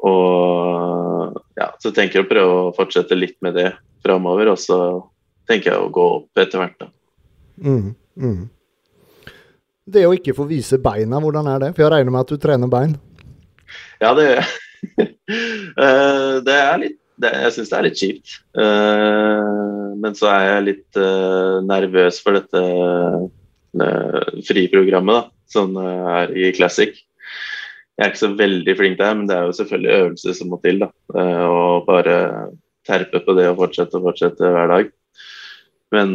Og 0.10 1.40
ja, 1.58 1.72
så 1.82 1.94
tenker 1.94 2.20
jeg 2.20 2.28
å 2.28 2.32
prøve 2.34 2.60
å 2.60 2.76
fortsette 2.78 3.18
litt 3.18 3.38
med 3.46 3.56
det 3.58 3.72
framover, 4.06 4.52
og 4.54 4.62
så 4.62 4.80
tenker 5.50 5.72
jeg 5.72 5.82
å 5.82 5.92
gå 5.94 6.12
opp 6.20 6.44
etter 6.44 6.62
hvert, 6.62 6.78
da. 6.82 6.92
Mm, 7.58 7.96
mm. 8.18 8.40
Det 9.88 10.04
å 10.08 10.14
ikke 10.16 10.36
få 10.36 10.48
vise 10.50 10.80
beina, 10.84 11.20
hvordan 11.24 11.48
er 11.52 11.66
det? 11.66 11.74
For 11.76 11.86
jeg 11.86 11.94
regner 11.96 12.14
med 12.14 12.26
at 12.26 12.32
du 12.34 12.42
trener 12.42 12.72
bein? 12.72 12.98
Ja, 14.02 14.14
det 14.18 14.30
gjør 14.30 14.40
jeg. 14.42 14.54
Eh, 15.28 16.36
det 16.48 16.54
er 16.56 16.78
litt 16.80 16.94
det, 17.20 17.32
Jeg 17.34 17.54
syns 17.56 17.72
det 17.72 17.78
er 17.78 17.86
litt 17.88 18.00
kjipt. 18.00 18.36
Uh, 18.56 19.96
men 20.00 20.16
så 20.18 20.30
er 20.32 20.44
jeg 20.46 20.66
litt 20.68 21.00
uh, 21.02 21.58
nervøs 21.66 22.22
for 22.24 22.38
dette 22.38 22.62
friprogrammet 24.48 25.18
da, 25.18 25.24
som 25.52 25.76
er 25.82 26.32
i 26.34 26.54
Classic. 26.56 26.96
Jeg 27.98 28.06
er 28.06 28.12
ikke 28.14 28.22
så 28.22 28.30
veldig 28.38 28.74
flink 28.78 28.98
der, 29.00 29.14
men 29.18 29.28
det 29.30 29.36
er 29.36 29.46
jo 29.50 29.58
selvfølgelig 29.58 29.94
øvelse 29.98 30.34
som 30.38 30.50
må 30.54 30.60
til. 30.62 30.80
da, 30.84 30.90
Og 31.18 31.82
eh, 31.82 31.86
bare 31.88 32.18
terpe 32.88 33.22
på 33.26 33.34
det 33.38 33.48
og 33.50 33.58
fortsette 33.64 33.98
og 33.98 34.06
fortsette 34.12 34.52
hver 34.54 34.70
dag. 34.72 34.92
Men 35.96 36.14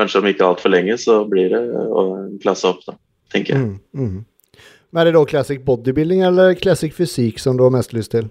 kanskje 0.00 0.22
om 0.22 0.28
ikke 0.32 0.48
altfor 0.48 0.72
lenge 0.72 0.96
så 1.00 1.20
blir 1.28 1.52
det 1.52 1.60
en 1.60 2.36
klasse 2.42 2.68
opp, 2.70 2.82
da. 2.88 2.96
tenker 3.32 3.56
jeg. 3.56 3.68
Mm, 3.68 3.80
mm. 4.08 4.60
Men 4.90 5.02
er 5.02 5.10
det 5.10 5.18
da 5.18 5.24
classic 5.28 5.60
bodybuilding 5.66 6.24
eller 6.26 6.56
classic 6.58 6.94
fysikk 6.96 7.38
som 7.38 7.58
du 7.58 7.62
har 7.66 7.74
mest 7.74 7.94
lyst 7.94 8.14
til? 8.16 8.30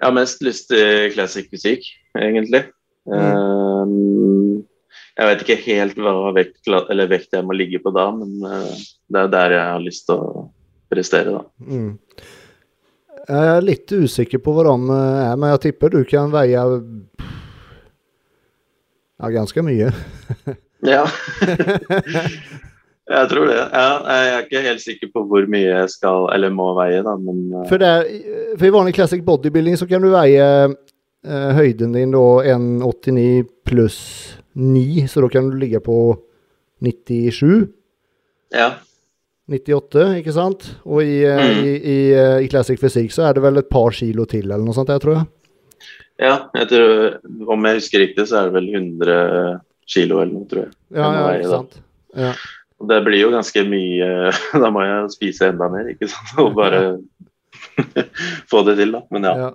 Jeg 0.00 0.06
har 0.06 0.16
mest 0.16 0.44
lyst 0.46 0.70
til 0.70 1.10
classic 1.12 1.50
fysikk, 1.52 1.88
egentlig. 2.16 2.62
Um, 3.10 4.62
jeg 5.18 5.28
vet 5.28 5.42
ikke 5.44 5.58
helt 5.66 5.98
hva 6.00 6.30
vekt, 6.36 6.60
eller 6.70 7.10
vekt 7.10 7.34
jeg 7.36 7.44
må 7.44 7.56
ligge 7.56 7.82
på 7.82 7.92
da, 7.92 8.06
men 8.14 8.38
uh, 8.46 8.84
det 9.10 9.24
er 9.24 9.32
der 9.34 9.56
jeg 9.56 9.66
har 9.74 9.82
lyst 9.84 10.06
til 10.08 10.22
å 10.22 10.44
prestere, 10.90 11.34
da. 11.34 11.42
Mm. 11.66 11.98
Jeg 13.30 13.50
er 13.50 13.66
litt 13.66 13.92
usikker 13.92 14.40
på 14.42 14.54
hvordan 14.56 14.88
det 14.88 15.02
er, 15.26 15.34
men 15.36 15.52
jeg 15.52 15.62
tipper 15.66 15.92
du 15.92 16.00
kan 16.08 16.32
veie 16.32 16.62
ja, 19.20 19.30
ganske 19.34 19.62
mye. 19.64 19.90
ja. 20.92 21.04
jeg 23.10 23.30
tror 23.30 23.48
det. 23.50 23.58
Ja, 23.58 23.88
jeg 24.06 24.30
er 24.32 24.44
ikke 24.46 24.62
helt 24.64 24.84
sikker 24.84 25.10
på 25.14 25.24
hvor 25.28 25.48
mye 25.50 25.68
jeg 25.68 25.92
skal 25.92 26.28
eller 26.34 26.54
må 26.54 26.70
veie, 26.78 27.02
da, 27.06 27.16
men 27.20 27.42
uh... 27.52 27.64
for, 27.68 27.82
det, 27.82 27.92
for, 28.56 28.68
i 28.68 28.74
vanlig 28.74 28.96
classic 28.96 29.24
bodybuilding 29.26 29.78
så 29.80 29.88
kan 29.90 30.04
du 30.04 30.12
veie 30.14 30.46
uh, 30.70 31.50
høyden 31.58 31.96
din 31.96 32.14
da 32.16 32.26
1,89 32.56 33.48
pluss 33.68 33.98
9, 34.58 35.08
så 35.08 35.24
da 35.24 35.32
kan 35.32 35.50
du 35.50 35.58
ligge 35.60 35.82
på 35.84 35.98
97. 36.82 37.68
Ja. 38.56 38.72
98, 39.50 40.06
ikke 40.22 40.32
sant? 40.34 40.64
Og 40.86 41.04
i, 41.04 41.20
uh, 41.26 41.36
mm. 41.36 41.60
i, 41.66 41.74
i, 41.76 41.98
i 42.46 42.50
classic 42.50 42.80
fysikk 42.80 43.12
så 43.14 43.28
er 43.28 43.36
det 43.36 43.44
vel 43.44 43.60
et 43.60 43.70
par 43.70 43.92
kilo 43.94 44.24
til, 44.30 44.48
eller 44.48 44.64
noe 44.64 44.76
sånt, 44.76 44.92
jeg 44.94 45.04
tror 45.04 45.18
jeg. 45.18 45.28
Ja, 46.20 46.34
jeg 46.52 46.68
tror, 46.68 47.18
om 47.54 47.66
jeg 47.68 47.78
husker 47.78 48.02
riktig, 48.02 48.26
så 48.28 48.40
er 48.40 48.48
det 48.48 48.58
vel 48.58 48.68
100 48.74 49.60
kilo 49.90 50.20
eller 50.20 50.34
noe, 50.34 50.48
tror 50.50 50.66
jeg. 50.66 50.74
Ja, 50.92 51.08
ja 51.16 51.28
ikke 51.38 51.52
sant. 51.54 51.80
Ja. 52.18 52.34
Det 52.90 52.98
blir 53.04 53.20
jo 53.20 53.30
ganske 53.34 53.62
mye 53.68 54.06
Da 54.62 54.70
må 54.72 54.82
jeg 54.82 55.10
spise 55.12 55.50
enda 55.52 55.68
mer, 55.72 55.90
ikke 55.92 56.08
sant. 56.10 56.36
Og 56.42 56.54
bare 56.56 56.98
få 58.50 58.62
det 58.68 58.78
til, 58.80 58.94
da. 58.96 59.02
Men 59.14 59.28
ja. 59.28 59.34
ja. 59.46 59.50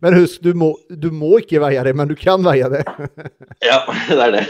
Men 0.00 0.16
husk, 0.16 0.40
du 0.40 0.54
må, 0.56 0.72
du 0.88 1.10
må, 1.12 1.34
ikke 1.42 1.60
veie 1.60 1.82
det, 1.84 1.92
men 1.96 2.08
du 2.08 2.14
kan 2.16 2.40
veie 2.44 2.68
det. 2.72 2.84
ja, 3.68 3.82
det 4.08 4.16
er 4.24 4.36
det. 4.38 4.46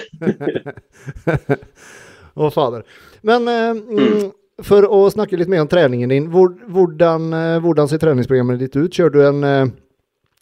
Å, 2.39 2.51
fader. 2.55 2.85
Men 3.27 3.51
eh, 3.51 3.73
mm. 3.75 4.29
for 4.67 4.87
å 4.87 5.03
snakke 5.11 5.41
litt 5.41 5.51
mer 5.51 5.65
om 5.65 5.71
treningen 5.71 6.15
din, 6.15 6.29
hvordan, 6.31 7.27
eh, 7.35 7.57
hvordan 7.65 7.91
ser 7.91 7.99
treningsprogrammet 8.03 8.63
ditt 8.63 8.79
ut? 8.79 8.95
Kjører 8.95 9.17
du 9.17 9.21
en 9.27 9.49
eh, 9.49 9.73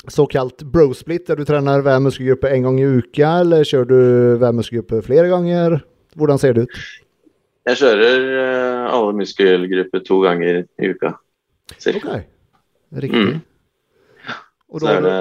såkalt 0.07 0.63
bro-split, 0.63 1.27
der 1.27 1.41
du 1.41 1.45
trener 1.49 1.83
hver 1.83 1.99
muskelgruppe 2.03 2.51
en 2.55 2.69
gang 2.69 2.79
i 2.81 2.87
uka, 2.99 3.33
eller 3.43 3.67
kjører 3.67 3.89
du 3.91 4.01
hver 4.41 4.55
muskelgruppe 4.57 5.03
flere 5.07 5.29
ganger? 5.33 5.81
Hvordan 6.19 6.41
ser 6.41 6.55
det 6.55 6.69
ut? 6.69 6.81
Jeg 7.69 7.81
kjører 7.83 8.23
uh, 8.31 8.85
alle 8.97 9.17
muskelgrupper 9.19 10.05
to 10.07 10.21
ganger 10.25 10.63
i 10.65 10.93
uka. 10.95 11.13
Cirka. 11.77 12.15
Ok, 12.15 12.31
riktig. 13.03 13.27
Mm. 13.27 13.45
Og 14.69 14.81
så 14.81 14.95
er 14.95 15.05
det 15.05 15.19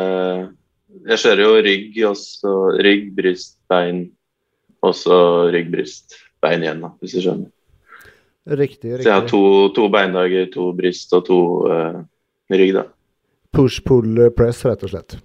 Jeg 1.08 1.20
kjører 1.24 1.42
jo 1.44 1.58
rygg, 1.66 1.98
også 2.08 2.54
rygg, 2.84 3.12
bryst, 3.18 3.58
bein, 3.70 4.08
og 4.82 4.96
så 4.98 5.18
rygg, 5.54 5.70
bryst, 5.72 6.18
bein 6.42 6.64
igjen, 6.64 6.82
da, 6.84 6.90
hvis 7.02 7.18
du 7.18 7.22
skjønner. 7.22 7.52
Riktig, 8.48 8.94
riktig. 8.94 9.04
Så 9.04 9.10
jeg 9.10 9.18
har 9.20 9.28
to, 9.28 9.42
to 9.76 9.90
beindager, 9.92 10.48
to 10.52 10.72
bryst 10.76 11.14
og 11.14 11.26
to 11.28 11.40
uh, 11.68 12.00
rygg, 12.54 12.74
da. 12.80 12.88
Push-pull-press, 13.56 14.64
rett 14.68 14.86
og 14.86 14.94
slett. 14.94 15.18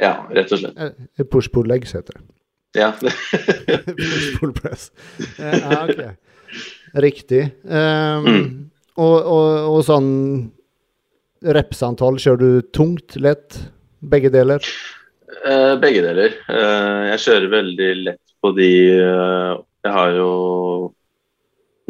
Ja, 0.00 0.14
rett 0.32 0.52
og 0.52 0.60
slett. 0.60 0.78
Eh, 0.78 1.26
push-pull-legs 1.26 1.94
heter 1.96 2.18
det. 2.18 2.24
Ja. 2.78 2.92
Push-pull-press. 4.00 4.90
Ja, 5.38 5.84
ok. 5.86 6.02
Riktig. 6.92 7.44
Um, 7.64 8.26
mm. 8.26 8.48
og, 9.00 9.14
og, 9.16 9.46
og, 9.72 9.78
sånn 9.86 10.10
repsantall, 11.42 12.18
kjører 12.20 12.42
du 12.42 12.72
tungt, 12.74 13.16
lett? 13.16 13.58
Begge 14.02 14.32
deler? 14.34 14.64
Uh, 15.42 15.78
begge 15.80 16.02
deler. 16.04 16.36
Uh, 16.50 17.12
jeg 17.12 17.22
kjører 17.24 17.54
veldig 17.54 17.92
lett 18.02 18.34
på 18.42 18.50
de 18.56 18.72
uh, 18.98 19.54
Jeg 19.86 19.94
har 19.94 20.16
jo 20.18 20.32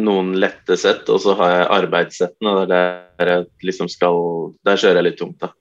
noen 0.03 0.33
lette 0.41 0.77
sett, 0.81 1.09
og 1.13 1.21
så 1.25 1.35
har 1.41 1.57
jeg 1.57 1.73
arbeidssettene. 1.79 2.55
Og 2.55 2.71
der 2.71 3.33
jeg 3.33 3.49
liksom 3.67 3.91
skal 3.93 4.55
Der 4.67 4.79
kjører 4.81 5.03
jeg 5.03 5.09
litt 5.11 5.21
tungt, 5.21 5.41
da. 5.43 5.53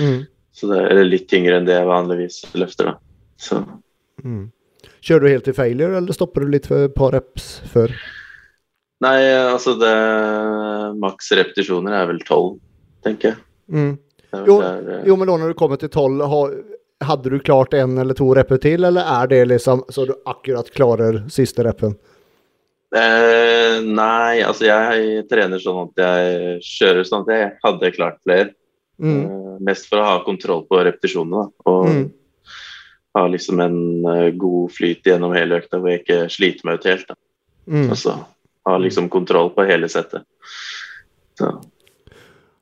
Mm. 0.00 0.20
Så 0.56 0.68
det 0.70 0.82
er 0.82 1.02
litt 1.04 1.26
tyngre 1.28 1.58
enn 1.58 1.66
det 1.68 1.76
jeg 1.76 1.88
vanligvis 1.88 2.38
løfter, 2.56 2.92
da. 2.92 2.94
Så. 3.36 3.60
Mm. 4.24 4.46
Kjører 5.04 5.26
du 5.26 5.32
helt 5.34 5.46
til 5.46 5.56
failure, 5.56 5.98
eller 5.98 6.16
stopper 6.16 6.46
du 6.46 6.54
litt 6.54 6.68
for 6.70 6.88
et 6.88 6.94
par 6.96 7.12
reps 7.14 7.58
før? 7.70 7.92
Nei, 9.04 9.18
altså 9.28 9.74
det 9.76 9.92
Maks 11.02 11.28
repetisjoner 11.36 11.98
er 11.98 12.08
vel 12.08 12.22
tolv, 12.24 12.56
tenker 13.04 13.34
jeg. 13.34 13.42
Mm. 13.68 13.92
Jo, 14.46 14.56
der, 14.62 14.88
eh, 14.94 15.04
jo, 15.08 15.16
men 15.16 15.28
da 15.28 15.36
når 15.36 15.52
du 15.52 15.58
kommer 15.58 15.78
til 15.80 15.92
tolv, 15.92 16.24
hadde 17.04 17.30
du 17.30 17.38
klart 17.44 17.74
en 17.76 17.98
eller 18.00 18.16
to 18.16 18.28
repper 18.34 18.60
til, 18.62 18.84
eller 18.88 19.04
er 19.20 19.30
det 19.30 19.44
liksom 19.52 19.84
så 19.92 20.06
du 20.08 20.14
akkurat 20.24 20.70
klarer 20.74 21.22
siste 21.32 21.64
reppen? 21.66 21.94
Eh, 22.96 23.82
nei, 23.84 24.40
altså 24.46 24.68
jeg 24.68 25.26
trener 25.30 25.60
sånn 25.60 25.88
at 25.88 26.02
jeg 26.02 26.60
kjører 26.64 27.06
sånn 27.06 27.26
at 27.26 27.34
jeg 27.34 27.50
hadde 27.64 27.92
klart 27.96 28.22
flere. 28.24 28.54
Mm. 29.02 29.18
Uh, 29.26 29.56
mest 29.66 29.90
for 29.90 30.00
å 30.00 30.06
ha 30.10 30.22
kontroll 30.24 30.64
på 30.68 30.80
repetisjonene. 30.86 31.50
Og 31.68 31.90
mm. 31.90 32.06
ha 33.18 33.26
liksom 33.32 33.60
en 33.64 33.78
uh, 34.06 34.30
god 34.36 34.72
flyt 34.76 35.12
gjennom 35.12 35.36
hele 35.36 35.60
økta 35.60 35.80
hvor 35.80 35.92
jeg 35.92 36.04
ikke 36.04 36.22
sliter 36.32 36.68
meg 36.68 36.80
ut 36.80 36.90
helt. 36.92 37.14
Mm. 37.66 37.86
Altså 37.90 38.18
ha 38.66 38.78
liksom 38.78 39.08
kontroll 39.08 39.50
på 39.50 39.62
hele 39.62 39.88
settet. 39.88 40.24
Så. 41.38 41.52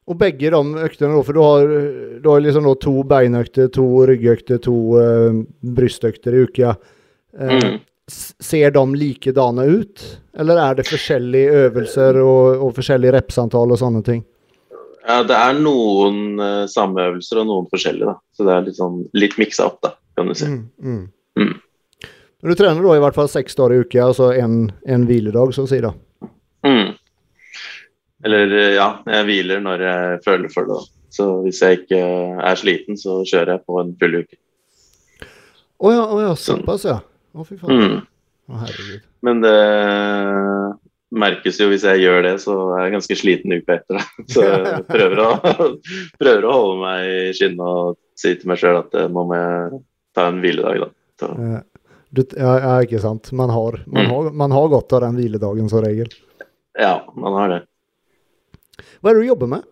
Og 0.04 0.18
begge 0.20 0.50
de 0.52 0.82
øktene, 0.84 1.22
for 1.24 1.32
du 1.32 1.40
har, 1.40 1.70
du 2.20 2.28
har 2.28 2.42
liksom 2.44 2.68
to 2.80 2.92
beinøkter, 3.08 3.70
to 3.72 3.86
ryggøkter, 4.10 4.60
to 4.60 4.74
uh, 5.00 5.38
brystøkter 5.64 6.36
i 6.36 6.44
uka. 6.44 6.74
Mm. 7.40 7.78
Ser 8.04 8.74
de 8.74 8.84
likedane 9.00 9.64
ut, 9.64 10.04
eller 10.36 10.60
er 10.60 10.76
det 10.76 10.84
forskjellige 10.90 11.64
øvelser 11.64 12.20
og, 12.20 12.66
og 12.66 12.74
forskjellige 12.76 13.14
repsantall 13.16 13.72
og 13.72 13.80
sånne 13.80 14.04
ting? 14.04 14.20
Ja, 15.04 15.18
det 15.28 15.36
er 15.36 15.58
noen 15.60 16.40
uh, 16.40 16.64
sameøvelser 16.70 17.42
og 17.42 17.48
noen 17.50 17.68
forskjellige, 17.72 18.08
da. 18.08 18.16
Så 18.36 18.46
det 18.46 18.54
er 18.54 18.66
litt 18.68 18.78
sånn 18.78 19.02
litt 19.16 19.36
miksa 19.40 19.68
opp, 19.68 19.82
da, 19.84 19.92
kan 20.16 20.30
du 20.30 20.36
si. 20.38 20.48
Mm, 20.48 20.62
mm. 20.80 21.02
Mm. 21.40 22.08
Men 22.40 22.52
du 22.52 22.58
trener 22.60 22.84
da 22.84 22.96
i 22.96 23.02
hvert 23.04 23.16
fall 23.16 23.28
seks 23.32 23.58
dager 23.58 23.76
i 23.76 23.82
uka, 23.84 24.00
altså 24.06 24.30
en, 24.36 24.68
en 24.88 25.04
hviledag, 25.08 25.52
så 25.56 25.66
å 25.66 25.68
si, 25.68 25.82
da? 25.84 25.92
Mm. 26.64 26.94
Eller 28.24 28.56
eh, 28.56 28.74
ja, 28.78 28.88
jeg 29.12 29.28
hviler 29.28 29.60
når 29.64 29.84
jeg 29.84 30.22
føler 30.24 30.52
for 30.52 30.68
det. 30.68 30.78
da. 30.78 31.08
Så 31.14 31.28
hvis 31.44 31.60
jeg 31.62 31.82
ikke 31.82 32.00
er 32.40 32.58
sliten, 32.58 32.98
så 32.98 33.20
kjører 33.28 33.54
jeg 33.54 33.64
på 33.68 33.78
en 33.82 33.92
full 34.00 34.18
uke. 34.22 34.40
Å 35.84 35.88
oh, 35.88 35.92
ja, 35.92 36.04
oh, 36.08 36.20
ja, 36.22 36.32
såpass, 36.38 36.86
ja. 36.88 36.98
Å, 37.34 37.44
fy 37.44 37.58
faen. 37.60 37.80
Mm. 37.80 37.98
Å, 38.48 38.62
herregud. 38.64 39.04
Men 39.24 39.44
det 39.44 39.58
merkes 41.14 41.58
jo 41.60 41.68
hvis 41.70 41.84
jeg 41.86 42.02
gjør 42.02 42.24
det, 42.26 42.34
så 42.42 42.54
er 42.76 42.86
jeg 42.86 42.94
ganske 42.96 43.18
sliten 43.18 43.54
uka 43.54 43.78
etter 43.78 43.98
det. 44.00 44.24
Så 44.34 44.44
jeg 44.46 44.86
prøver 44.88 45.22
å, 45.24 45.28
prøver 46.22 46.48
å 46.48 46.56
holde 46.56 46.80
meg 46.82 47.10
i 47.10 47.34
skinnet 47.36 47.64
og 47.64 47.98
si 48.18 48.34
til 48.38 48.50
meg 48.50 48.60
sjøl 48.62 48.80
at 48.82 48.98
eh, 48.98 49.10
nå 49.10 49.26
må 49.28 49.38
jeg 49.38 49.82
ta 50.14 50.28
en 50.30 50.40
hviledag, 50.42 50.88
da. 51.22 51.60
Du, 52.14 52.22
ja, 52.38 52.76
ikke 52.84 53.02
sant. 53.02 53.32
Man 53.34 53.50
har, 53.50 53.80
man, 53.90 54.06
mm. 54.06 54.10
har, 54.12 54.32
man 54.44 54.54
har 54.54 54.68
godt 54.70 54.94
av 54.94 55.02
den 55.02 55.16
hviledagen 55.18 55.70
som 55.70 55.82
regel. 55.82 56.12
Ja, 56.78 57.00
man 57.18 57.38
har 57.40 57.50
det. 57.50 57.62
Hva 59.02 59.10
er 59.10 59.16
det 59.16 59.24
du 59.24 59.30
jobber 59.32 59.50
med? 59.50 59.66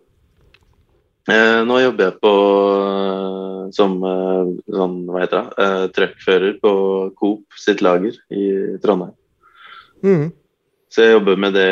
Eh, 1.31 1.61
nå 1.63 1.79
jobber 1.79 2.09
jeg 2.09 2.19
på 2.19 2.33
som 3.73 3.95
eh, 4.05 4.53
sånn, 4.75 4.95
hva 5.07 5.23
heter 5.23 5.39
det, 5.39 5.65
eh, 5.65 5.83
truckfører 5.95 6.55
på 6.61 6.73
Coop 7.19 7.59
sitt 7.59 7.83
lager 7.85 8.17
i 8.33 8.45
Trondheim. 8.83 9.15
Mm. 10.03 10.25
Så 10.93 11.01
jeg 11.01 11.15
jobber 11.15 11.39
med 11.41 11.55
det 11.57 11.69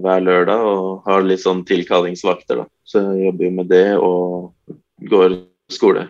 hver 0.00 0.22
lørdag 0.24 0.62
og 0.64 1.02
har 1.04 1.26
litt 1.26 1.42
sånn 1.42 1.60
tilkallingsvakter. 1.68 2.62
da. 2.62 2.64
Så 2.88 3.02
jeg 3.04 3.26
jobber 3.26 3.44
jo 3.44 3.50
med 3.58 3.68
det 3.68 3.88
og 4.00 5.10
går 5.12 5.34
skole. 5.68 6.06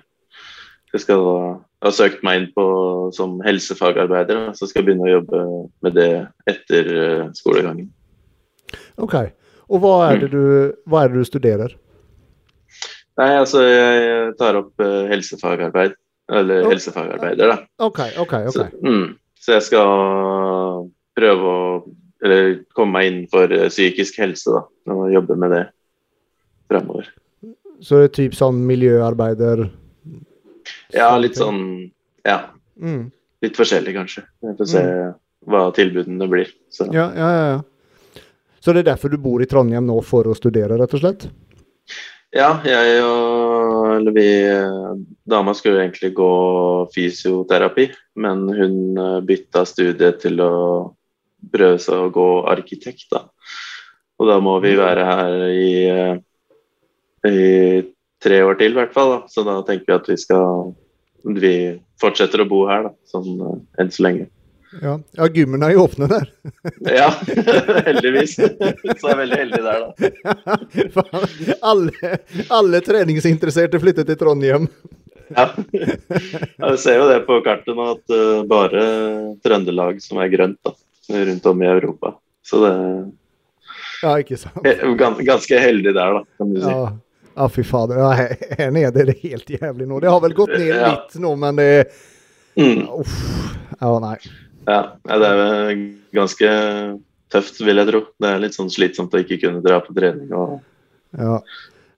Jeg 0.95 1.03
skal 1.03 1.25
da, 1.27 1.41
jeg 1.81 1.89
har 1.89 1.97
søkt 1.97 2.23
meg 2.27 2.39
inn 2.39 2.47
på 2.55 2.65
som 3.17 3.37
helsefagarbeider, 3.43 4.53
så 4.55 4.69
skal 4.69 4.83
jeg 4.83 4.89
begynne 4.89 5.09
å 5.09 5.15
jobbe 5.17 5.43
med 5.87 5.99
det 5.99 6.11
etter 6.51 6.91
uh, 6.95 7.25
skolegangen. 7.35 7.91
Ok. 9.03 9.17
Og 9.71 9.83
hva 9.83 9.95
er, 10.11 10.23
det 10.23 10.31
mm. 10.31 10.35
du, 10.35 10.99
er 10.99 11.11
det 11.11 11.23
du 11.23 11.27
studerer? 11.27 11.75
Nei, 13.19 13.31
altså 13.41 13.65
jeg 13.67 14.35
tar 14.39 14.59
opp 14.61 14.83
uh, 14.83 15.07
helsefagarbeid. 15.11 15.99
Eller 16.31 16.63
oh. 16.63 16.71
helsefagarbeider, 16.71 17.51
da. 17.51 17.59
Ok, 17.83 18.05
ok, 18.23 18.37
ok. 18.53 18.55
Så, 18.55 18.69
mm, 18.87 19.07
så 19.43 19.57
jeg 19.57 19.67
skal 19.67 20.85
prøve 21.19 21.51
å 21.51 21.65
eller 22.25 22.59
komme 22.77 22.99
meg 22.99 23.11
innenfor 23.11 23.53
eh, 23.57 23.69
psykisk 23.73 24.21
helse 24.21 24.53
da, 24.55 24.65
og 24.93 25.13
jobbe 25.13 25.37
med 25.41 25.55
det 25.55 25.65
fremover. 26.71 27.09
Så 27.81 28.03
det 28.03 28.11
er 28.11 28.15
typ 28.19 28.37
sånn 28.37 28.61
miljøarbeider? 28.69 29.65
Ja, 30.95 31.15
litt 31.19 31.41
sånn 31.41 31.91
Ja. 32.27 32.53
Mm. 32.81 33.09
Litt 33.41 33.57
forskjellig, 33.57 33.95
kanskje. 33.97 34.27
Vi 34.45 34.53
får 34.59 34.69
se 34.69 34.81
mm. 34.85 35.13
hva 35.49 35.63
tilbudene 35.77 36.27
blir. 36.29 36.51
Så. 36.69 36.91
Ja, 36.93 37.07
ja, 37.17 37.31
ja. 37.55 38.25
Så 38.61 38.75
det 38.77 38.83
er 38.83 38.91
derfor 38.91 39.09
du 39.09 39.17
bor 39.17 39.41
i 39.41 39.49
Trondheim 39.49 39.87
nå, 39.89 39.97
for 40.05 40.29
å 40.29 40.37
studere, 40.37 40.77
rett 40.77 40.93
og 40.97 41.01
slett? 41.01 41.25
Ja, 42.37 42.51
jeg 42.69 43.01
og 43.03 43.71
eller 43.97 44.15
vi 44.15 44.29
Dama 45.25 45.55
skulle 45.55 45.81
egentlig 45.83 46.15
gå 46.15 46.33
fysioterapi, 46.95 47.91
men 48.15 48.49
hun 48.49 48.99
eh, 48.99 49.21
bytta 49.27 49.65
studie 49.69 50.13
til 50.21 50.41
å 50.43 50.55
prøve 51.53 51.79
seg 51.83 52.07
å 52.07 52.13
gå 52.15 52.29
arkitekt, 52.51 53.09
da. 53.13 53.27
Og 54.21 54.29
da 54.29 54.37
må 54.45 54.59
vi 54.61 54.75
være 54.77 55.07
her 55.09 55.47
i, 55.49 55.71
eh, 55.89 57.31
i 57.31 57.39
tre 58.21 58.43
år 58.45 58.59
til, 58.61 58.75
i 58.75 58.81
hvert 58.81 58.93
fall. 58.93 59.15
Da. 59.15 59.21
Så 59.33 59.45
da 59.47 59.61
tenker 59.65 59.89
vi 59.89 59.99
at 59.99 60.13
vi 60.13 60.21
skal 60.21 60.75
Vi 61.21 61.77
fortsetter 62.01 62.41
å 62.41 62.47
bo 62.49 62.63
her, 62.65 62.87
da, 62.87 62.91
sånn 63.05 63.43
eh, 63.45 63.57
enn 63.83 63.91
så 63.93 64.07
lenge. 64.07 64.31
Ja, 64.81 64.95
ja 65.19 65.27
gymmen 65.35 65.61
er 65.67 65.75
jo 65.75 65.83
åpne 65.85 66.07
der. 66.09 66.31
ja, 67.01 67.11
heldigvis. 67.89 68.39
Så 68.39 68.47
jeg 68.49 69.11
er 69.11 69.19
veldig 69.19 69.41
heldig 69.43 69.61
der, 69.67 69.83
da. 69.85 70.57
alle, 71.73 72.15
alle 72.49 72.81
treningsinteresserte 72.87 73.83
flytter 73.83 74.09
til 74.09 74.17
Trondheim. 74.21 74.71
ja. 75.37 75.51
Jeg 75.77 76.81
ser 76.81 77.03
jo 77.03 77.11
det 77.11 77.21
på 77.29 77.37
kartet 77.45 77.77
nå, 77.77 77.91
at 77.99 78.17
uh, 78.17 78.41
bare 78.49 78.87
Trøndelag 79.45 80.01
som 80.01 80.23
er 80.25 80.33
grønt 80.33 80.59
da, 80.65 80.73
rundt 81.11 81.47
om 81.47 81.63
i 81.63 81.67
Europa. 81.67 82.15
Så 82.47 82.61
det 82.65 82.73
Ja, 84.03 84.15
ikke 84.19 84.39
sant. 84.41 84.65
er 84.67 84.97
ganske 84.97 85.59
heldig 85.61 85.93
der, 85.95 86.15
da, 86.21 86.25
kan 86.39 86.55
du 86.55 86.61
si. 86.61 86.69
Ja. 86.71 86.93
Ja, 87.37 87.47
fy 87.49 87.63
fader. 87.65 87.99
Ja, 88.03 88.11
her, 88.19 88.71
nede 88.75 89.01
er 89.01 89.07
det 89.13 89.19
helt 89.23 89.47
jævlig 89.49 89.87
nå. 89.89 90.01
Det 90.03 90.11
har 90.11 90.21
vel 90.21 90.35
gått 90.35 90.51
ned 90.59 90.67
Ja. 90.67 90.89
litt 90.95 91.15
nå, 91.23 91.35
men 91.39 91.57
det 91.57 91.69
Mm. 92.59 92.89
Uff. 92.91 93.13
Ja, 93.81 93.99
nei. 94.03 94.17
Ja, 94.67 94.81
det 95.07 95.29
er 95.29 95.77
ganske 96.13 96.49
tøft, 97.31 97.61
vil 97.65 97.77
jeg 97.79 97.87
tro. 97.89 98.01
Det 98.21 98.29
er 98.29 98.41
litt 98.43 98.57
sånn 98.57 98.69
slitsomt 98.69 99.15
å 99.15 99.21
ikke 99.23 99.39
kunne 99.41 99.63
dra 99.63 99.79
på 99.81 99.95
trening. 99.97 100.33
Og... 100.35 100.61
Ja. 101.17 101.39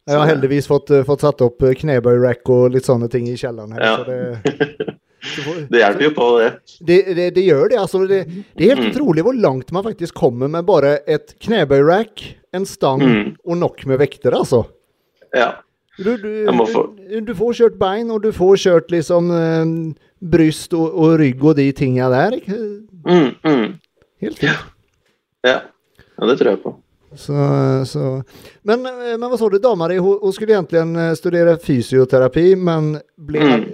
Jeg 0.07 0.19
har 0.19 0.27
heldigvis 0.29 0.67
fått, 0.69 0.91
eh, 0.91 1.03
fått 1.09 1.21
satt 1.25 1.41
opp 1.41 1.59
knebøy-rack 1.59 2.49
og 2.53 2.73
litt 2.75 2.85
sånne 2.85 3.09
ting 3.11 3.27
i 3.31 3.37
kjelleren 3.39 3.73
her. 3.73 3.81
Ja. 3.81 3.97
Så 3.97 4.05
det, 4.07 4.99
Det 5.71 5.79
hjelper 5.79 6.03
jo 6.09 6.11
på, 6.17 6.29
det. 6.41 6.49
det, 6.89 6.97
det, 7.17 7.27
det 7.37 7.45
gjør 7.47 7.69
det. 7.71 7.79
Altså, 7.79 8.01
det, 8.11 8.21
det 8.59 8.65
er 8.67 8.75
helt 8.75 8.87
Mm. 8.87 8.91
utrolig 8.93 9.23
hvor 9.23 9.37
langt 9.39 9.71
man 9.73 9.85
faktisk 9.87 10.15
kommer 10.19 10.49
med 10.51 10.65
bare 10.67 10.99
et 11.07 11.35
knebøy-rack, 11.41 12.25
en 12.53 12.65
stang 12.67 13.03
Mm. 13.03 13.37
og 13.47 13.57
nok 13.61 13.87
med 13.87 13.99
vekter, 14.03 14.35
altså. 14.35 14.65
Ja. 15.35 15.53
Du, 15.99 16.17
du, 16.17 16.47
få- 16.73 16.89
du, 16.97 17.21
du 17.21 17.35
får 17.37 17.53
kjørt 17.55 17.79
bein, 17.79 18.11
og 18.11 18.23
du 18.25 18.33
får 18.33 18.57
kjørt 18.57 18.91
liksom 18.91 19.31
eh, 19.31 19.95
bryst 20.25 20.73
og, 20.75 20.89
og 20.95 21.19
rygg 21.21 21.45
og 21.45 21.57
de 21.57 21.69
tinga 21.73 22.09
der. 22.11 22.39
Mm, 22.49 23.35
mm. 23.45 23.67
Helt 24.23 24.39
fint. 24.39 24.59
ja. 25.45 25.61
Ja, 26.19 26.27
det 26.29 26.39
tror 26.39 26.51
jeg 26.53 26.63
på. 26.63 26.73
Så, 27.15 27.35
så. 27.85 28.23
Men, 28.65 28.87
eh, 28.89 29.17
men 29.21 29.29
hva 29.29 29.37
sa 29.37 29.49
du, 29.53 29.59
dama 29.61 29.89
di 29.91 29.99
hun, 30.01 30.19
hun 30.23 30.33
skulle 30.33 30.55
egentlig 30.57 30.81
eh, 30.97 31.15
studere 31.19 31.59
fysioterapi, 31.61 32.55
men 32.57 32.95
ble, 33.21 33.41
Mm. 33.43 33.67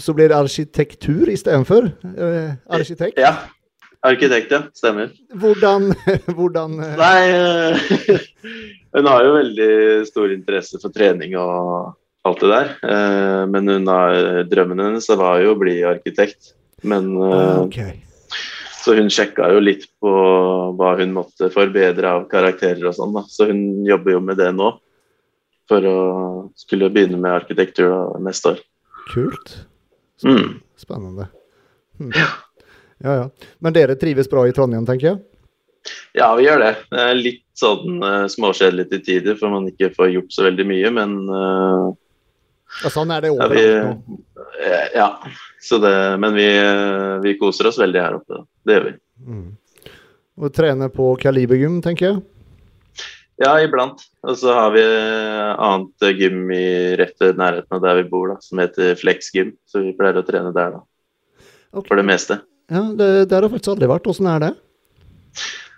Så 0.00 0.14
blir 0.14 0.28
det 0.28 0.36
arkitektur 0.36 1.28
istedenfor? 1.30 1.90
Eh, 2.02 2.54
arkitekt? 2.66 3.18
Ja. 3.18 3.34
Arkitekt, 4.04 4.50
ja. 4.52 4.62
Stemmer. 4.74 5.12
Hvordan, 5.32 5.94
hvordan 6.36 6.74
eh, 6.84 6.96
Nei 7.00 7.20
eh, 7.32 8.24
Hun 8.96 9.08
har 9.08 9.24
jo 9.24 9.36
veldig 9.38 9.68
stor 10.08 10.34
interesse 10.34 10.80
for 10.82 10.92
trening 10.94 11.36
og 11.40 11.94
alt 12.24 12.40
det 12.40 12.50
der. 12.52 12.68
Men 13.50 13.66
hun 13.68 13.88
har, 13.90 14.44
drømmen 14.46 14.78
hennes 14.80 15.08
var 15.18 15.42
jo 15.42 15.50
å 15.52 15.58
bli 15.58 15.74
arkitekt. 15.84 16.52
Men 16.86 17.10
ah, 17.18 17.66
Så 18.78 18.94
hun 18.94 19.10
sjekka 19.10 19.50
jo 19.50 19.58
litt 19.60 19.88
på 20.00 20.12
hva 20.78 20.94
hun 21.02 21.12
måtte 21.16 21.50
forbedre 21.52 22.14
av 22.14 22.28
karakterer 22.30 22.86
og 22.86 22.94
sånn. 22.96 23.18
Så 23.26 23.50
hun 23.50 23.82
jobber 23.84 24.14
jo 24.14 24.22
med 24.30 24.38
det 24.38 24.52
nå. 24.54 24.70
For 25.68 25.90
å 25.90 25.98
skulle 26.54 26.92
begynne 26.94 27.18
med 27.18 27.34
arkitektur 27.34 27.90
da, 27.90 28.02
neste 28.30 28.54
år. 28.54 28.64
Kult. 29.10 29.58
Mm. 30.24 30.58
Spennende. 30.80 31.28
Hm. 32.00 32.10
Ja, 33.04 33.14
ja. 33.14 33.30
Men 33.58 33.74
dere 33.76 33.96
trives 34.00 34.30
bra 34.30 34.46
i 34.48 34.52
Trondheim, 34.56 34.86
tenker 34.88 35.10
jeg? 35.12 35.22
Ja, 36.16 36.30
vi 36.38 36.46
gjør 36.46 36.62
det. 36.62 36.70
Det 36.90 37.02
er 37.02 37.18
litt 37.18 37.42
sånn 37.58 37.98
uh, 38.00 38.24
småkjedelig 38.32 38.86
til 38.90 39.02
tider, 39.04 39.36
for 39.36 39.52
man 39.52 39.66
ikke 39.68 39.90
får 39.94 40.14
gjort 40.14 40.32
så 40.32 40.46
veldig 40.46 40.64
mye. 40.70 40.92
Men 40.96 41.16
uh, 41.28 41.90
Ja, 42.82 42.90
sånn 42.94 43.12
er 43.14 43.26
det 43.26 43.34
ja, 43.34 43.36
overalt 43.36 43.58
vi, 43.60 43.66
nå. 43.84 44.20
eh, 44.64 44.86
ja. 44.96 45.08
Så 45.62 45.78
det, 45.82 45.92
men 46.20 46.34
vi, 46.36 46.46
eh, 46.58 47.18
vi 47.24 47.36
koser 47.40 47.68
oss 47.70 47.78
veldig 47.80 48.00
her 48.00 48.16
oppe. 48.18 48.40
Da. 48.40 48.46
Det 48.64 48.74
gjør 48.78 48.86
vi. 48.88 48.94
Mm. 49.28 49.92
Og 50.40 50.50
trener 50.56 50.90
på 50.92 51.12
Kalibergym, 51.22 51.78
tenker 51.84 52.08
jeg? 52.08 52.22
Ja, 53.42 53.56
iblant. 53.62 54.04
Og 54.22 54.36
så 54.38 54.52
har 54.54 54.74
vi 54.74 54.82
annet 54.84 56.04
gym 56.20 56.50
i 56.54 56.94
rett 57.00 57.16
ved 57.20 57.40
nærheten 57.40 57.76
av 57.76 57.82
der 57.82 57.98
vi 58.02 58.08
bor, 58.12 58.30
da, 58.30 58.38
som 58.44 58.60
heter 58.62 58.94
Flex 59.00 59.32
gym. 59.34 59.54
Så 59.66 59.82
vi 59.82 59.94
pleier 59.98 60.20
å 60.20 60.26
trene 60.26 60.52
der, 60.54 60.76
da. 60.76 60.84
Okay. 61.74 61.88
For 61.88 61.98
det 61.98 62.06
meste. 62.06 62.38
Ja, 62.70 62.86
det, 62.94 63.28
Der 63.28 63.42
har 63.42 63.48
jeg 63.48 63.56
faktisk 63.56 63.74
aldri 63.74 63.90
vært. 63.90 64.06
Åssen 64.08 64.30
er 64.30 64.44
det? 64.46 64.52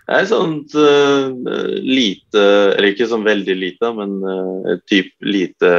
Det 0.07 0.15
er 0.21 0.27
sånt 0.29 0.71
uh, 0.79 1.33
lite 1.83 2.43
Eller 2.77 2.93
ikke 2.93 3.09
sånn 3.11 3.25
veldig 3.27 3.55
lite, 3.59 3.89
men 3.97 4.13
uh, 4.23 4.77
typ 4.87 5.09
lite 5.25 5.71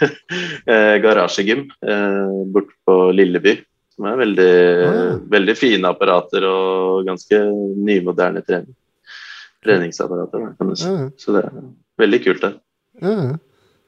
eh, 0.72 0.96
garasjegym 1.04 1.68
uh, 1.86 2.40
borte 2.50 2.74
på 2.88 2.96
Lilleby. 3.14 3.60
Som 3.94 4.08
er 4.08 4.18
veldig, 4.24 4.52
Ah. 4.80 5.16
veldig 5.28 5.54
fine 5.58 5.90
apparater 5.90 6.46
og 6.48 7.04
ganske 7.04 7.36
nymoderne 7.84 8.40
trening. 8.46 8.72
Treningsapparater. 9.64 10.44
Kan 10.58 10.70
du 10.72 10.76
si. 10.78 10.88
Ja, 10.88 11.08
Så 11.20 11.34
det 11.36 11.44
er 11.46 11.62
veldig 12.00 12.20
kult, 12.24 12.42
det. 12.46 12.52
ja. 13.04 13.36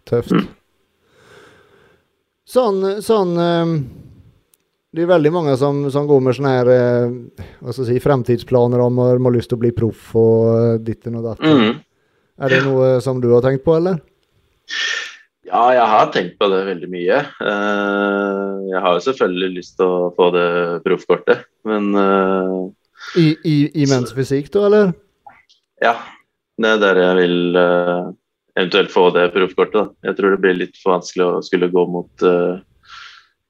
Tøft. 0.09 0.33
Mm. 0.35 0.49
Sånn, 2.53 2.81
sånn 3.07 3.37
eh, 3.39 3.75
Det 4.93 5.05
er 5.05 5.11
veldig 5.13 5.31
mange 5.33 5.53
som, 5.57 5.85
som 5.95 6.09
går 6.11 6.21
med 6.27 6.35
sånne 6.37 6.55
her 6.57 6.71
eh, 6.73 7.13
hva 7.63 7.71
skal 7.73 7.87
jeg 7.87 8.01
si, 8.01 8.03
fremtidsplaner 8.03 8.83
om 8.83 8.99
at 9.05 9.15
de 9.17 9.23
har 9.25 9.37
lyst 9.37 9.53
til 9.53 9.61
å 9.61 9.63
bli 9.63 9.71
proff 9.77 10.11
og 10.19 10.49
eh, 10.57 10.75
ditten 10.85 11.17
og 11.21 11.29
datten. 11.31 11.63
Mm. 11.63 11.79
Er 12.43 12.51
det 12.53 12.59
noe 12.67 12.91
som 13.05 13.21
du 13.23 13.31
har 13.31 13.45
tenkt 13.47 13.63
på, 13.65 13.77
eller? 13.79 14.01
Ja, 15.47 15.63
jeg 15.77 15.87
har 15.95 16.11
tenkt 16.13 16.35
på 16.41 16.49
det 16.51 16.63
veldig 16.67 16.89
mye. 16.91 17.19
Jeg 18.73 18.81
har 18.83 18.97
jo 18.97 19.03
selvfølgelig 19.05 19.51
lyst 19.61 19.75
til 19.79 19.87
å 19.87 20.11
få 20.17 20.31
det 20.35 20.47
proffkortet, 20.83 21.45
men 21.69 21.91
I, 23.21 23.27
i, 23.47 23.57
i 23.85 23.87
menns 23.91 24.15
fysikk, 24.17 24.49
da, 24.55 24.65
eller? 24.71 24.95
Ja. 25.83 25.95
Det 26.63 26.69
er 26.69 26.83
der 26.83 27.01
jeg 27.01 27.19
vil 27.19 27.57
uh, 27.59 28.13
eventuelt 28.57 28.93
få 28.93 29.09
det 29.15 29.31
proffkortet. 29.35 29.95
Jeg 30.05 30.19
tror 30.19 30.35
det 30.35 30.43
blir 30.43 30.59
litt 30.59 30.77
for 30.81 30.97
vanskelig 30.97 31.25
å 31.27 31.45
skulle 31.45 31.71
gå 31.73 31.85
mot 31.91 32.27
uh, 32.27 32.61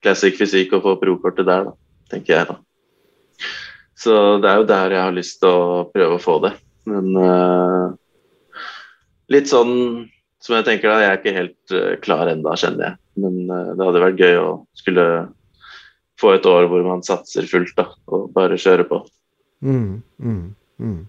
classic 0.02 0.38
fysikk 0.38 0.76
og 0.78 0.86
få 0.86 0.94
proffkortet 1.00 1.48
der, 1.48 1.68
da, 1.70 1.74
tenker 2.12 2.36
jeg 2.36 2.50
da. 2.52 2.58
Så 4.02 4.14
det 4.42 4.50
er 4.50 4.62
jo 4.62 4.70
der 4.70 4.96
jeg 4.96 5.04
har 5.04 5.14
lyst 5.14 5.38
til 5.42 5.52
å 5.52 5.84
prøve 5.92 6.16
å 6.16 6.22
få 6.22 6.38
det. 6.46 6.54
Men 6.90 7.12
uh, 7.18 7.92
litt 9.30 9.50
sånn 9.50 9.74
som 10.42 10.56
jeg 10.58 10.66
tenker 10.66 10.90
da, 10.90 10.98
jeg 11.04 11.10
er 11.10 11.20
ikke 11.20 11.36
helt 11.36 11.74
uh, 11.76 11.92
klar 12.02 12.30
enda, 12.30 12.56
kjenner 12.58 12.88
jeg. 12.88 13.00
Men 13.22 13.38
uh, 13.46 13.74
det 13.76 13.86
hadde 13.86 14.04
vært 14.06 14.22
gøy 14.22 14.40
å 14.40 14.50
skulle 14.78 15.06
få 16.22 16.34
et 16.36 16.46
år 16.48 16.68
hvor 16.70 16.82
man 16.86 17.04
satser 17.06 17.46
fullt 17.50 17.74
da, 17.78 17.88
og 18.10 18.30
bare 18.34 18.58
kjøre 18.60 18.86
på. 18.90 19.02
Mm, 19.62 20.02
mm, 20.18 20.42
mm. 20.82 21.00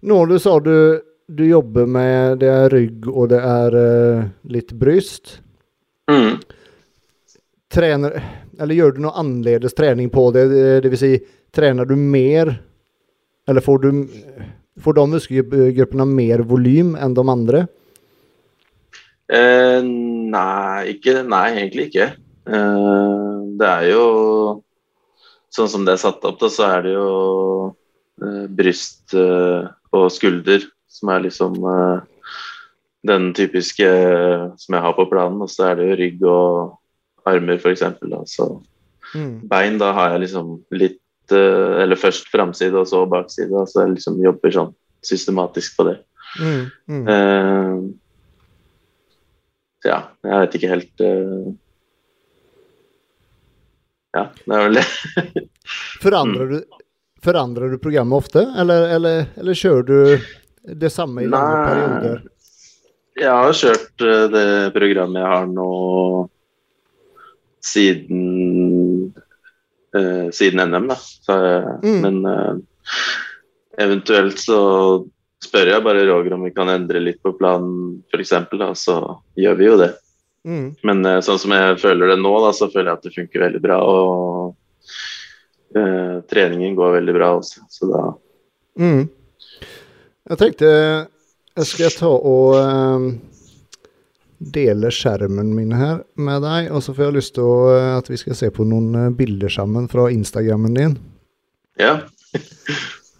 Nå 0.00 0.18
du 0.30 0.36
sa 0.38 0.58
du, 0.62 1.00
du 1.26 1.44
jobber 1.46 1.86
med 1.90 2.38
det 2.42 2.50
er 2.52 2.70
rygg 2.70 3.08
og 3.10 3.30
det 3.32 3.40
er 3.42 3.78
uh, 3.78 4.28
litt 4.52 4.72
bryst. 4.78 5.40
Mm. 6.10 6.38
Trener, 7.68 8.14
eller 8.60 8.78
gjør 8.78 8.94
du 8.94 9.02
noe 9.04 9.18
annerledes 9.18 9.76
trening 9.76 10.08
på 10.10 10.30
det? 10.36 10.46
Det, 10.52 10.68
det 10.84 10.92
vil 10.94 11.02
si, 11.02 11.12
trener 11.54 11.88
du 11.88 11.96
mer? 11.98 12.54
Eller 13.48 13.64
får 13.64 13.84
du 13.84 13.90
Får 14.78 14.94
de 14.94 15.04
muskelgruppene 15.10 16.04
mer 16.06 16.44
volym 16.46 16.92
enn 16.94 17.14
de 17.16 17.22
andre? 17.26 17.64
Eh, 19.26 19.80
nei, 19.82 20.94
ikke, 20.94 21.16
nei, 21.26 21.46
egentlig 21.56 21.88
ikke. 21.90 22.06
Eh, 22.46 23.32
det 23.58 23.68
er 23.68 23.88
jo 23.90 24.04
Sånn 25.52 25.70
som 25.72 25.84
det 25.86 25.94
er 25.96 26.00
satt 26.02 26.24
opp, 26.28 26.36
da, 26.42 26.50
så 26.52 26.66
er 26.68 26.82
det 26.84 26.90
jo 26.92 27.12
eh, 28.20 28.44
bryst 28.52 29.14
eh, 29.16 29.64
og 29.96 30.10
skulder 30.12 30.64
som 30.88 31.12
er 31.12 31.24
liksom 31.26 31.58
eh, 31.68 32.32
den 33.08 33.30
typiske 33.36 33.86
eh, 33.86 34.48
som 34.58 34.76
jeg 34.76 34.84
har 34.84 34.96
på 34.96 35.06
planen. 35.10 35.40
Og 35.44 35.52
så 35.52 35.70
er 35.70 35.78
det 35.78 35.88
jo 35.88 35.98
rygg 36.02 36.24
og 36.28 37.28
armer, 37.28 37.60
f.eks. 37.60 37.84
Så 38.32 38.50
Mm. 39.14 39.48
bein, 39.48 39.78
da 39.80 39.92
har 39.96 40.10
jeg 40.12 40.26
liksom 40.26 40.48
litt 40.76 41.32
eh, 41.32 41.82
Eller 41.82 41.96
først 41.96 42.28
framside 42.28 42.76
og 42.76 42.88
så 42.90 43.06
bakside. 43.08 43.48
da, 43.48 43.64
Så 43.64 43.86
jeg 43.86 43.94
liksom 43.94 44.18
jobber 44.20 44.52
sånn 44.52 44.74
systematisk 45.00 45.78
på 45.78 45.86
det. 45.88 45.94
Mm, 46.40 46.66
mm. 46.88 47.08
Eh, 47.08 47.78
ja, 49.88 49.98
jeg 50.26 50.42
vet 50.42 50.56
ikke 50.58 50.70
helt 50.74 51.00
uh, 51.00 51.48
Ja, 54.16 54.24
det 54.34 54.56
er 54.56 54.64
vel 54.66 54.80
det. 54.80 54.86
Forandrer, 56.02 56.50
du, 56.50 56.82
Forandrer 57.28 57.68
du 57.74 57.78
programmet 57.82 58.16
ofte, 58.22 58.46
eller, 58.56 58.88
eller, 58.96 59.26
eller 59.36 59.58
kjører 59.60 59.84
du 59.84 60.74
det 60.80 60.88
samme 60.94 61.26
i 61.26 61.28
lange 61.28 61.54
Nei. 61.54 61.68
perioder? 61.68 62.22
Jeg 63.18 63.34
har 63.34 63.56
kjørt 63.58 64.04
eh, 64.06 64.24
det 64.32 64.48
programmet 64.72 65.20
jeg 65.20 65.32
har 65.34 65.48
nå 65.50 65.68
siden 67.68 69.12
eh, 69.96 70.28
siden 70.32 70.62
NM, 70.72 70.88
da. 70.88 70.96
Så, 70.96 71.36
eh, 71.36 71.70
Mm. 71.82 72.00
Men 72.02 72.18
eh, 72.26 72.54
eventuelt 73.84 74.38
så 74.40 74.60
spør 75.44 75.72
jeg 75.74 75.84
bare 75.84 76.06
Roger 76.08 76.34
om 76.34 76.46
vi 76.48 76.54
kan 76.54 76.70
endre 76.72 77.02
litt 77.02 77.20
på 77.22 77.34
planen, 77.38 78.02
f.eks. 78.12 78.32
Så 78.80 78.96
gjør 79.38 79.58
vi 79.60 79.68
jo 79.68 79.76
det. 79.78 79.92
Mm. 80.48 80.68
Men 80.86 81.04
eh, 81.06 81.20
sånn 81.26 81.38
som 81.42 81.54
jeg 81.54 81.78
føler 81.82 82.14
det 82.14 82.18
nå, 82.22 82.32
da, 82.46 82.54
så 82.56 82.70
føler 82.72 82.92
jeg 82.92 82.98
at 82.98 83.06
det 83.06 83.14
funker 83.18 83.44
veldig 83.46 83.62
bra. 83.62 83.78
Og 83.84 84.56
eh, 85.76 86.16
treningen 86.30 86.76
går 86.78 86.96
veldig 87.00 87.14
bra 87.18 87.34
også, 87.40 87.66
så 87.68 87.92
da 87.92 88.06
Mm. 88.78 89.08
Jeg 90.30 90.38
tenkte 90.38 90.68
jeg 91.58 91.66
skal 91.66 91.94
ta 91.98 92.08
og 92.14 92.52
eh, 92.54 93.06
dele 94.54 94.90
skjermen 94.94 95.50
min 95.56 95.72
her 95.74 96.04
med 96.14 96.44
deg, 96.46 96.68
og 96.70 96.84
så 96.84 96.94
får 96.94 97.08
jeg 97.08 97.16
lyst 97.16 97.34
til 97.38 97.48
å, 97.48 97.56
eh, 97.74 97.94
at 97.98 98.10
vi 98.10 98.18
skal 98.20 98.38
se 98.38 98.50
på 98.54 98.66
noen 98.68 98.94
eh, 98.94 99.08
bilder 99.18 99.50
sammen 99.50 99.88
fra 99.90 100.06
Instagrammen 100.14 100.78
din. 100.78 100.94
Ja. 101.82 101.96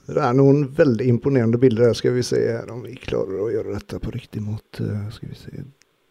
Det 0.09 0.23
er 0.25 0.37
noen 0.39 0.63
veldig 0.73 1.05
imponerende 1.05 1.59
bilder 1.61 1.91
her. 1.91 1.97
Skal 1.99 2.15
vi 2.15 2.23
se 2.25 2.39
her 2.41 2.71
om 2.73 2.79
vi 2.87 2.95
klarer 2.97 3.43
å 3.45 3.51
gjøre 3.53 3.75
dette 3.75 3.99
på 4.01 4.15
riktig 4.15 4.41
måte. 4.41 4.87
Skal 5.13 5.35
vi 5.35 5.37
se 5.37 5.67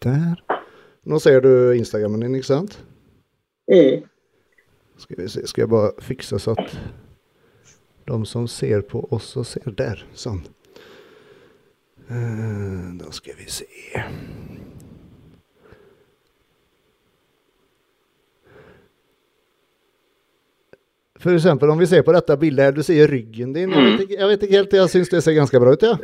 der. 0.05 0.35
Nå 1.09 1.17
ser 1.23 1.41
du 1.41 1.49
Instagrammen 1.73 2.21
din, 2.21 2.35
ikke 2.37 2.51
sant? 2.51 2.75
Skal 4.97 5.21
vi 5.21 5.29
se, 5.29 5.47
skal 5.47 5.61
jeg 5.65 5.69
bare 5.69 5.91
fikse 6.01 6.39
så 6.41 6.55
at 6.57 6.77
de 8.07 8.25
som 8.25 8.47
ser 8.47 8.81
på 8.81 9.07
oss 9.11 9.35
och 9.37 9.47
ser 9.47 9.71
der. 9.77 10.03
Sånn. 10.15 10.41
Eh, 12.07 12.83
da 12.97 13.11
skal 13.11 13.35
vi 13.37 13.49
se. 13.51 13.67
For 21.17 21.33
eksempel 21.33 21.69
om 21.69 21.79
vi 21.81 21.87
ser 21.89 22.05
på 22.05 22.13
dette 22.15 22.37
bildet 22.39 22.69
her, 22.69 22.71
du 22.77 22.83
ser 22.85 23.09
ryggen 23.11 23.51
din. 23.53 23.73
Jeg 23.73 23.83
vet 23.83 24.05
ikke, 24.05 24.17
jeg 24.21 24.31
vet 24.31 24.43
ikke 24.45 24.57
helt, 24.61 24.75
jeg 24.79 24.93
syns 24.93 25.11
det 25.11 25.23
ser 25.25 25.35
ganske 25.35 25.59
bra 25.59 25.73
ut, 25.73 25.83
ja. 25.83 25.97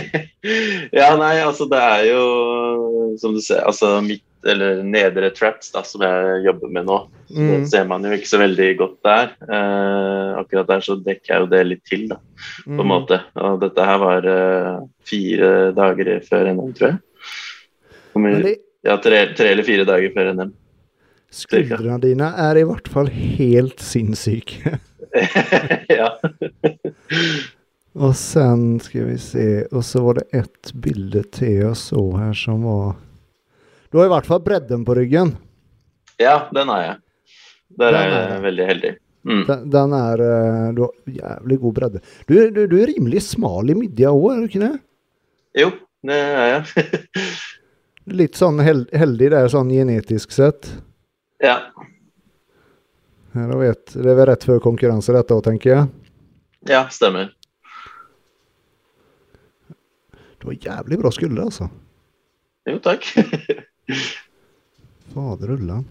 ja, 1.02 1.08
nei, 1.20 1.34
altså 1.42 1.66
det 1.68 1.82
er 1.82 2.04
jo 2.12 2.24
som 3.20 3.34
du 3.34 3.42
ser, 3.44 3.60
altså 3.66 3.98
midt 4.06 4.24
eller 4.48 4.82
nedre 4.86 5.30
traps 5.36 5.70
da, 5.74 5.82
som 5.84 6.00
jeg 6.04 6.44
jobber 6.46 6.70
med 6.72 6.86
nå. 6.88 6.98
Så 7.30 7.40
Mm. 7.40 7.66
Ser 7.70 7.84
man 7.86 8.02
jo 8.02 8.10
ikke 8.10 8.26
så 8.26 8.38
veldig 8.40 8.68
godt 8.78 8.96
der. 9.06 9.28
Eh, 9.46 10.38
akkurat 10.40 10.66
der 10.66 10.80
så 10.82 10.96
dekker 10.98 11.28
jeg 11.34 11.40
jo 11.44 11.46
det 11.46 11.60
litt 11.66 11.84
til, 11.86 12.08
da, 12.08 12.16
på 12.66 12.70
en 12.72 12.76
Mm. 12.80 12.88
måte. 12.90 13.20
Og 13.36 13.60
dette 13.60 13.84
her 13.86 13.98
var 14.02 14.26
eh, 14.26 14.80
fire 15.06 15.50
dager 15.76 16.20
før 16.26 16.50
NM, 16.54 16.72
tror 16.74 16.88
jeg. 16.88 16.98
Kommer, 18.12 18.56
Ja, 18.82 18.96
tre, 18.96 19.26
tre 19.36 19.50
eller 19.52 19.62
fire 19.62 19.84
dager 19.84 20.10
før 20.14 20.32
NM. 20.34 20.52
skuldrene 21.30 22.00
dine 22.00 22.32
er 22.36 22.56
i 22.58 22.64
hvert 22.64 22.88
fall 22.88 23.06
helt 23.06 23.78
sinnssyke. 23.78 24.80
ja. 25.90 26.08
Og 28.00 28.14
sen 28.16 28.78
skal 28.80 29.08
vi 29.10 29.16
se, 29.18 29.46
og 29.74 29.82
så 29.86 30.02
var 30.04 30.14
det 30.20 30.26
ett 30.40 30.72
bilde 30.80 31.22
til 31.34 31.56
jeg 31.64 31.76
så 31.76 32.02
her 32.18 32.32
som 32.38 32.62
var 32.64 32.96
Du 33.90 33.98
har 33.98 34.06
i 34.06 34.12
hvert 34.12 34.26
fall 34.28 34.42
bredden 34.44 34.84
på 34.86 34.94
ryggen. 34.98 35.36
ja, 36.20 36.48
den 36.54 36.68
har 36.68 36.82
jeg. 36.84 36.96
Der 37.78 37.92
Den 37.94 38.12
er 38.14 38.34
er 38.36 38.40
veldig 38.42 38.66
heldig. 38.66 38.90
Mm. 39.24 39.42
Den, 39.46 39.64
den 39.70 39.92
er 39.92 40.20
eh, 40.24 40.72
Du 40.74 40.82
har 40.82 40.92
jævlig 41.06 41.58
god 41.60 41.74
bredde. 41.76 42.00
Du, 42.26 42.34
du, 42.50 42.66
du 42.66 42.76
er 42.80 42.86
rimelig 42.94 43.22
smal 43.28 43.70
i 43.70 43.74
midja 43.76 44.10
òg, 44.10 44.30
er 44.32 44.40
du 44.40 44.48
ikke 44.48 44.62
det? 44.64 44.80
Jo, 45.60 45.70
det 46.06 46.16
er 46.16 46.48
jeg. 46.54 47.00
Litt 48.20 48.38
sånn 48.38 48.58
hel 48.64 48.86
heldig 48.96 49.28
der, 49.34 49.48
sånn 49.52 49.70
genetisk 49.70 50.32
sett. 50.34 50.70
ja. 51.42 51.58
Her 53.30 53.46
har 53.46 53.60
vi 53.60 53.66
et, 53.70 53.92
det 53.94 54.08
er 54.10 54.16
vel 54.18 54.26
rett 54.26 54.42
før 54.42 54.58
konkurranse 54.64 55.12
dette 55.14 55.34
òg, 55.36 55.44
tenker 55.46 55.70
jeg. 55.70 55.84
ja, 56.66 56.80
stemmer. 56.90 57.28
Du 60.42 60.48
har 60.48 60.56
jævlig 60.64 60.98
bra 60.98 61.12
skuldre, 61.14 61.44
altså. 61.46 61.68
Jo, 62.66 62.80
takk. 62.82 63.06
Fader 65.14 65.50
ullan. 65.50 65.84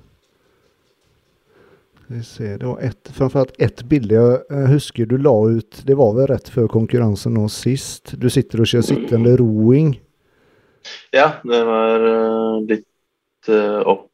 Vi 2.08 2.24
ser, 2.24 2.58
det 2.58 2.66
var 2.66 2.80
ett, 2.80 3.12
framförallt 3.14 3.62
ett 3.62 3.84
bilde 3.84 4.16
jeg 4.16 4.38
eh, 4.50 4.70
husker 4.72 5.06
du 5.06 5.18
la 5.22 5.36
ut, 5.50 5.82
det 5.86 5.94
var 6.00 6.16
vel 6.18 6.28
rett 6.32 6.50
før 6.50 6.66
konkurransen 6.72 7.36
nå 7.38 7.46
sist. 7.54 8.16
Du 8.18 8.30
sitter 8.34 8.64
og 8.64 8.72
kjører 8.72 8.88
sittende 8.88 9.36
roing. 9.38 9.94
ja, 11.14 11.36
det 11.46 11.62
var 11.70 12.08
eh, 12.10 12.60
litt 12.72 13.52
eh, 13.54 13.80
opp, 13.86 14.10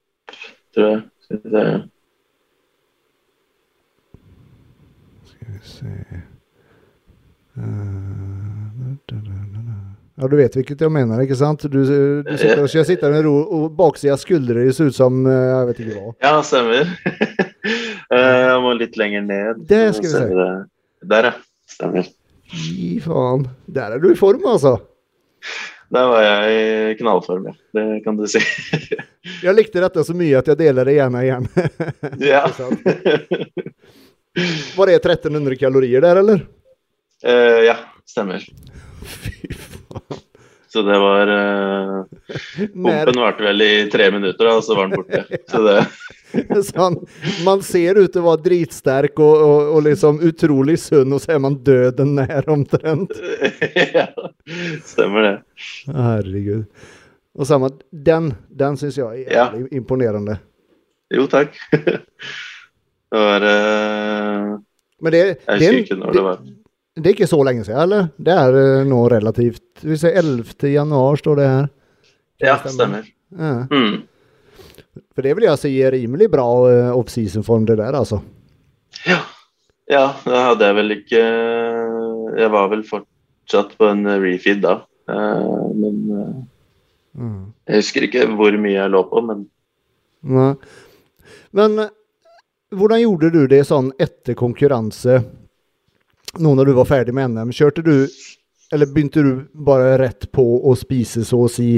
tror 0.75 0.89
jeg. 0.91 1.03
Skal 1.23 1.43
vi 1.43 1.55
se. 1.55 1.65
Skal 5.31 5.53
vi 5.53 5.67
se 5.77 6.25
Eh, 7.57 7.61
da, 9.07 9.15
da, 9.15 9.15
da, 9.15 9.59
da. 9.63 10.05
Ja, 10.16 10.30
du 10.32 10.38
vet 10.39 10.53
hvilket 10.55 10.80
jeg 10.80 10.88
mener, 10.95 11.20
ikke 11.26 11.36
sant? 11.36 11.66
Du, 11.68 11.82
du 11.84 12.30
sitter 12.39 12.63
jeg 12.72 12.88
sitter 12.88 13.11
med 13.11 13.26
ro, 13.28 13.34
og 13.43 13.74
baksida 13.76 14.16
skuldre 14.20 14.61
ser 14.72 14.88
ut 14.88 14.95
som 14.95 15.26
eh, 15.28 15.47
jeg 15.49 15.66
vet 15.70 15.80
ikke 15.84 15.95
hva. 15.97 16.13
Ja, 16.24 16.38
stemmer. 16.45 16.84
Eh, 18.13 18.22
jeg 18.22 18.57
må 18.61 18.76
litt 18.78 18.93
lenger 19.01 19.24
ned. 19.26 19.63
Det 19.66 19.80
skal 19.97 20.05
vi 20.05 20.09
se. 20.11 20.20
se. 20.30 20.43
Der, 21.09 21.26
ja. 21.26 21.32
Stemmer. 21.66 22.05
Fy 22.51 22.99
faen. 23.01 23.47
Der 23.66 23.95
er 23.95 23.99
du 24.03 24.11
i 24.11 24.18
form, 24.20 24.43
altså. 24.45 24.76
Der 25.89 26.05
var 26.11 26.22
jeg 26.22 26.53
i 26.53 26.93
knallform, 26.99 27.47
ja. 27.49 27.55
Det 27.74 27.86
kan 28.05 28.13
du 28.20 28.28
si. 28.30 28.38
Jeg 29.45 29.55
likte 29.57 29.82
dette 29.82 30.03
så 30.05 30.13
mye 30.13 30.38
at 30.38 30.45
jeg 30.51 30.57
deler 30.59 30.86
det 30.86 30.93
gjerne 30.99 31.24
igjen. 31.26 31.45
ja. 32.30 32.45
Var 34.78 34.86
det 34.91 34.99
1300 35.01 35.57
kalorier 35.57 36.05
der, 36.05 36.16
eller? 36.22 36.45
Uh, 37.26 37.66
ja, 37.66 37.74
stemmer. 38.05 38.45
Fy 39.01 39.49
faen. 39.49 39.74
Så 40.75 40.81
det 40.83 40.95
var 40.99 41.29
uh, 41.31 41.99
Pumpen 42.73 43.19
varte 43.21 43.43
vel 43.45 43.61
i 43.63 43.69
tre 43.93 44.09
minutter, 44.11 44.49
og 44.51 44.63
så 44.65 44.75
var 44.75 44.89
den 44.89 44.97
borte. 44.99 45.21
Så 45.47 45.61
det 45.63 45.77
sånn, 46.73 46.97
man 47.45 47.61
ser 47.63 47.95
ut 48.01 48.11
til 48.11 48.19
å 48.25 48.25
være 48.33 48.43
dritsterk 48.49 49.21
og, 49.23 49.35
og, 49.45 49.69
og 49.77 49.85
liksom 49.85 50.19
utrolig 50.27 50.75
sunn, 50.83 51.13
og 51.15 51.21
så 51.23 51.35
er 51.37 51.39
man 51.45 51.55
døden 51.63 52.15
nær 52.17 52.49
omtrent. 52.51 53.13
Ja, 53.95 54.09
stemmer 54.83 55.23
det. 55.29 55.35
Herregud. 55.95 56.65
Og 57.35 57.47
samme, 57.47 57.69
den, 57.91 58.33
den 58.51 58.75
syns 58.79 58.97
jeg 58.99 59.23
er 59.29 59.31
Ja. 59.37 59.47
imponerende. 59.75 60.37
Jo, 61.13 61.27
takk. 61.31 61.55
Det 63.15 63.21
var 63.21 63.43
uh, 63.47 64.55
Men 64.99 65.13
det, 65.13 65.19
Jeg 65.21 65.37
husker 65.47 65.71
er- 65.71 65.81
ikke 65.85 65.95
når 66.01 66.15
det 66.17 66.23
var. 66.25 66.39
det 66.43 66.55
er 67.03 67.11
ikke 67.15 67.27
så 67.27 67.39
lenge 67.43 67.65
siden, 67.67 67.81
eller? 67.83 68.05
Det 68.17 68.31
er 68.39 68.55
eh, 68.61 68.85
nå 68.87 69.01
relativt 69.11 69.83
Vi 69.83 69.97
ser 69.99 70.15
11. 70.15 70.53
januar, 70.71 71.17
står 71.19 71.35
det 71.41 71.47
her. 71.49 71.65
Ja, 72.39 72.55
stemme? 72.61 72.75
stemmer. 72.77 73.09
Ja. 73.35 73.53
Mm. 73.71 74.03
For 75.15 75.23
det 75.25 75.33
vil 75.35 75.47
jeg 75.49 75.59
si 75.59 75.71
er 75.83 75.91
rimelig 75.95 76.29
bra 76.31 76.45
uh, 76.45 76.95
off-season-form, 76.95 77.65
det 77.67 77.77
der, 77.81 77.95
altså. 77.95 78.21
Ja. 79.07 79.17
ja, 79.91 80.05
det 80.23 80.39
hadde 80.45 80.67
jeg 80.69 80.75
vel 80.77 80.93
ikke 80.95 81.21
Jeg 82.39 82.51
var 82.53 82.69
vel 82.71 82.83
fortsatt 82.87 83.73
på 83.79 83.89
en 83.91 84.05
refeed 84.23 84.61
da. 84.63 84.77
Eh, 85.11 85.63
men 85.75 86.03
eh, 86.19 86.35
Mm. 87.15 87.53
jeg 87.63 87.77
husker 87.79 88.03
ikke 88.03 88.25
hvor 88.35 88.51
mye 88.59 88.73
jeg 88.75 88.91
lå 88.91 88.99
på, 89.07 89.21
men 89.23 89.45
Nei. 90.27 90.49
Men 91.55 91.77
eh, 91.85 91.91
hvordan 92.75 92.99
gjorde 92.99 93.29
du 93.31 93.45
det 93.47 93.61
sånn 93.69 93.93
etter 94.03 94.35
konkurranse, 94.35 95.21
nå 96.41 96.55
når 96.57 96.69
du 96.71 96.73
var 96.77 96.88
ferdig 96.89 97.13
med 97.15 97.31
NM? 97.36 97.51
Kjørte 97.55 97.83
du, 97.86 97.93
eller 98.73 98.89
begynte 98.91 99.23
du 99.23 99.31
bare 99.53 99.95
rett 100.01 100.27
på 100.36 100.43
å 100.65 100.75
spise 100.77 101.23
så 101.27 101.43
å 101.45 101.51
si 101.51 101.69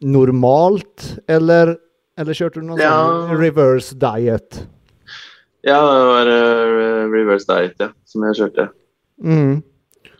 normalt, 0.00 1.18
eller, 1.28 1.74
eller 2.18 2.36
kjørte 2.36 2.60
du 2.62 2.66
noen 2.70 2.80
Ja. 2.80 2.92
sånn 2.96 3.38
reverse 3.40 3.96
diet? 4.00 4.62
ja, 5.62 5.76
det 5.76 6.04
var 6.08 6.26
eh, 6.32 7.08
reverse 7.12 7.46
diet, 7.50 7.74
ja, 7.78 7.90
som 8.08 8.24
jeg 8.24 8.38
kjørte. 8.38 8.70
Mm. 9.22 9.58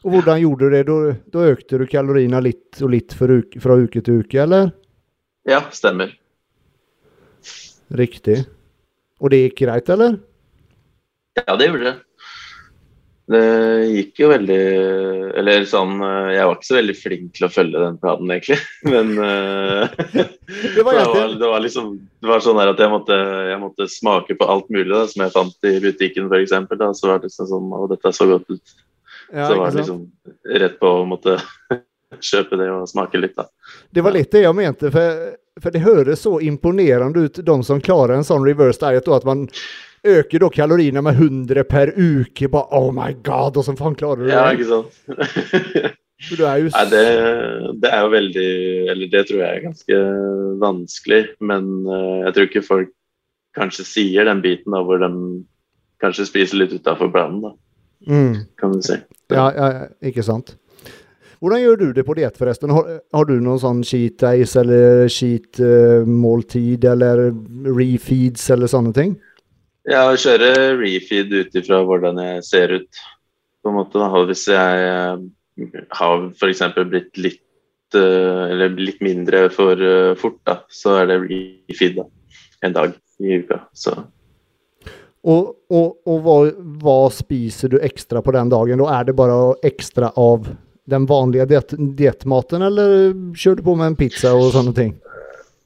Og 0.05 0.12
hvordan 0.14 0.40
gjorde 0.40 0.68
du 0.68 0.74
det? 0.74 0.82
Da, 0.88 0.96
da 1.32 1.46
økte 1.55 1.78
du 1.80 1.86
kaloriene 1.88 2.40
litt 2.44 2.80
og 2.84 2.90
litt 2.92 3.14
uke, 3.16 3.61
fra 3.61 3.76
uke 3.80 4.03
til 4.05 4.20
uke, 4.20 4.36
eller? 4.42 4.70
Ja, 5.48 5.62
stemmer. 5.72 6.12
Riktig. 7.96 8.44
Og 9.20 9.32
det 9.32 9.40
gikk 9.46 9.62
greit, 9.64 9.88
eller? 9.92 10.18
Ja, 11.40 11.57
det 11.57 11.68
gjorde 11.70 11.84
det. 11.88 11.96
Det 13.31 13.87
gikk 13.87 14.22
jo 14.24 14.28
veldig 14.33 14.61
Eller 15.39 15.66
sånn 15.68 16.01
eh, 16.03 16.31
Jeg 16.35 16.47
var 16.49 16.57
ikke 16.57 16.68
så 16.68 16.76
veldig 16.78 16.95
flink 16.99 17.26
til 17.37 17.47
å 17.47 17.53
følge 17.53 17.83
den 17.83 17.99
planen, 18.03 18.33
egentlig. 18.35 18.59
Men 18.93 19.12
uh, 19.18 19.85
Det 20.74 20.85
var 20.87 20.99
det, 20.99 21.05
var, 21.12 21.35
det 21.43 21.51
var 21.53 21.64
liksom 21.64 21.93
Det 22.01 22.31
var 22.31 22.43
sånn 22.45 22.59
her 22.62 22.72
at 22.72 22.81
jeg 22.83 22.93
måtte, 22.93 23.18
jeg 23.51 23.61
måtte 23.62 23.89
smake 23.93 24.39
på 24.39 24.49
alt 24.51 24.70
mulig 24.72 24.91
da, 24.93 25.05
som 25.11 25.24
jeg 25.24 25.35
fant 25.37 25.68
i 25.70 25.76
butikken, 25.85 26.31
f.eks. 26.31 26.57
Så 26.99 27.11
var 27.11 27.20
det 27.20 27.31
liksom 27.31 27.51
sånn 27.53 27.76
Å, 27.76 27.85
dette 27.93 28.14
så 28.16 28.26
godt 28.31 28.51
ut. 28.51 28.74
ja, 29.31 29.47
så 29.47 29.61
var 29.61 29.70
det 29.70 29.85
liksom 29.85 30.03
rett 30.64 30.81
på 30.81 30.95
å 30.97 31.05
måtte 31.09 31.37
kjøpe 32.33 32.59
det 32.59 32.66
og 32.74 32.89
smake 32.91 33.20
litt, 33.20 33.37
da. 33.39 33.47
Det 33.95 34.03
var 34.03 34.16
litt 34.16 34.33
det 34.35 34.43
jeg 34.43 34.57
mente, 34.59 34.91
for, 34.91 35.22
for 35.62 35.74
det 35.74 35.85
høres 35.85 36.24
så 36.26 36.35
imponerende 36.43 37.28
ut, 37.28 37.39
de 37.47 37.57
som 37.66 37.83
klarer 37.85 38.16
en 38.16 38.26
sånn 38.26 38.43
reverse 38.43 38.83
diet, 38.83 39.07
og 39.07 39.20
at 39.20 39.28
man 39.28 39.47
øker 40.07 40.44
da 40.44 40.48
kaloriene 40.55 41.03
med 41.03 41.18
100 41.18 41.64
per 41.68 41.92
uke. 41.96 42.48
Bare, 42.48 42.68
oh 42.76 42.92
my 42.94 43.12
god, 43.24 43.59
åssen 43.61 43.78
faen 43.78 43.96
klarer 43.98 44.22
du 44.22 44.28
det? 44.28 44.36
Ja, 44.36 44.51
ikke 44.55 44.70
sant? 44.70 45.96
Du 46.28 46.42
er 46.44 46.59
jo 46.61 46.68
Nei, 46.68 46.82
det, 46.92 47.05
det 47.80 47.88
er 47.88 48.03
jo 48.05 48.09
veldig 48.12 48.48
Eller 48.92 49.09
det 49.09 49.22
tror 49.30 49.38
jeg 49.40 49.55
er 49.55 49.62
ganske 49.64 50.01
vanskelig. 50.61 51.20
Men 51.40 51.70
eh, 51.88 52.18
jeg 52.26 52.34
tror 52.34 52.48
ikke 52.51 52.66
folk 52.66 52.90
kanskje 53.57 53.86
sier 53.88 54.28
den 54.28 54.42
biten 54.44 54.76
da, 54.76 54.82
hvor 54.86 55.01
de 55.01 55.11
kanskje 56.01 56.28
spiser 56.28 56.61
litt 56.61 56.74
utafor 56.76 57.11
planen, 57.12 57.40
da, 57.42 57.51
mm. 58.07 58.36
kan 58.61 58.76
du 58.76 58.84
si. 58.84 58.94
ja, 59.34 59.48
ja, 59.51 59.88
ikke 60.07 60.22
sant. 60.22 60.55
Hvordan 61.40 61.61
gjør 61.62 61.80
du 61.80 61.84
det 61.96 62.05
på 62.05 62.14
diett, 62.14 62.36
forresten? 62.36 62.70
Har, 62.72 63.01
har 63.16 63.26
du 63.26 63.34
noen 63.40 63.61
sånn 63.61 63.80
cheat 63.86 64.18
days 64.20 64.55
eller 64.61 65.09
cheat 65.12 65.61
eh, 65.64 66.07
måltid 66.07 66.84
eller 66.88 67.30
refeeds 67.64 68.44
eller 68.55 68.70
sånne 68.70 68.94
ting? 68.96 69.14
Jeg 69.89 70.20
kjører 70.20 70.74
refeed 70.81 71.33
ut 71.33 71.55
ifra 71.57 71.81
hvordan 71.89 72.18
jeg 72.20 72.45
ser 72.45 72.74
ut. 72.81 73.05
på 73.62 73.68
en 73.70 73.76
måte. 73.76 74.01
Da. 74.01 74.24
Hvis 74.28 74.47
jeg 74.49 74.85
eh, 74.89 75.76
har 75.97 76.22
f.eks. 76.37 76.62
blitt 76.89 77.16
litt 77.20 77.97
eh, 77.97 78.45
eller 78.53 78.76
litt 78.76 79.01
mindre 79.05 79.49
for 79.53 79.81
eh, 79.81 80.14
fort, 80.20 80.39
da, 80.49 80.61
så 80.68 81.01
er 81.01 81.11
det 81.11 81.20
refeed 81.26 81.99
da, 82.01 82.07
en 82.64 82.76
dag 82.76 82.97
i 83.20 83.41
uka. 83.43 83.62
Så 83.76 83.97
Og, 85.20 85.51
og, 85.68 85.99
og 86.09 86.22
hva, 86.24 86.37
hva 86.81 86.99
spiser 87.12 87.68
du 87.68 87.76
ekstra 87.85 88.22
på 88.24 88.33
den 88.33 88.49
dagen? 88.49 88.81
Da 88.81 89.01
er 89.01 89.05
det 89.11 89.16
bare 89.18 89.55
ekstra 89.68 90.09
av 90.16 90.49
den 90.89 91.05
vanlige 91.07 91.45
diet- 91.51 91.76
diettmaten, 91.76 92.62
eller 92.64 93.12
kjører 93.37 93.61
du 93.61 93.66
på 93.66 93.74
med 93.76 93.93
en 93.93 93.99
pizza 94.01 94.33
og 94.33 94.55
sånne 94.55 94.72
ting? 94.74 94.95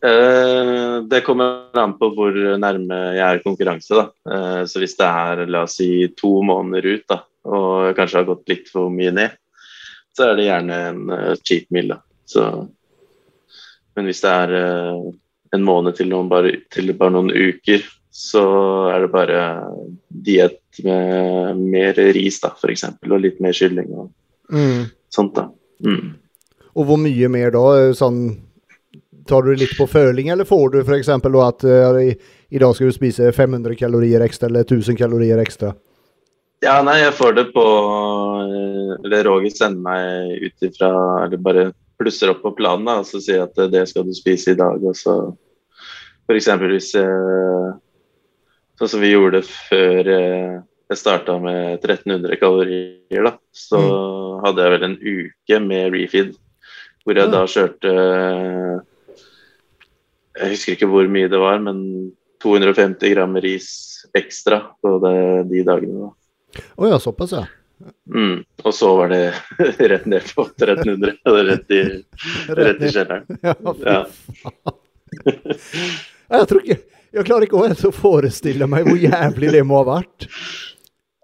Eh, 0.04 0.96
det 1.08 1.22
kommer 1.24 1.72
an 1.80 1.94
på 1.98 2.10
hvor 2.16 2.36
nærme 2.60 2.98
jeg 3.16 3.24
er 3.24 3.42
konkurranse. 3.44 3.94
da. 3.96 4.04
Eh, 4.30 4.62
så 4.68 4.82
hvis 4.82 4.96
det 4.98 5.06
er 5.08 5.46
la 5.48 5.62
oss 5.64 5.78
si 5.80 6.08
to 6.16 6.42
måneder 6.44 6.90
ut, 6.98 7.04
da, 7.08 7.22
og 7.48 7.94
kanskje 7.96 8.20
har 8.20 8.28
gått 8.28 8.48
litt 8.52 8.68
for 8.72 8.90
mye 8.92 9.12
ned, 9.16 9.36
så 10.14 10.28
er 10.30 10.36
det 10.38 10.48
gjerne 10.50 10.80
en 10.90 11.02
eh, 11.16 11.34
cheat 11.42 11.70
meal. 11.74 11.88
da. 11.94 12.00
Så, 12.26 12.44
men 13.96 14.08
hvis 14.10 14.20
det 14.24 14.30
er 14.32 14.54
en 15.54 15.62
måned 15.64 15.94
til, 15.96 16.08
noen 16.10 16.28
bare, 16.28 16.50
til 16.72 16.92
bare 16.98 17.14
noen 17.14 17.30
uker, 17.30 17.84
så 18.14 18.42
er 18.94 19.04
det 19.04 19.10
bare 19.12 19.38
diett 20.08 20.80
med 20.84 21.56
mer 21.58 21.94
ris, 22.14 22.40
da, 22.42 22.52
f.eks., 22.54 22.84
og 23.10 23.20
litt 23.22 23.40
mer 23.40 23.52
kylling 23.56 23.90
og 23.94 24.10
Mm. 24.52 24.90
sånt. 25.08 25.34
da. 25.34 25.46
Mm. 25.80 26.18
Og 26.76 26.84
hvor 26.86 26.98
mye 27.00 27.28
mer 27.32 27.50
da? 27.54 27.62
Sånn, 27.96 28.36
tar 29.28 29.42
du 29.42 29.52
det 29.52 29.60
litt 29.64 29.76
på 29.78 29.86
føling, 29.90 30.28
eller 30.32 30.48
får 30.48 30.70
du 30.72 30.80
f.eks. 30.82 31.08
at 31.08 31.64
uh, 31.64 32.00
i, 32.00 32.14
i 32.50 32.60
dag 32.62 32.74
skal 32.76 32.90
du 32.90 32.96
spise 32.96 33.32
500 33.32 33.76
kalorier 33.78 34.24
ekstra 34.24 34.50
eller 34.50 34.66
1000 34.66 34.98
kalorier 35.00 35.40
ekstra? 35.42 35.74
Ja, 36.64 36.78
nei, 36.86 37.00
jeg 37.02 37.16
får 37.18 37.34
det 37.36 37.42
på 37.52 37.62
eh, 38.40 38.92
Eller 39.04 39.26
Roger 39.26 39.52
sender 39.52 39.82
meg 39.84 40.46
ut 40.46 40.62
ifra 40.64 40.88
Eller 41.26 41.42
bare 41.44 41.64
plusser 42.00 42.30
opp 42.32 42.40
på 42.40 42.54
planen 42.56 42.86
da, 42.88 42.94
og 43.02 43.08
så 43.08 43.20
sier 43.20 43.42
at 43.44 43.58
eh, 43.60 43.68
det 43.68 43.82
skal 43.90 44.06
du 44.06 44.14
spise 44.16 44.54
i 44.54 44.56
dag. 44.56 44.80
Og 44.80 44.96
så 44.96 45.18
f.eks. 46.24 46.48
hvis 46.64 46.94
Sånn 48.74 48.90
som 48.90 49.02
vi 49.04 49.12
gjorde 49.12 49.42
før 49.44 50.08
jeg 50.94 51.00
starta 51.00 51.36
med 51.40 51.80
1300 51.80 52.36
kalorier, 52.40 53.22
da. 53.24 53.34
Så 53.54 53.80
hadde 54.44 54.64
jeg 54.64 54.74
vel 54.74 54.86
en 54.88 54.96
uke 55.00 55.60
med 55.64 55.94
refeed, 55.94 56.34
hvor 57.04 57.18
jeg 57.18 57.32
da 57.32 57.44
kjørte 57.50 57.94
eh, 57.94 58.74
Jeg 60.40 60.50
husker 60.54 60.74
ikke 60.76 60.88
hvor 60.90 61.06
mye 61.10 61.28
det 61.30 61.38
var, 61.38 61.58
men 61.62 61.82
250 62.42 63.12
gram 63.14 63.36
ris 63.40 63.68
ekstra 64.18 64.60
på 64.82 64.96
det, 65.04 65.14
de 65.50 65.62
dagene. 65.66 66.08
da. 66.08 66.64
Å 66.78 66.88
ja, 66.90 66.98
såpass, 67.02 67.32
ja. 67.34 67.44
Mm. 68.08 68.44
Og 68.64 68.72
så 68.74 68.90
var 68.96 69.10
det 69.10 69.22
rett 69.90 70.04
ned 70.10 70.26
på 70.34 70.44
1300. 70.54 71.16
eller 71.26 71.48
Rett 71.50 71.72
i, 71.74 71.80
rett 72.60 72.82
i 72.82 72.90
kjelleren. 72.94 73.24
Ja, 73.42 73.54
fy 73.62 73.88
Ja. 73.88 74.04
Ja, 76.28 76.38
Jeg 76.40 76.46
tror 76.50 76.62
ikke 76.64 76.76
Jeg 77.14 77.26
klarer 77.28 77.44
ikke 77.46 77.58
å 77.90 77.90
forestille 77.94 78.66
meg 78.70 78.86
hvor 78.88 78.98
jævlig 78.98 79.52
det 79.54 79.60
må 79.66 79.82
ha 79.82 79.84
vært. 80.00 80.24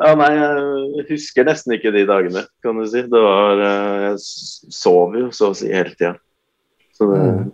ja, 0.00 0.12
nei, 0.18 0.28
jeg 0.38 1.06
husker 1.11 1.44
nesten 1.48 1.74
ikke 1.74 1.90
de 1.94 2.04
dagene, 2.06 2.44
kan 2.62 2.78
du 2.78 2.84
si. 2.86 3.02
Det 3.11 3.22
var 3.24 3.58
eh, 3.58 4.04
Jeg 4.11 4.20
sov 4.76 5.16
jo 5.18 5.30
så 5.34 5.50
å 5.50 5.56
si 5.58 5.72
hele 5.72 5.94
tida. 5.96 6.14
Så 6.94 7.11
det 7.11 7.18
Mm. 7.24 7.48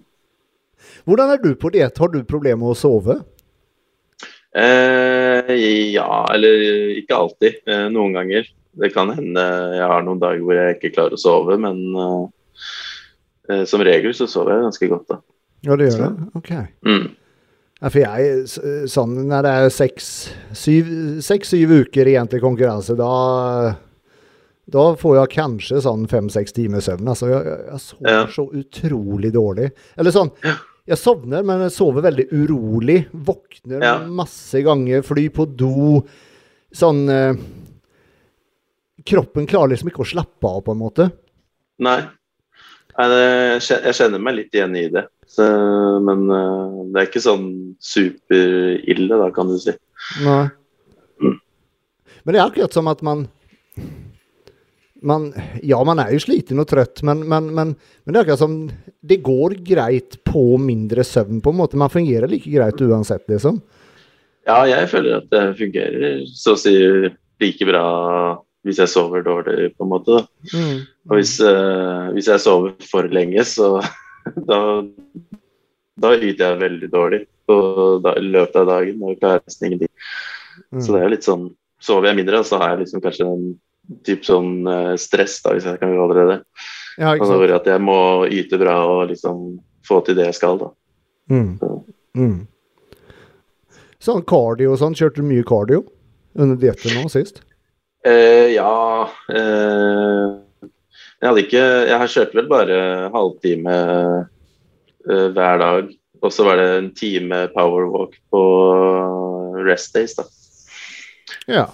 Hvordan 1.06 1.30
er 1.36 1.42
du 1.42 1.52
på 1.54 1.70
diett? 1.74 1.98
Har 2.02 2.08
du 2.12 2.20
problemer 2.26 2.58
med 2.64 2.74
å 2.74 2.78
sove? 2.78 3.20
eh, 4.56 5.52
Ja, 5.94 6.26
eller 6.34 6.96
ikke 6.98 7.14
alltid. 7.16 7.60
Eh, 7.66 7.86
noen 7.92 8.14
ganger. 8.16 8.48
Det 8.76 8.90
kan 8.92 9.08
hende 9.14 9.40
jeg 9.76 9.86
har 9.88 10.02
noen 10.04 10.20
dager 10.20 10.42
hvor 10.44 10.58
jeg 10.58 10.76
ikke 10.76 10.94
klarer 10.96 11.16
å 11.16 11.20
sove, 11.20 11.56
men 11.62 11.78
eh, 11.96 12.26
eh, 13.52 13.62
som 13.68 13.80
regel 13.86 14.12
så 14.16 14.26
sover 14.28 14.56
jeg 14.56 14.66
ganske 14.66 14.90
godt, 14.90 15.06
da. 15.14 15.20
Ja, 15.64 15.76
det 15.80 15.88
gjør 15.88 15.96
Så. 15.96 16.10
det? 16.10 16.26
Ok. 16.36 16.50
Mm. 16.86 17.06
Ja, 17.76 17.88
for 17.92 18.00
jeg, 18.00 18.36
sånn 18.88 19.16
når 19.28 19.42
det 19.46 19.54
er 19.62 19.72
seks, 19.74 20.06
syv, 20.56 20.86
seks, 21.24 21.50
syv 21.52 21.72
uker 21.84 22.08
egentlig 22.08 22.40
konkurranse, 22.44 22.94
da, 22.96 23.08
da 24.72 24.84
får 25.00 25.16
jeg 25.20 25.32
kanskje 25.36 25.80
sånn 25.84 26.06
fem-seks 26.08 26.54
timer 26.56 26.80
søvn. 26.84 27.08
Altså, 27.12 27.28
jeg, 27.32 27.44
jeg, 27.48 27.66
jeg 27.72 27.82
sover 27.84 28.12
Ja. 28.12 28.22
så 28.32 28.46
utrolig 28.60 29.32
dårlig. 29.36 29.70
Eller 30.00 30.14
sånn, 30.14 30.30
jeg 30.86 31.00
sovner, 31.00 31.42
men 31.46 31.64
jeg 31.66 31.74
sover 31.74 32.04
veldig 32.06 32.28
urolig. 32.30 32.98
Våkner 33.12 33.82
Ja. 33.82 33.94
masse 34.06 34.62
ganger, 34.62 35.02
flyr 35.02 35.32
på 35.34 35.46
do. 35.58 36.02
Sånn 36.74 37.08
eh, 37.10 37.34
Kroppen 39.06 39.46
klarer 39.46 39.70
liksom 39.74 39.90
ikke 39.90 40.02
å 40.02 40.08
slappe 40.08 40.48
av, 40.48 40.62
på 40.66 40.74
en 40.74 40.80
måte. 40.80 41.10
Nei. 41.78 42.00
Nei 42.96 43.06
det, 43.12 43.26
jeg 43.60 43.94
kjenner 43.94 44.22
meg 44.22 44.38
litt 44.38 44.56
igjen 44.56 44.74
i 44.78 44.86
det. 44.90 45.04
Så, 45.30 45.44
men 46.06 46.24
uh, 46.30 46.86
det 46.90 47.02
er 47.02 47.08
ikke 47.10 47.22
sånn 47.22 47.46
superille, 47.82 49.18
da, 49.20 49.28
kan 49.34 49.50
du 49.50 49.58
si. 49.62 49.74
Nei. 50.24 50.46
Mm. 51.22 51.36
Men 52.24 52.34
det 52.34 52.40
er 52.40 52.46
akkurat 52.46 52.74
som 52.74 52.88
at 52.90 53.04
man 53.06 53.26
man, 55.06 55.28
ja, 55.62 55.78
man 55.86 56.00
er 56.02 56.12
jo 56.14 56.22
sliten 56.22 56.60
og 56.62 56.68
trøtt, 56.70 57.02
men, 57.06 57.22
men, 57.30 57.48
men, 57.54 57.74
men 57.76 58.14
det 58.14 58.18
er 58.18 58.24
akkurat 58.24 58.42
som 58.42 58.56
det 59.06 59.20
går 59.24 59.56
greit 59.66 60.18
på 60.26 60.44
mindre 60.60 61.04
søvn, 61.06 61.40
på 61.44 61.52
en 61.52 61.60
måte. 61.60 61.78
Man 61.80 61.92
fungerer 61.92 62.30
like 62.30 62.50
greit 62.50 62.82
uansett, 62.82 63.24
liksom. 63.30 63.60
Ja, 64.46 64.60
jeg 64.70 64.90
føler 64.90 65.20
at 65.20 65.30
det 65.32 65.44
fungerer 65.58 66.20
så 66.30 66.54
å 66.54 66.60
si 66.60 66.74
like 67.42 67.66
bra 67.68 67.86
hvis 68.66 68.80
jeg 68.82 68.90
sover 68.90 69.22
dårlig, 69.22 69.70
på 69.78 69.86
en 69.86 69.92
måte. 69.92 70.22
Mm. 70.50 70.80
Og 71.06 71.20
hvis, 71.20 71.36
uh, 71.38 72.10
hvis 72.16 72.26
jeg 72.32 72.42
sover 72.42 72.74
for 72.90 73.06
lenge, 73.14 73.44
så 73.46 73.76
da, 74.50 74.60
da 76.02 76.14
yter 76.18 76.42
jeg 76.42 76.62
veldig 76.64 76.90
dårlig 76.90 77.22
da, 77.46 78.16
i 78.18 78.24
løpet 78.26 78.58
av 78.58 78.66
dagen 78.72 79.04
og 79.06 79.20
klarer 79.20 79.44
nesten 79.44 79.68
ingenting. 79.68 79.92
Så 80.82 80.96
det 80.96 81.04
er 81.04 81.14
litt 81.14 81.26
sånn 81.26 81.52
Sover 81.86 82.08
jeg 82.08 82.16
mindre, 82.16 82.38
så 82.40 82.56
har 82.56 82.70
jeg 82.72 82.86
liksom 82.86 83.02
kanskje 83.04 83.26
en 83.28 83.42
type 84.06 84.26
sånn 84.26 84.66
eh, 84.70 84.94
stress, 85.00 85.38
da, 85.44 85.54
hvis 85.56 85.68
jeg 85.68 85.80
kan 85.82 85.94
kalle 85.94 86.18
det 86.18 86.26
det. 86.32 86.40
Ja, 86.96 87.12
Altså 87.12 87.42
at 87.52 87.66
jeg 87.68 87.82
må 87.84 87.98
yte 88.32 88.58
bra 88.60 88.76
og 88.88 89.10
liksom 89.10 89.58
få 89.86 90.00
til 90.06 90.16
det 90.18 90.30
jeg 90.30 90.38
skal, 90.38 90.60
da. 90.60 90.70
Mm. 91.30 91.58
Mm. 92.16 92.38
Sånn 94.02 94.24
cardio 94.28 94.72
og 94.74 94.80
sånn, 94.80 94.96
kjørte 94.96 95.20
du 95.20 95.28
mye 95.28 95.44
cardio 95.46 95.84
under 96.36 96.58
dietten 96.60 96.96
nå 96.96 97.10
sist? 97.12 97.42
Eh, 98.06 98.52
ja 98.54 99.08
eh, 99.34 100.26
Jeg 101.16 101.24
hadde 101.26 101.42
ikke 101.42 101.62
Jeg 101.64 101.96
har 101.98 102.12
kjørt 102.12 102.36
vel 102.38 102.46
bare 102.50 102.76
halvtime 103.10 103.76
eh, 105.10 105.28
hver 105.34 105.62
dag. 105.62 105.90
Og 106.22 106.32
så 106.32 106.46
var 106.46 106.60
det 106.60 106.68
en 106.76 106.90
time 106.96 107.42
powerwalk 107.54 108.14
på 108.32 108.42
rest 109.66 109.94
days, 109.94 110.14
da. 110.16 110.24
Ja. 111.50 111.66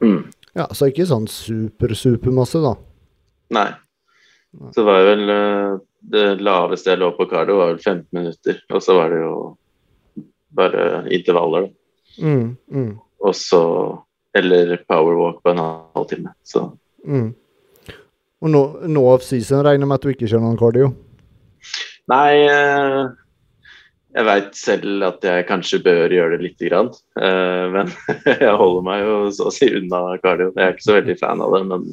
Mm. 0.00 0.30
Ja. 0.58 0.66
Så 0.74 0.90
ikke 0.90 1.06
sånn 1.08 1.28
super-supermasse, 1.30 2.62
da. 2.64 2.74
Nei. 3.56 3.68
Så 4.74 4.84
var 4.86 5.02
det 5.02 5.08
vel 5.10 5.30
eh, 5.32 5.72
Det 6.08 6.24
laveste 6.40 6.92
jeg 6.94 7.00
lå 7.02 7.10
på 7.16 7.26
cardio, 7.30 7.58
var 7.60 7.74
vel 7.74 7.82
15 7.82 8.06
minutter. 8.16 8.60
Og 8.72 8.82
så 8.84 8.96
var 8.98 9.12
det 9.12 9.22
jo 9.22 9.34
bare 10.58 10.84
intervaller, 11.14 11.68
da. 11.68 11.74
Mm. 12.18 12.56
Mm. 12.72 12.92
Og 13.22 13.34
så 13.36 13.62
eller 14.38 14.76
powerwalk 14.88 15.42
på 15.42 15.50
en 15.54 15.64
halvtime. 15.64 16.34
Så 16.44 16.70
Mm. 17.06 17.34
Og 18.42 18.50
nå, 18.50 18.60
nå 18.90 19.02
off-season 19.14 19.62
regner 19.64 19.86
jeg 19.86 19.88
med 19.88 19.94
at 19.94 20.02
du 20.04 20.10
ikke 20.12 20.28
kjører 20.28 20.42
noen 20.44 20.58
cardio? 20.58 20.88
Nei, 22.10 22.32
eh, 22.46 23.06
jeg 24.18 24.26
veit 24.26 24.56
selv 24.58 25.04
at 25.06 25.24
jeg 25.24 25.46
kanskje 25.46 25.78
bør 25.84 26.10
gjøre 26.10 26.34
det 26.34 26.48
lite 26.48 26.68
grann. 26.70 26.90
Eh, 27.20 27.64
Men 27.74 27.90
jeg 28.42 28.54
holder 28.58 28.84
meg 28.86 29.06
jo 29.06 29.16
så 29.34 29.48
å 29.50 29.54
si 29.54 29.70
unna 29.78 30.02
kardio. 30.22 30.50
Jeg 30.56 30.64
er 30.64 30.74
ikke 30.74 30.88
så 30.88 30.96
veldig 30.98 31.18
fan 31.20 31.42
av 31.44 31.54
det, 31.54 31.64
men 31.70 31.88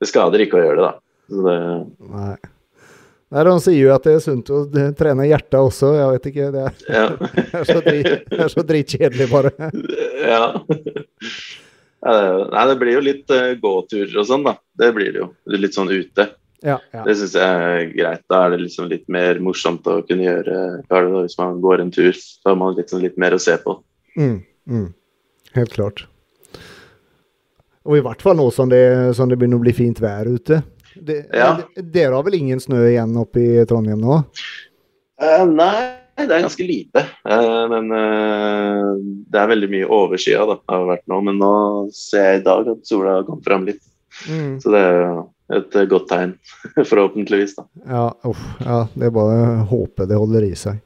det 0.00 0.08
skader 0.10 0.44
ikke 0.44 0.60
å 0.60 0.64
gjøre 0.64 0.80
det, 0.80 0.88
da. 0.88 0.94
Så 1.30 1.44
det, 1.46 1.58
Nei. 2.10 2.34
Nei, 3.30 3.44
Han 3.46 3.62
sier 3.62 3.78
jo 3.78 3.94
at 3.94 4.06
det 4.08 4.16
er 4.18 4.22
sunt 4.24 4.50
å 4.50 4.64
eh, 4.66 4.90
trene 4.98 5.28
hjertet 5.30 5.58
også. 5.60 5.94
Jeg 5.96 6.16
vet 6.16 6.28
ikke. 6.32 6.50
Det 6.56 6.66
er, 6.66 6.84
ja. 6.90 7.06
det 7.38 7.62
er 7.62 7.68
så, 7.68 7.78
drit, 7.86 8.10
det 8.26 8.40
er 8.44 8.52
så 8.56 8.66
dritkjedelig, 8.72 9.30
bare. 9.30 9.70
ja. 10.34 10.44
Nei, 12.00 12.64
det 12.72 12.76
blir 12.80 12.96
jo 12.96 13.04
litt 13.04 13.32
uh, 13.32 13.52
gåturer 13.60 14.20
og 14.20 14.28
sånn, 14.28 14.44
da. 14.48 14.56
Det 14.82 14.92
blir 14.96 15.14
det 15.14 15.22
jo. 15.22 15.30
Litt 15.56 15.76
sånn 15.76 15.92
ute. 15.92 16.30
Ja, 16.62 16.76
ja. 16.92 17.02
Det 17.06 17.16
syns 17.16 17.34
jeg 17.38 17.66
er 17.66 17.84
greit. 17.94 18.22
Da 18.28 18.44
er 18.44 18.54
det 18.54 18.62
liksom 18.66 18.90
litt 18.90 19.06
mer 19.12 19.40
morsomt 19.42 19.86
å 19.88 20.00
kunne 20.06 20.26
gjøre 20.26 20.56
det, 20.84 21.02
hvis 21.14 21.38
man 21.40 21.60
går 21.64 21.84
en 21.84 21.92
tur. 21.94 22.12
Så 22.12 22.52
har 22.52 22.58
man 22.60 22.76
liksom 22.76 23.04
litt 23.04 23.16
mer 23.20 23.36
å 23.36 23.40
se 23.40 23.56
på. 23.62 23.78
Mm, 24.18 24.40
mm. 24.68 24.88
Helt 25.56 25.72
klart. 25.76 26.04
Og 27.88 27.96
i 27.96 28.02
hvert 28.04 28.20
fall 28.22 28.36
nå 28.36 28.50
som 28.52 28.68
det, 28.70 28.82
som 29.16 29.30
det 29.30 29.38
begynner 29.40 29.60
å 29.60 29.64
bli 29.64 29.74
fint 29.76 30.02
vær 30.02 30.28
ute. 30.28 30.60
Det, 30.94 31.22
Ja. 31.32 31.54
Dere 31.76 32.14
har 32.14 32.26
vel 32.26 32.36
ingen 32.40 32.60
snø 32.60 32.82
igjen 32.90 33.16
oppe 33.16 33.40
i 33.40 33.64
Trondheim 33.68 34.02
nå? 34.02 34.20
Uh, 35.20 35.44
nei, 35.48 35.96
det 36.18 36.28
er 36.28 36.44
ganske 36.44 36.66
lite. 36.66 37.06
Uh, 37.24 37.64
men 37.72 37.88
uh, 37.94 38.98
det 39.00 39.40
er 39.40 39.52
veldig 39.54 39.70
mye 39.72 39.88
overskya 39.88 40.44
da, 40.50 40.58
har 40.68 40.88
vært 40.90 41.06
nå. 41.08 41.22
Men 41.24 41.40
nå 41.40 41.52
ser 41.96 42.34
jeg 42.34 42.42
i 42.42 42.46
dag 42.50 42.68
at 42.74 42.88
sola 42.88 43.20
har 43.20 43.28
kommet 43.28 43.48
fram 43.48 43.68
litt. 43.70 43.82
Mm. 44.28 44.58
Så 44.60 44.74
det 44.74 44.84
er 44.84 44.98
jo 45.00 45.12
et 45.56 45.76
eh, 45.76 45.88
godt 45.90 46.08
tegn, 46.12 46.36
forhåpentligvis. 46.90 47.56
da. 47.58 47.66
Ja, 47.86 48.06
uff, 48.30 48.46
ja, 48.64 48.80
det 48.94 49.10
er 49.10 49.14
bare 49.14 49.36
å 49.42 49.68
håpe 49.72 50.08
det 50.10 50.18
holder 50.20 50.48
i 50.48 50.54
seg. 50.58 50.80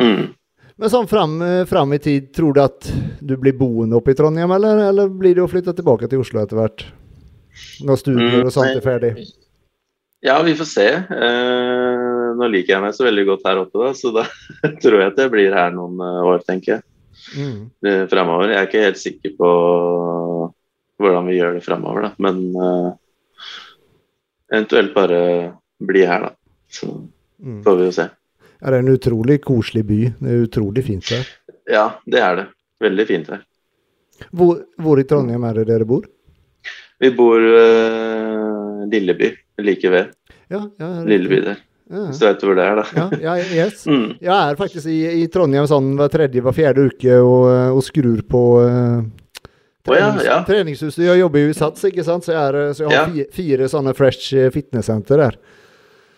Mm. 0.00 0.34
Men 0.76 0.92
sånn 0.92 1.08
fram, 1.08 1.38
fram 1.64 1.94
i 1.96 1.98
tid, 2.04 2.28
tror 2.36 2.52
du 2.52 2.60
at 2.60 2.88
du 3.24 3.32
blir 3.40 3.56
boende 3.56 3.96
oppe 3.96 4.12
i 4.12 4.16
Trondheim, 4.18 4.50
eller, 4.52 4.82
eller 4.90 5.08
blir 5.08 5.38
det 5.38 5.46
å 5.46 5.48
flytte 5.48 5.72
tilbake 5.72 6.08
til 6.12 6.20
Oslo 6.20 6.42
etter 6.42 6.60
hvert? 6.60 6.84
Når 7.86 8.00
studier 8.02 8.44
og 8.44 8.52
sånt 8.52 8.74
er 8.74 8.84
ferdig? 8.84 9.14
Ja, 10.20 10.42
vi 10.42 10.54
får 10.58 10.68
se. 10.68 10.86
Eh, 10.96 12.26
nå 12.36 12.48
liker 12.50 12.74
jeg 12.74 12.82
meg 12.84 12.94
så 12.96 13.06
veldig 13.06 13.24
godt 13.28 13.48
her 13.48 13.62
oppe, 13.62 13.80
da, 13.80 13.92
så 13.96 14.12
da 14.14 14.26
tror 14.82 15.00
jeg 15.00 15.12
at 15.12 15.20
jeg 15.22 15.32
blir 15.32 15.56
her 15.56 15.74
noen 15.74 16.00
eh, 16.02 16.20
år, 16.32 16.44
tenker 16.46 16.76
jeg. 16.76 16.86
Mm. 17.36 17.60
Fremover. 18.10 18.52
Jeg 18.52 18.60
er 18.60 18.68
ikke 18.68 18.84
helt 18.84 19.00
sikker 19.00 19.32
på 19.38 19.50
hvordan 21.02 21.28
vi 21.28 21.38
gjør 21.38 21.56
det 21.56 21.64
fremover, 21.64 22.08
da. 22.08 22.12
Men 22.22 22.42
eh, 22.54 22.90
eventuelt 24.52 24.94
bare 24.94 25.20
bli 25.82 26.04
her, 26.06 26.20
da. 26.28 26.32
Så 26.70 26.88
Mm. 27.42 27.62
får 27.64 27.76
vi 27.76 27.84
jo 27.84 27.92
se. 27.92 28.04
Ja, 28.62 28.70
det 28.70 28.76
er 28.78 28.78
en 28.80 28.88
utrolig 28.94 29.34
koselig 29.44 29.82
by. 29.86 29.96
Det 30.20 30.30
er 30.32 30.44
utrolig 30.46 30.84
fint 30.86 31.04
der. 31.10 31.26
Ja, 31.68 31.82
det 32.08 32.20
er 32.24 32.36
det. 32.36 32.46
Veldig 32.80 33.04
fint 33.06 33.26
her. 33.28 33.42
Hvor, 34.32 34.62
hvor 34.80 34.98
i 34.98 35.04
Trondheim 35.04 35.44
er 35.44 35.52
det 35.58 35.66
dere 35.68 35.84
bor? 35.84 36.06
Vi 36.98 37.10
bor 37.12 37.36
uh, 37.36 38.86
Lilleby, 38.88 39.28
like 39.60 39.90
ved. 39.92 40.06
Ja, 40.50 40.62
ja. 40.80 40.88
Lilleby 41.04 41.42
der. 41.44 41.58
Ja, 41.90 42.06
Hvis 42.08 42.18
du 42.18 42.24
vet 42.26 42.40
hvor 42.42 42.56
det 42.56 42.64
er, 42.64 42.80
da. 42.80 43.10
ja, 43.20 43.36
ja, 43.36 43.66
yes. 43.66 43.84
Mm. 43.92 44.16
Jeg 44.20 44.32
er 44.50 44.56
faktisk 44.58 44.86
i, 44.90 44.96
i 45.22 45.26
Trondheim 45.30 45.68
sånn 45.70 45.92
hver 46.00 46.08
tredje, 46.10 46.40
hver 46.42 46.56
fjerde 46.56 46.88
uke 46.88 47.20
og, 47.20 47.44
og 47.76 47.84
skrur 47.86 48.24
på 48.26 48.40
uh, 48.64 49.04
Ja, 49.94 50.08
ja. 50.24 50.36
treningsutstyr. 50.48 51.04
Jeg 51.12 51.20
jobber 51.20 51.44
jo 51.44 51.50
i 51.52 51.54
Sats, 51.54 51.84
ikke 51.86 52.02
sant? 52.04 52.24
Så 52.26 52.32
jeg, 52.34 52.42
er, 52.42 52.72
så 52.74 52.82
jeg 52.84 52.90
har 52.90 52.96
Ja. 52.96 53.06
fire, 53.12 53.26
fire 53.36 53.68
sånne 53.70 53.94
fresh 53.94 54.32
eh, 54.34 54.50
fitnesssenter 54.50 55.16
der. 55.22 55.36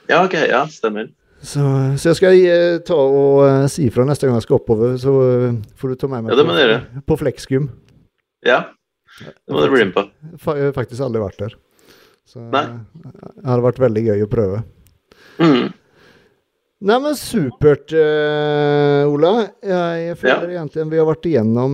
Ja, 0.09 0.23
ok. 0.25 0.35
Ja, 0.49 0.63
stemmer. 0.73 1.11
Så, 1.45 1.61
så 2.01 2.09
jeg 2.11 2.17
skal 2.19 2.39
eh, 2.49 2.79
ta 2.89 2.97
og 2.97 3.45
eh, 3.47 3.67
si 3.71 3.85
ifra 3.87 4.07
neste 4.09 4.27
gang 4.27 4.39
jeg 4.41 4.47
skal 4.49 4.57
oppover, 4.59 4.97
så 4.99 5.13
får 5.79 5.93
du 5.93 5.95
ta 6.01 6.09
med 6.11 6.25
meg 6.25 6.33
Ja, 6.33 6.39
det 6.41 6.47
må 6.49 6.57
du 6.57 6.63
gjøre. 6.63 6.79
på, 6.97 7.05
på 7.13 7.19
Flexgym. 7.21 7.69
Ja, 8.47 8.63
det 9.21 9.53
må 9.55 9.63
du 9.67 9.71
bli 9.75 9.85
med 9.85 9.95
på. 9.95 10.07
Jeg 10.57 10.71
har 10.71 10.73
faktisk 10.79 11.05
aldri 11.05 11.21
vært 11.23 11.39
der. 11.45 11.55
Så 12.29 12.41
Nei. 12.53 12.65
det 13.05 13.47
hadde 13.49 13.65
vært 13.65 13.79
veldig 13.85 14.03
gøy 14.09 14.25
å 14.25 14.31
prøve. 14.33 14.63
Mm. 15.39 15.69
Nei, 16.89 16.99
men 17.03 17.15
supert, 17.19 17.91
Ola. 19.09 19.33
Jeg, 19.65 20.13
føler 20.21 20.43
føler 20.43 20.53
egentlig 20.59 20.85
vi 20.93 21.01
har 21.01 21.09
vært 21.09 21.27
igjennom 21.27 21.73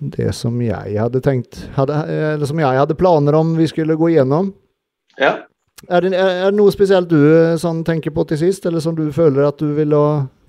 det 0.00 0.32
som 0.36 0.56
jeg 0.60 0.96
hadde 1.00 1.20
tenkt 1.24 1.62
hadde, 1.76 1.96
Eller 2.34 2.46
som 2.48 2.58
jeg 2.60 2.78
hadde 2.78 2.96
planer 2.98 3.34
om 3.38 3.54
vi 3.56 3.66
skulle 3.70 3.96
gå 3.96 4.10
igjennom. 4.12 4.50
Ja. 5.20 5.34
Er 5.88 6.00
det, 6.04 6.12
er, 6.16 6.32
er 6.46 6.50
det 6.50 6.56
noe 6.58 6.72
spesielt 6.72 7.08
du 7.10 7.18
eh, 7.20 7.56
sånn, 7.60 7.82
tenker 7.84 8.12
på 8.16 8.24
til 8.28 8.40
sist, 8.40 8.66
eller 8.68 8.80
som 8.84 8.96
du 8.96 9.06
føler 9.12 9.46
at 9.48 9.58
du 9.60 9.70
ville 9.76 10.00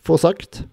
få 0.08 0.18
sagt? 0.20 0.64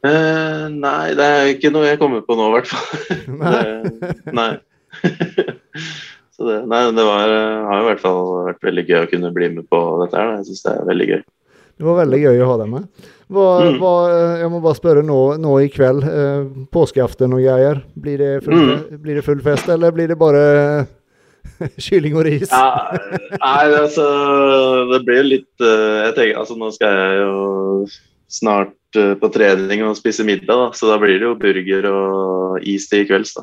Eh, 0.00 0.66
nei, 0.72 1.12
det 1.16 1.26
er 1.28 1.50
ikke 1.54 1.72
noe 1.74 1.88
jeg 1.90 2.00
kommer 2.00 2.22
på 2.24 2.36
nå, 2.38 2.46
i 2.48 2.54
hvert 2.56 2.70
fall. 2.72 2.86
Nei. 3.42 3.56
Det- 3.60 4.32
nei. 4.40 4.50
Så 6.34 6.46
det, 6.48 6.56
nei, 6.72 6.80
det 6.96 7.04
var, 7.04 7.28
eh, 7.28 7.66
har 7.68 7.82
i 7.82 7.88
hvert 7.90 8.00
fall 8.02 8.22
vært 8.48 8.64
veldig 8.64 8.84
gøy 8.88 8.98
å 9.04 9.10
kunne 9.10 9.32
bli 9.36 9.50
med 9.58 9.68
på 9.70 9.80
dette 10.00 10.16
her. 10.16 10.32
Jeg 10.38 10.48
syns 10.48 10.64
det 10.64 10.72
er 10.72 10.88
veldig 10.88 11.08
gøy. 11.10 11.20
Det 11.80 11.86
var 11.88 11.98
veldig 12.00 12.20
gøy 12.24 12.40
å 12.40 12.48
ha 12.48 12.56
deg 12.62 12.70
med. 12.72 13.10
Hva, 13.30 13.48
Mm. 13.62 13.76
hva, 13.78 14.38
jeg 14.40 14.50
må 14.50 14.58
bare 14.62 14.74
spørre 14.74 15.02
nå, 15.06 15.16
nå 15.38 15.52
i 15.62 15.68
kveld, 15.70 16.02
eh, 16.02 16.48
påskeaften 16.74 17.32
og 17.36 17.38
greier. 17.44 17.82
Blir 17.94 18.18
det, 18.18 18.30
full, 18.42 18.54
Mm. 18.58 18.98
blir 19.02 19.14
det 19.20 19.24
full 19.24 19.40
fest, 19.40 19.68
eller 19.68 19.92
blir 19.92 20.08
det 20.08 20.18
bare 20.18 20.86
kylling 21.78 22.16
og 22.18 22.24
ris? 22.26 22.50
Ja, 22.50 22.90
nei, 23.38 23.70
altså 23.78 24.90
Det 24.90 24.98
blir 25.06 25.22
litt 25.24 25.62
eh, 25.62 26.08
Jeg 26.08 26.14
tenker, 26.18 26.38
altså 26.42 26.56
Nå 26.58 26.68
skal 26.74 26.98
jeg 26.98 27.20
jo 27.22 27.86
snart 28.30 28.98
eh, 28.98 29.14
på 29.14 29.30
trening 29.32 29.82
og 29.86 29.96
spise 29.96 30.24
middag, 30.26 30.46
da, 30.50 30.70
så 30.74 30.90
da 30.90 30.98
blir 31.02 31.18
det 31.18 31.26
jo 31.28 31.34
burger 31.40 31.86
og 31.90 32.60
is 32.66 32.88
til 32.90 33.04
i 33.04 33.08
kvelds. 33.08 33.34
da. 33.38 33.42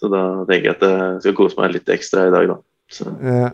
Så 0.00 0.08
da 0.12 0.22
tenker 0.48 0.68
jeg 0.72 0.76
at 0.76 0.84
jeg 0.88 1.20
skal 1.26 1.34
kose 1.40 1.58
meg 1.58 1.72
litt 1.76 1.88
ekstra 1.92 2.28
i 2.28 2.32
dag, 2.34 2.48
da. 2.48 2.56
Så, 2.92 3.08
Ja. 3.24 3.50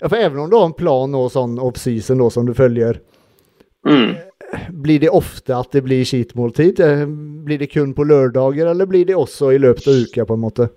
ja, 0.00 0.08
for 0.08 0.16
även 0.16 0.38
om 0.44 0.50
du 0.50 0.56
har 0.56 0.64
en 0.66 0.72
plan 0.76 1.10
nå, 1.12 1.24
sånn 1.30 1.58
off-season 1.60 2.18
nå, 2.18 2.30
som 2.32 2.46
du 2.46 2.52
følger, 2.54 3.00
mm. 3.86 4.16
Blir 4.70 5.00
det 5.00 5.10
ofte 5.10 5.54
at 5.56 5.72
det 5.72 5.84
blir 5.86 6.04
skitmåltid? 6.04 6.80
Eh, 6.80 7.06
Blir 7.42 7.58
det 7.58 7.72
kun 7.72 7.94
på 7.94 8.04
lørdager, 8.06 8.68
eller 8.70 8.86
blir 8.86 9.06
det 9.08 9.16
også 9.18 9.52
i 9.54 9.58
løpet 9.58 9.88
av 9.88 10.02
uka, 10.04 10.26
på 10.28 10.36
en 10.36 10.44
måte? 10.44 10.68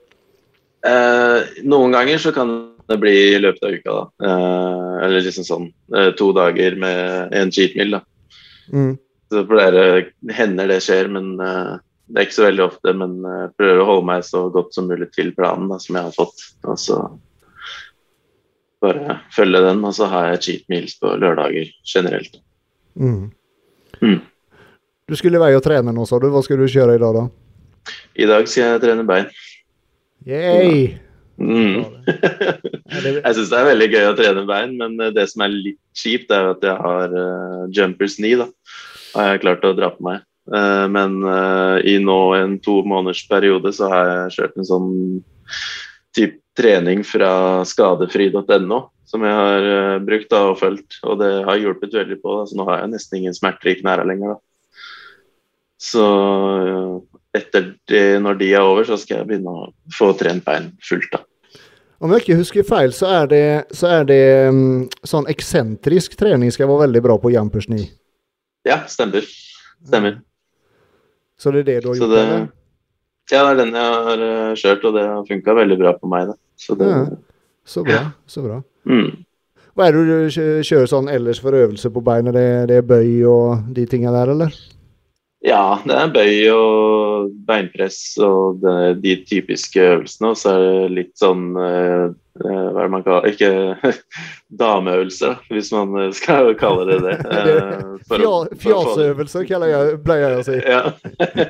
Eh, 0.86 1.62
noen 1.66 1.94
ganger 1.94 2.22
så 2.22 2.32
kan 2.34 2.54
det 2.90 2.98
bli 3.02 3.16
i 3.36 3.42
løpet 3.42 3.64
av 3.66 3.76
uka, 3.76 3.96
da. 3.96 4.30
Eh, 4.30 4.94
eller 5.06 5.26
liksom 5.26 5.48
sånn 5.48 5.68
eh, 5.96 6.12
to 6.18 6.32
dager 6.36 6.78
med 6.82 7.36
en 7.36 7.52
cheat 7.54 7.76
meal, 7.78 7.98
da. 7.98 8.02
Mm. 8.74 8.96
Så 9.34 9.44
pleier 9.50 10.10
hender 10.38 10.70
det 10.70 10.82
skjer, 10.86 11.10
men 11.12 11.36
eh, 11.42 11.76
det 12.08 12.22
er 12.22 12.28
ikke 12.28 12.40
så 12.40 12.48
veldig 12.48 12.66
ofte. 12.66 12.96
Men 12.98 13.16
jeg 13.26 13.54
prøver 13.60 13.82
å 13.82 13.88
holde 13.92 14.10
meg 14.12 14.26
så 14.28 14.46
godt 14.54 14.76
som 14.78 14.90
mulig 14.90 15.10
til 15.16 15.32
planen 15.38 15.72
da, 15.74 15.80
som 15.82 15.98
jeg 15.98 16.10
har 16.10 16.18
fått. 16.18 16.50
Og 16.66 16.82
så 16.82 17.00
bare 18.86 19.22
følge 19.34 19.64
den, 19.66 19.82
og 19.86 19.96
så 19.98 20.10
har 20.12 20.30
jeg 20.34 20.44
cheat 20.46 20.70
meals 20.72 20.98
på 21.02 21.16
lørdager 21.18 21.72
generelt. 21.90 22.38
Mm. 22.94 23.34
Mm. 24.02 24.20
Du 25.06 25.16
skulle 25.18 25.38
i 25.38 25.44
vei 25.44 25.54
og 25.58 25.64
trene 25.66 25.94
nå, 25.94 26.06
sa 26.10 26.20
du. 26.22 26.32
Hva 26.34 26.42
skal 26.46 26.62
du 26.62 26.68
kjøre 26.72 26.98
i 26.98 27.02
dag, 27.02 27.18
da? 27.20 27.26
I 28.18 28.28
dag 28.30 28.48
skal 28.50 28.76
jeg 28.76 28.84
trene 28.86 29.06
bein. 29.08 29.28
Yay! 30.26 30.96
Mm. 31.36 31.84
Jeg 33.26 33.36
syns 33.36 33.50
det 33.52 33.58
er 33.60 33.68
veldig 33.68 33.88
gøy 33.92 34.06
å 34.08 34.16
trene 34.16 34.46
bein, 34.48 34.78
men 34.80 34.96
eh, 35.04 35.12
det 35.14 35.26
som 35.28 35.44
er 35.44 35.52
litt 35.52 35.82
kjipt, 35.98 36.32
er 36.32 36.54
at 36.54 36.64
jeg 36.64 36.76
har 36.80 37.12
uh, 37.12 37.66
jumpers 37.76 38.16
knee. 38.20 38.40
da. 38.40 38.48
Har 39.16 39.34
jeg 39.34 39.42
klart 39.44 39.68
å 39.68 39.74
dra 39.76 39.90
på 39.92 40.06
meg. 40.06 40.24
Uh, 40.48 40.86
men 40.92 41.18
uh, 41.26 41.76
i 41.84 41.98
nå 42.00 42.18
en 42.38 42.56
to 42.64 42.78
måneders 42.88 43.26
periode 43.28 43.74
så 43.76 43.90
har 43.92 44.12
jeg 44.12 44.36
kjørt 44.38 44.60
en 44.62 44.70
sånn 44.70 44.90
type 46.16 46.40
trening 46.58 47.04
fra 47.08 47.32
skadefri.no 47.68 48.82
som 49.06 49.24
jeg 49.24 49.38
har 49.38 49.68
uh, 49.70 50.04
brukt 50.04 50.32
da, 50.34 50.42
og 50.52 50.60
fulgt, 50.60 50.98
og 51.06 51.20
det 51.22 51.32
har 51.46 51.62
hjulpet 51.62 51.94
veldig 51.94 52.18
på. 52.24 52.40
Da. 52.40 52.48
Så 52.50 52.58
nå 52.58 52.66
har 52.70 52.82
jeg 52.82 52.94
nesten 52.96 53.20
ingen 53.20 53.38
smerter 53.38 53.72
i 53.72 53.78
knærne 53.80 54.08
lenger. 54.10 54.36
Da. 54.36 54.82
Så 55.86 56.06
uh, 56.06 56.98
etter 57.36 57.74
det, 57.92 58.04
når 58.24 58.40
de 58.42 58.52
er 58.56 58.66
over, 58.66 58.88
så 58.88 58.98
skal 59.00 59.22
jeg 59.22 59.30
begynne 59.30 59.54
å 59.54 59.70
få 59.94 60.12
trent 60.18 60.46
bein 60.48 60.72
fullt. 60.84 61.12
da. 61.14 61.22
om 62.00 62.12
jeg 62.12 62.26
ikke 62.26 62.40
husker 62.42 62.68
feil, 62.68 62.94
så 62.96 63.12
er 63.22 63.30
det, 63.32 63.46
så 63.76 63.92
er 64.00 64.10
det 64.10 64.24
um, 64.50 64.88
sånn 65.06 65.30
eksentrisk 65.32 66.18
trening 66.20 66.52
skal 66.54 66.70
være 66.72 66.88
veldig 66.88 67.04
bra 67.06 67.20
på 67.22 67.34
jumpers 67.36 67.70
9. 67.72 67.86
Ja, 68.66 68.82
stemmer. 68.90 69.28
Stemmer. 69.86 70.20
Så 71.38 71.52
det 71.54 71.66
er 71.66 71.70
det 71.70 71.82
du 71.84 71.92
har 71.92 72.00
gjort? 72.00 72.16
det, 72.16 72.26
ja, 73.32 73.42
det 73.42 73.52
er 73.52 73.60
den 73.60 73.74
jeg 73.76 74.02
har 74.08 74.24
eh, 74.24 74.58
kjørt, 74.58 74.84
og 74.88 74.96
det 74.96 75.04
har 75.10 75.24
funka 75.28 75.56
veldig 75.58 75.78
bra 75.80 75.94
på 75.98 76.10
meg. 76.10 76.30
Da. 76.30 76.38
Så 76.58 76.76
det, 76.80 76.90
Ja. 76.90 77.06
Så 77.66 77.84
bra. 77.84 78.12
så 78.30 78.42
bra. 78.46 78.62
mm. 78.86 79.26
Hva 79.76 79.90
er 79.90 79.92
det 79.92 80.04
du 80.08 80.62
kjører 80.64 80.88
sånn 80.88 81.10
ellers 81.12 81.42
for 81.44 81.52
øvelse 81.52 81.90
på 81.92 82.04
beinet? 82.06 82.38
Det, 82.38 82.48
det 82.70 82.78
er 82.80 82.86
bøy 82.88 83.26
og 83.28 83.74
de 83.76 83.84
tinga 83.92 84.14
der, 84.16 84.32
eller? 84.32 84.54
Ja, 85.46 85.78
det 85.86 85.94
er 85.94 86.14
bøy 86.14 86.38
og 86.56 87.34
beinpress 87.46 88.00
og 88.24 88.64
det, 88.64 89.02
de 89.04 89.18
typiske 89.30 89.82
øvelsene. 89.84 90.32
Og 90.32 90.40
så 90.40 90.56
er 90.56 90.64
det 90.64 90.96
litt 90.96 91.12
sånn 91.20 91.52
eh, 91.60 92.06
eh 92.40 92.64
hva 92.72 92.82
er 92.82 92.88
det 92.88 92.94
man 92.96 93.04
kaller 93.06 93.28
Ikke 93.30 93.52
dameøvelser, 94.64 95.44
hvis 95.52 95.70
man 95.76 96.14
skal 96.18 96.54
kalle 96.60 96.88
det 96.90 97.02
det. 97.06 97.18
Eh, 97.36 97.84
kaller 99.50 99.72
jeg, 99.74 100.00
pleier 100.08 100.30
jeg 100.30 100.40
å 100.40 100.48
si. 100.48 100.58
Ja, 100.64 100.82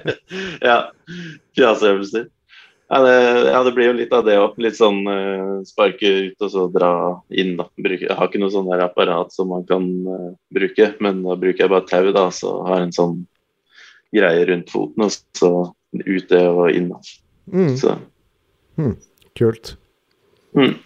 ja 0.69 0.77
fjaseøvelser. 1.55 2.27
Ja 2.87 3.01
det, 3.01 3.49
ja 3.49 3.63
det, 3.65 3.71
blir 3.73 3.87
jo 3.87 3.95
litt 3.97 4.11
av 4.13 4.25
det 4.27 4.35
òg. 4.37 4.57
Litt 4.61 4.77
sånn 4.77 5.01
uh, 5.09 5.61
sparke 5.65 6.09
ut 6.27 6.43
og 6.45 6.51
så 6.53 6.65
dra 6.73 6.91
inn. 7.33 7.55
da. 7.57 7.65
Bruke, 7.81 8.05
jeg 8.05 8.17
har 8.17 8.29
ikke 8.29 8.41
noe 8.43 8.53
sånn 8.53 8.69
der 8.69 8.83
apparat 8.85 9.33
som 9.33 9.49
man 9.53 9.65
kan 9.69 9.87
uh, 10.05 10.33
bruke, 10.53 10.91
men 11.01 11.23
da 11.25 11.37
bruker 11.39 11.65
jeg 11.65 11.73
bare 11.73 11.89
tau. 11.89 12.11
da, 12.13 12.27
Så 12.29 12.53
har 12.67 12.83
jeg 12.83 12.89
en 12.89 12.97
sånn 12.99 13.17
greie 14.15 14.45
rundt 14.51 14.69
foten, 14.71 15.07
og 15.07 15.17
så 15.37 15.51
ute 16.05 16.41
og 16.51 16.69
inn. 16.77 16.91
Mm. 17.49 17.73
Så. 17.79 17.97
Mm. 18.77 18.93
Kult. 19.35 19.75
Mm. 20.55 20.77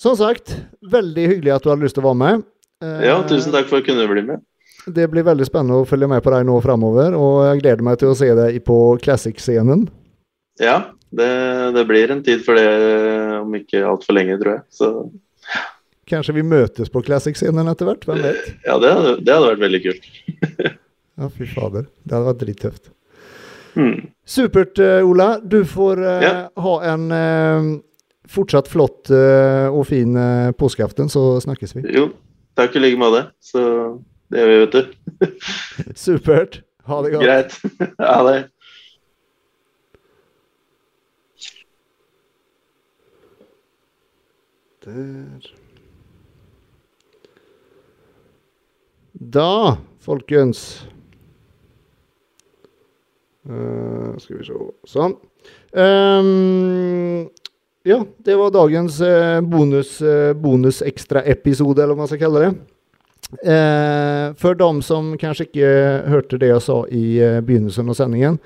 Som 0.00 0.16
sagt, 0.18 0.56
veldig 0.90 1.26
hyggelig 1.36 1.54
at 1.54 1.64
du 1.64 1.70
hadde 1.70 1.86
lyst 1.86 1.98
til 1.98 2.02
å 2.02 2.10
være 2.10 2.22
med. 2.24 2.46
Uh, 2.82 2.98
ja, 3.04 3.18
tusen 3.28 3.54
takk 3.54 3.70
for 3.70 3.78
at 3.78 3.84
jeg 3.84 3.92
kunne 3.92 4.10
bli 4.10 4.26
med. 4.32 4.42
Det 4.90 5.06
blir 5.12 5.26
veldig 5.26 5.44
spennende 5.44 5.82
å 5.82 5.86
følge 5.86 6.08
med 6.08 6.22
på 6.24 6.32
deg 6.32 6.46
nå 6.48 6.56
framover, 6.64 7.14
og 7.14 7.42
jeg 7.44 7.62
gleder 7.62 7.84
meg 7.84 8.00
til 8.00 8.10
å 8.10 8.16
se 8.16 8.30
deg 8.34 8.56
på 8.66 8.76
Classic-scenen. 9.04 9.84
Ja, 10.60 10.76
det, 11.10 11.30
det, 11.74 11.84
blir 11.88 12.12
en 12.12 12.22
tid 12.24 12.44
for 12.44 12.58
det 12.58 12.68
om 13.40 13.54
ikke 13.56 13.82
altfor 13.88 14.16
lenge, 14.16 14.36
tror 14.40 14.58
jeg. 14.58 14.64
Så 14.76 14.92
Kanskje 16.10 16.34
vi 16.40 16.44
møtes 16.46 16.90
på 16.90 17.02
Classic-scenen 17.06 17.70
etter 17.70 17.86
hvert? 17.86 18.06
Hvem 18.06 18.22
vet? 18.24 18.48
Ja, 18.66 18.78
det 18.82 18.94
hadde, 18.96 19.12
det 19.22 19.34
hadde 19.34 19.50
vært 19.52 19.62
veldig 19.62 19.80
kult. 19.84 20.08
ja, 21.20 21.28
fy 21.30 21.46
fader. 21.50 21.86
Det 22.02 22.16
hadde 22.16 22.30
vært 22.32 22.42
drittøft. 22.42 22.90
Mm. 23.78 24.08
Supert, 24.26 24.80
uh, 24.82 25.06
Ola. 25.06 25.28
Du 25.42 25.60
får 25.68 26.02
uh, 26.02 26.24
ja. 26.24 26.32
ha 26.64 26.74
en 26.90 27.06
uh, 27.14 27.68
fortsatt 28.30 28.70
flott 28.70 29.10
og 29.10 29.80
fin 29.88 30.14
påskeaften, 30.54 31.08
så 31.10 31.40
snakkes 31.42 31.74
vi. 31.74 31.80
Jo, 31.96 32.04
takk 32.58 32.76
i 32.78 32.82
like 32.84 32.98
måte. 33.00 33.24
Så 33.42 33.62
det 34.30 34.44
gjør 34.44 34.50
vi, 34.50 34.58
vet 34.60 34.76
du. 34.76 35.30
Supert. 36.04 36.60
Ha 36.86 37.00
det 37.02 37.10
godt. 37.16 37.24
Greit. 37.26 37.56
Ha 38.10 38.20
det. 38.28 38.36
Der. 44.90 45.50
Da, 49.12 49.76
folkens 50.00 50.86
uh, 53.48 54.16
Skal 54.18 54.38
vi 54.40 54.46
se 54.48 54.56
Sånn. 54.88 55.14
Um, 55.70 57.28
ja, 57.86 58.00
det 58.24 58.36
var 58.36 58.52
dagens 58.54 58.98
uh, 59.04 59.40
bonus, 59.44 59.98
uh, 60.02 60.32
bonus-ekstra-episode, 60.36 61.82
eller 61.82 61.94
hva 61.94 62.04
man 62.04 62.10
skal 62.10 62.22
kalle 62.24 62.44
det. 62.44 62.52
Uh, 63.44 64.32
for 64.40 64.58
dem 64.58 64.80
som 64.82 65.12
kanskje 65.20 65.46
ikke 65.48 65.74
hørte 66.10 66.40
det 66.40 66.50
jeg 66.50 66.64
sa 66.66 66.80
i 66.90 67.04
begynnelsen 67.46 67.92
av 67.92 67.98
sendingen, 67.98 68.40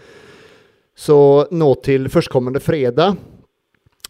så 0.94 1.18
nå 1.50 1.70
til 1.86 2.10
førstkommende 2.12 2.62
fredag 2.62 3.16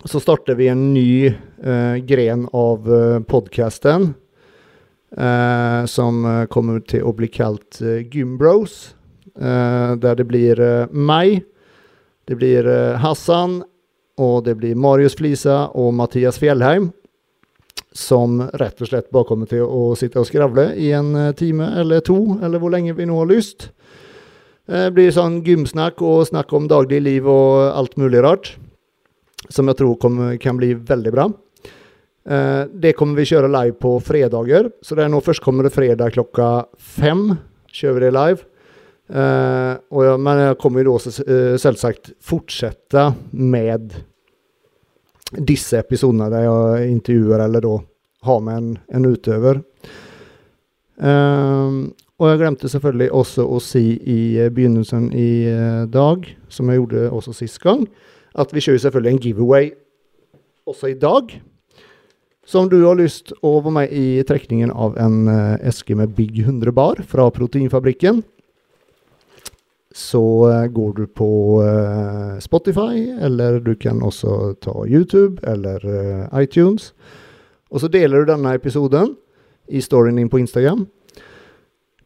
så 0.04 0.20
starter 0.20 0.54
vi 0.54 0.68
en 0.68 0.92
ny 0.94 1.26
eh, 1.26 1.96
gren 2.04 2.48
av 2.52 2.92
eh, 2.92 3.20
podkasten. 3.20 4.14
Eh, 5.16 5.84
som 5.86 6.24
eh, 6.26 6.46
kommer 6.50 6.80
til 6.82 7.06
å 7.06 7.12
bli 7.14 7.28
kalt 7.30 7.78
eh, 7.80 8.02
Gymbros. 8.10 8.94
Eh, 9.38 9.94
der 10.02 10.18
det 10.18 10.26
blir 10.26 10.60
eh, 10.60 10.90
meg, 10.90 11.44
det 12.26 12.38
blir 12.40 12.66
Hassan, 13.02 13.62
og 14.16 14.44
det 14.46 14.56
blir 14.56 14.78
Marius 14.80 15.16
Flisa 15.18 15.68
og 15.76 15.92
Mathias 15.94 16.38
Fjellheim. 16.40 16.90
Som 17.94 18.40
rett 18.58 18.80
og 18.82 18.90
slett 18.90 19.10
bare 19.14 19.28
kommer 19.28 19.50
til 19.50 19.62
å 19.64 19.92
sitte 19.98 20.18
og 20.22 20.26
skravle 20.26 20.72
i 20.80 20.90
en 20.96 21.12
time 21.38 21.68
eller 21.78 22.02
to, 22.02 22.38
eller 22.42 22.58
hvor 22.62 22.72
lenge 22.74 22.96
vi 22.96 23.06
nå 23.06 23.20
har 23.20 23.30
lyst. 23.30 23.68
Det 24.66 24.88
blir 24.96 25.12
sånn 25.14 25.42
gymsnakk 25.44 26.00
og 26.02 26.24
snakk 26.30 26.54
om 26.56 26.66
dagligliv 26.70 27.28
og 27.28 27.76
alt 27.76 27.98
mulig 28.00 28.24
rart 28.24 28.54
som 29.48 29.68
jeg 29.68 29.78
tror 29.80 29.98
kommer, 30.00 30.36
kan 30.40 30.56
bli 30.56 30.72
veldig 30.74 31.12
bra. 31.14 31.28
Eh, 32.28 32.62
det 32.72 32.94
kommer 32.96 33.20
vi 33.20 33.28
kjøre 33.28 33.50
live 33.52 33.76
på 33.80 33.98
fredager. 34.04 34.70
Så 34.82 34.96
det 34.96 35.04
er 35.04 35.12
nå 35.12 35.20
førstkommende 35.24 35.72
fredag 35.72 36.16
klokka 36.16 36.66
fem. 36.78 37.30
Kjører 37.74 37.98
vi 37.98 38.04
det 38.06 38.14
live. 38.16 38.46
Eh, 39.12 39.72
jeg, 39.76 40.20
men 40.24 40.42
jeg 40.46 40.60
kommer 40.62 40.84
jo 40.84 40.94
da 40.94 41.14
eh, 41.26 41.56
selvsagt 41.60 42.14
fortsette 42.24 43.10
med 43.36 43.92
disse 45.34 45.80
episodene 45.80 46.30
der 46.30 46.46
jeg 46.46 46.94
intervjuer 46.94 47.42
eller 47.44 47.64
da 47.64 47.74
har 48.24 48.40
med 48.44 48.56
en, 48.56 48.72
en 48.96 49.06
utøver. 49.10 49.60
Um, 50.94 51.90
og 52.22 52.28
jeg 52.30 52.38
glemte 52.38 52.70
selvfølgelig 52.70 53.08
også 53.18 53.44
å 53.50 53.58
si 53.60 53.82
i 53.98 54.18
begynnelsen 54.46 55.08
i 55.18 55.50
dag, 55.90 56.28
som 56.48 56.70
jeg 56.70 56.78
gjorde 56.78 57.08
også 57.10 57.34
sist 57.34 57.58
gang, 57.64 57.82
at 58.34 58.54
vi 58.54 58.62
kjører 58.64 58.82
selvfølgelig 58.82 59.14
en 59.14 59.22
giveaway 59.22 59.72
også 60.66 60.90
i 60.90 60.98
dag. 60.98 61.34
Så 62.44 62.60
om 62.60 62.68
du 62.68 62.80
har 62.82 62.98
lyst 62.98 63.32
å 63.40 63.56
være 63.64 63.74
med 63.78 63.92
i 63.96 64.22
trekningen 64.26 64.72
av 64.72 64.98
en 65.00 65.28
uh, 65.30 65.56
eske 65.64 65.96
med 65.96 66.12
Big 66.16 66.42
100 66.42 66.74
bar 66.76 67.00
fra 67.08 67.30
Proteinfabrikken, 67.32 68.20
så 69.94 70.24
uh, 70.50 70.66
går 70.68 70.92
du 70.98 71.04
på 71.08 71.30
uh, 71.64 72.36
Spotify, 72.44 73.06
eller 73.16 73.62
du 73.64 73.72
kan 73.80 74.02
også 74.04 74.56
ta 74.60 74.74
YouTube 74.84 75.40
eller 75.48 75.80
iTunes. 76.36 76.92
Og 77.72 77.80
så 77.80 77.88
deler 77.88 78.22
du 78.22 78.32
denne 78.34 78.52
episoden 78.58 79.14
i 79.72 79.80
storyen 79.80 80.20
din 80.20 80.28
på 80.28 80.42
Instagram. 80.42 80.84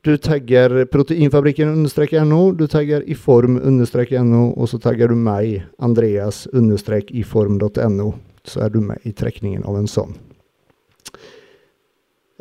Du 0.08 0.14
tagger 0.16 0.86
proteinfabrikken 0.88 1.68
understrek 1.68 2.14
no, 2.24 2.46
du 2.56 2.64
tagger 2.70 3.02
iform 3.12 3.58
understrek 3.60 4.14
no, 4.24 4.54
og 4.56 4.70
så 4.70 4.78
tagger 4.80 5.12
du 5.12 5.18
meg, 5.20 5.66
Andreas 5.84 6.46
understrek 6.56 7.10
iform.no. 7.12 8.06
Så 8.48 8.62
er 8.64 8.72
du 8.72 8.78
med 8.80 9.04
i 9.04 9.12
trekningen 9.12 9.66
av 9.68 9.76
en 9.76 9.90
sånn. 9.90 10.14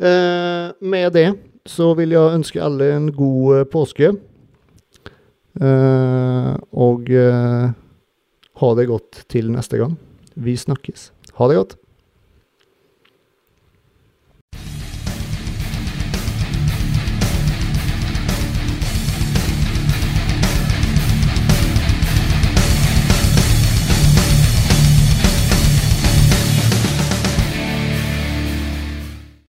Eh, 0.00 0.70
med 0.80 1.12
det 1.12 1.26
så 1.68 1.90
vil 1.98 2.16
jeg 2.16 2.38
ønske 2.38 2.62
alle 2.64 2.88
en 2.94 3.10
god 3.12 3.58
eh, 3.58 3.66
påske. 3.68 4.14
Eh, 5.60 6.52
og 6.72 7.12
eh, 7.12 7.68
ha 8.62 8.72
det 8.80 8.88
godt 8.94 9.26
til 9.28 9.52
neste 9.52 9.82
gang. 9.82 9.98
Vi 10.40 10.56
snakkes. 10.56 11.10
Ha 11.36 11.52
det 11.52 11.60
godt. 11.60 11.76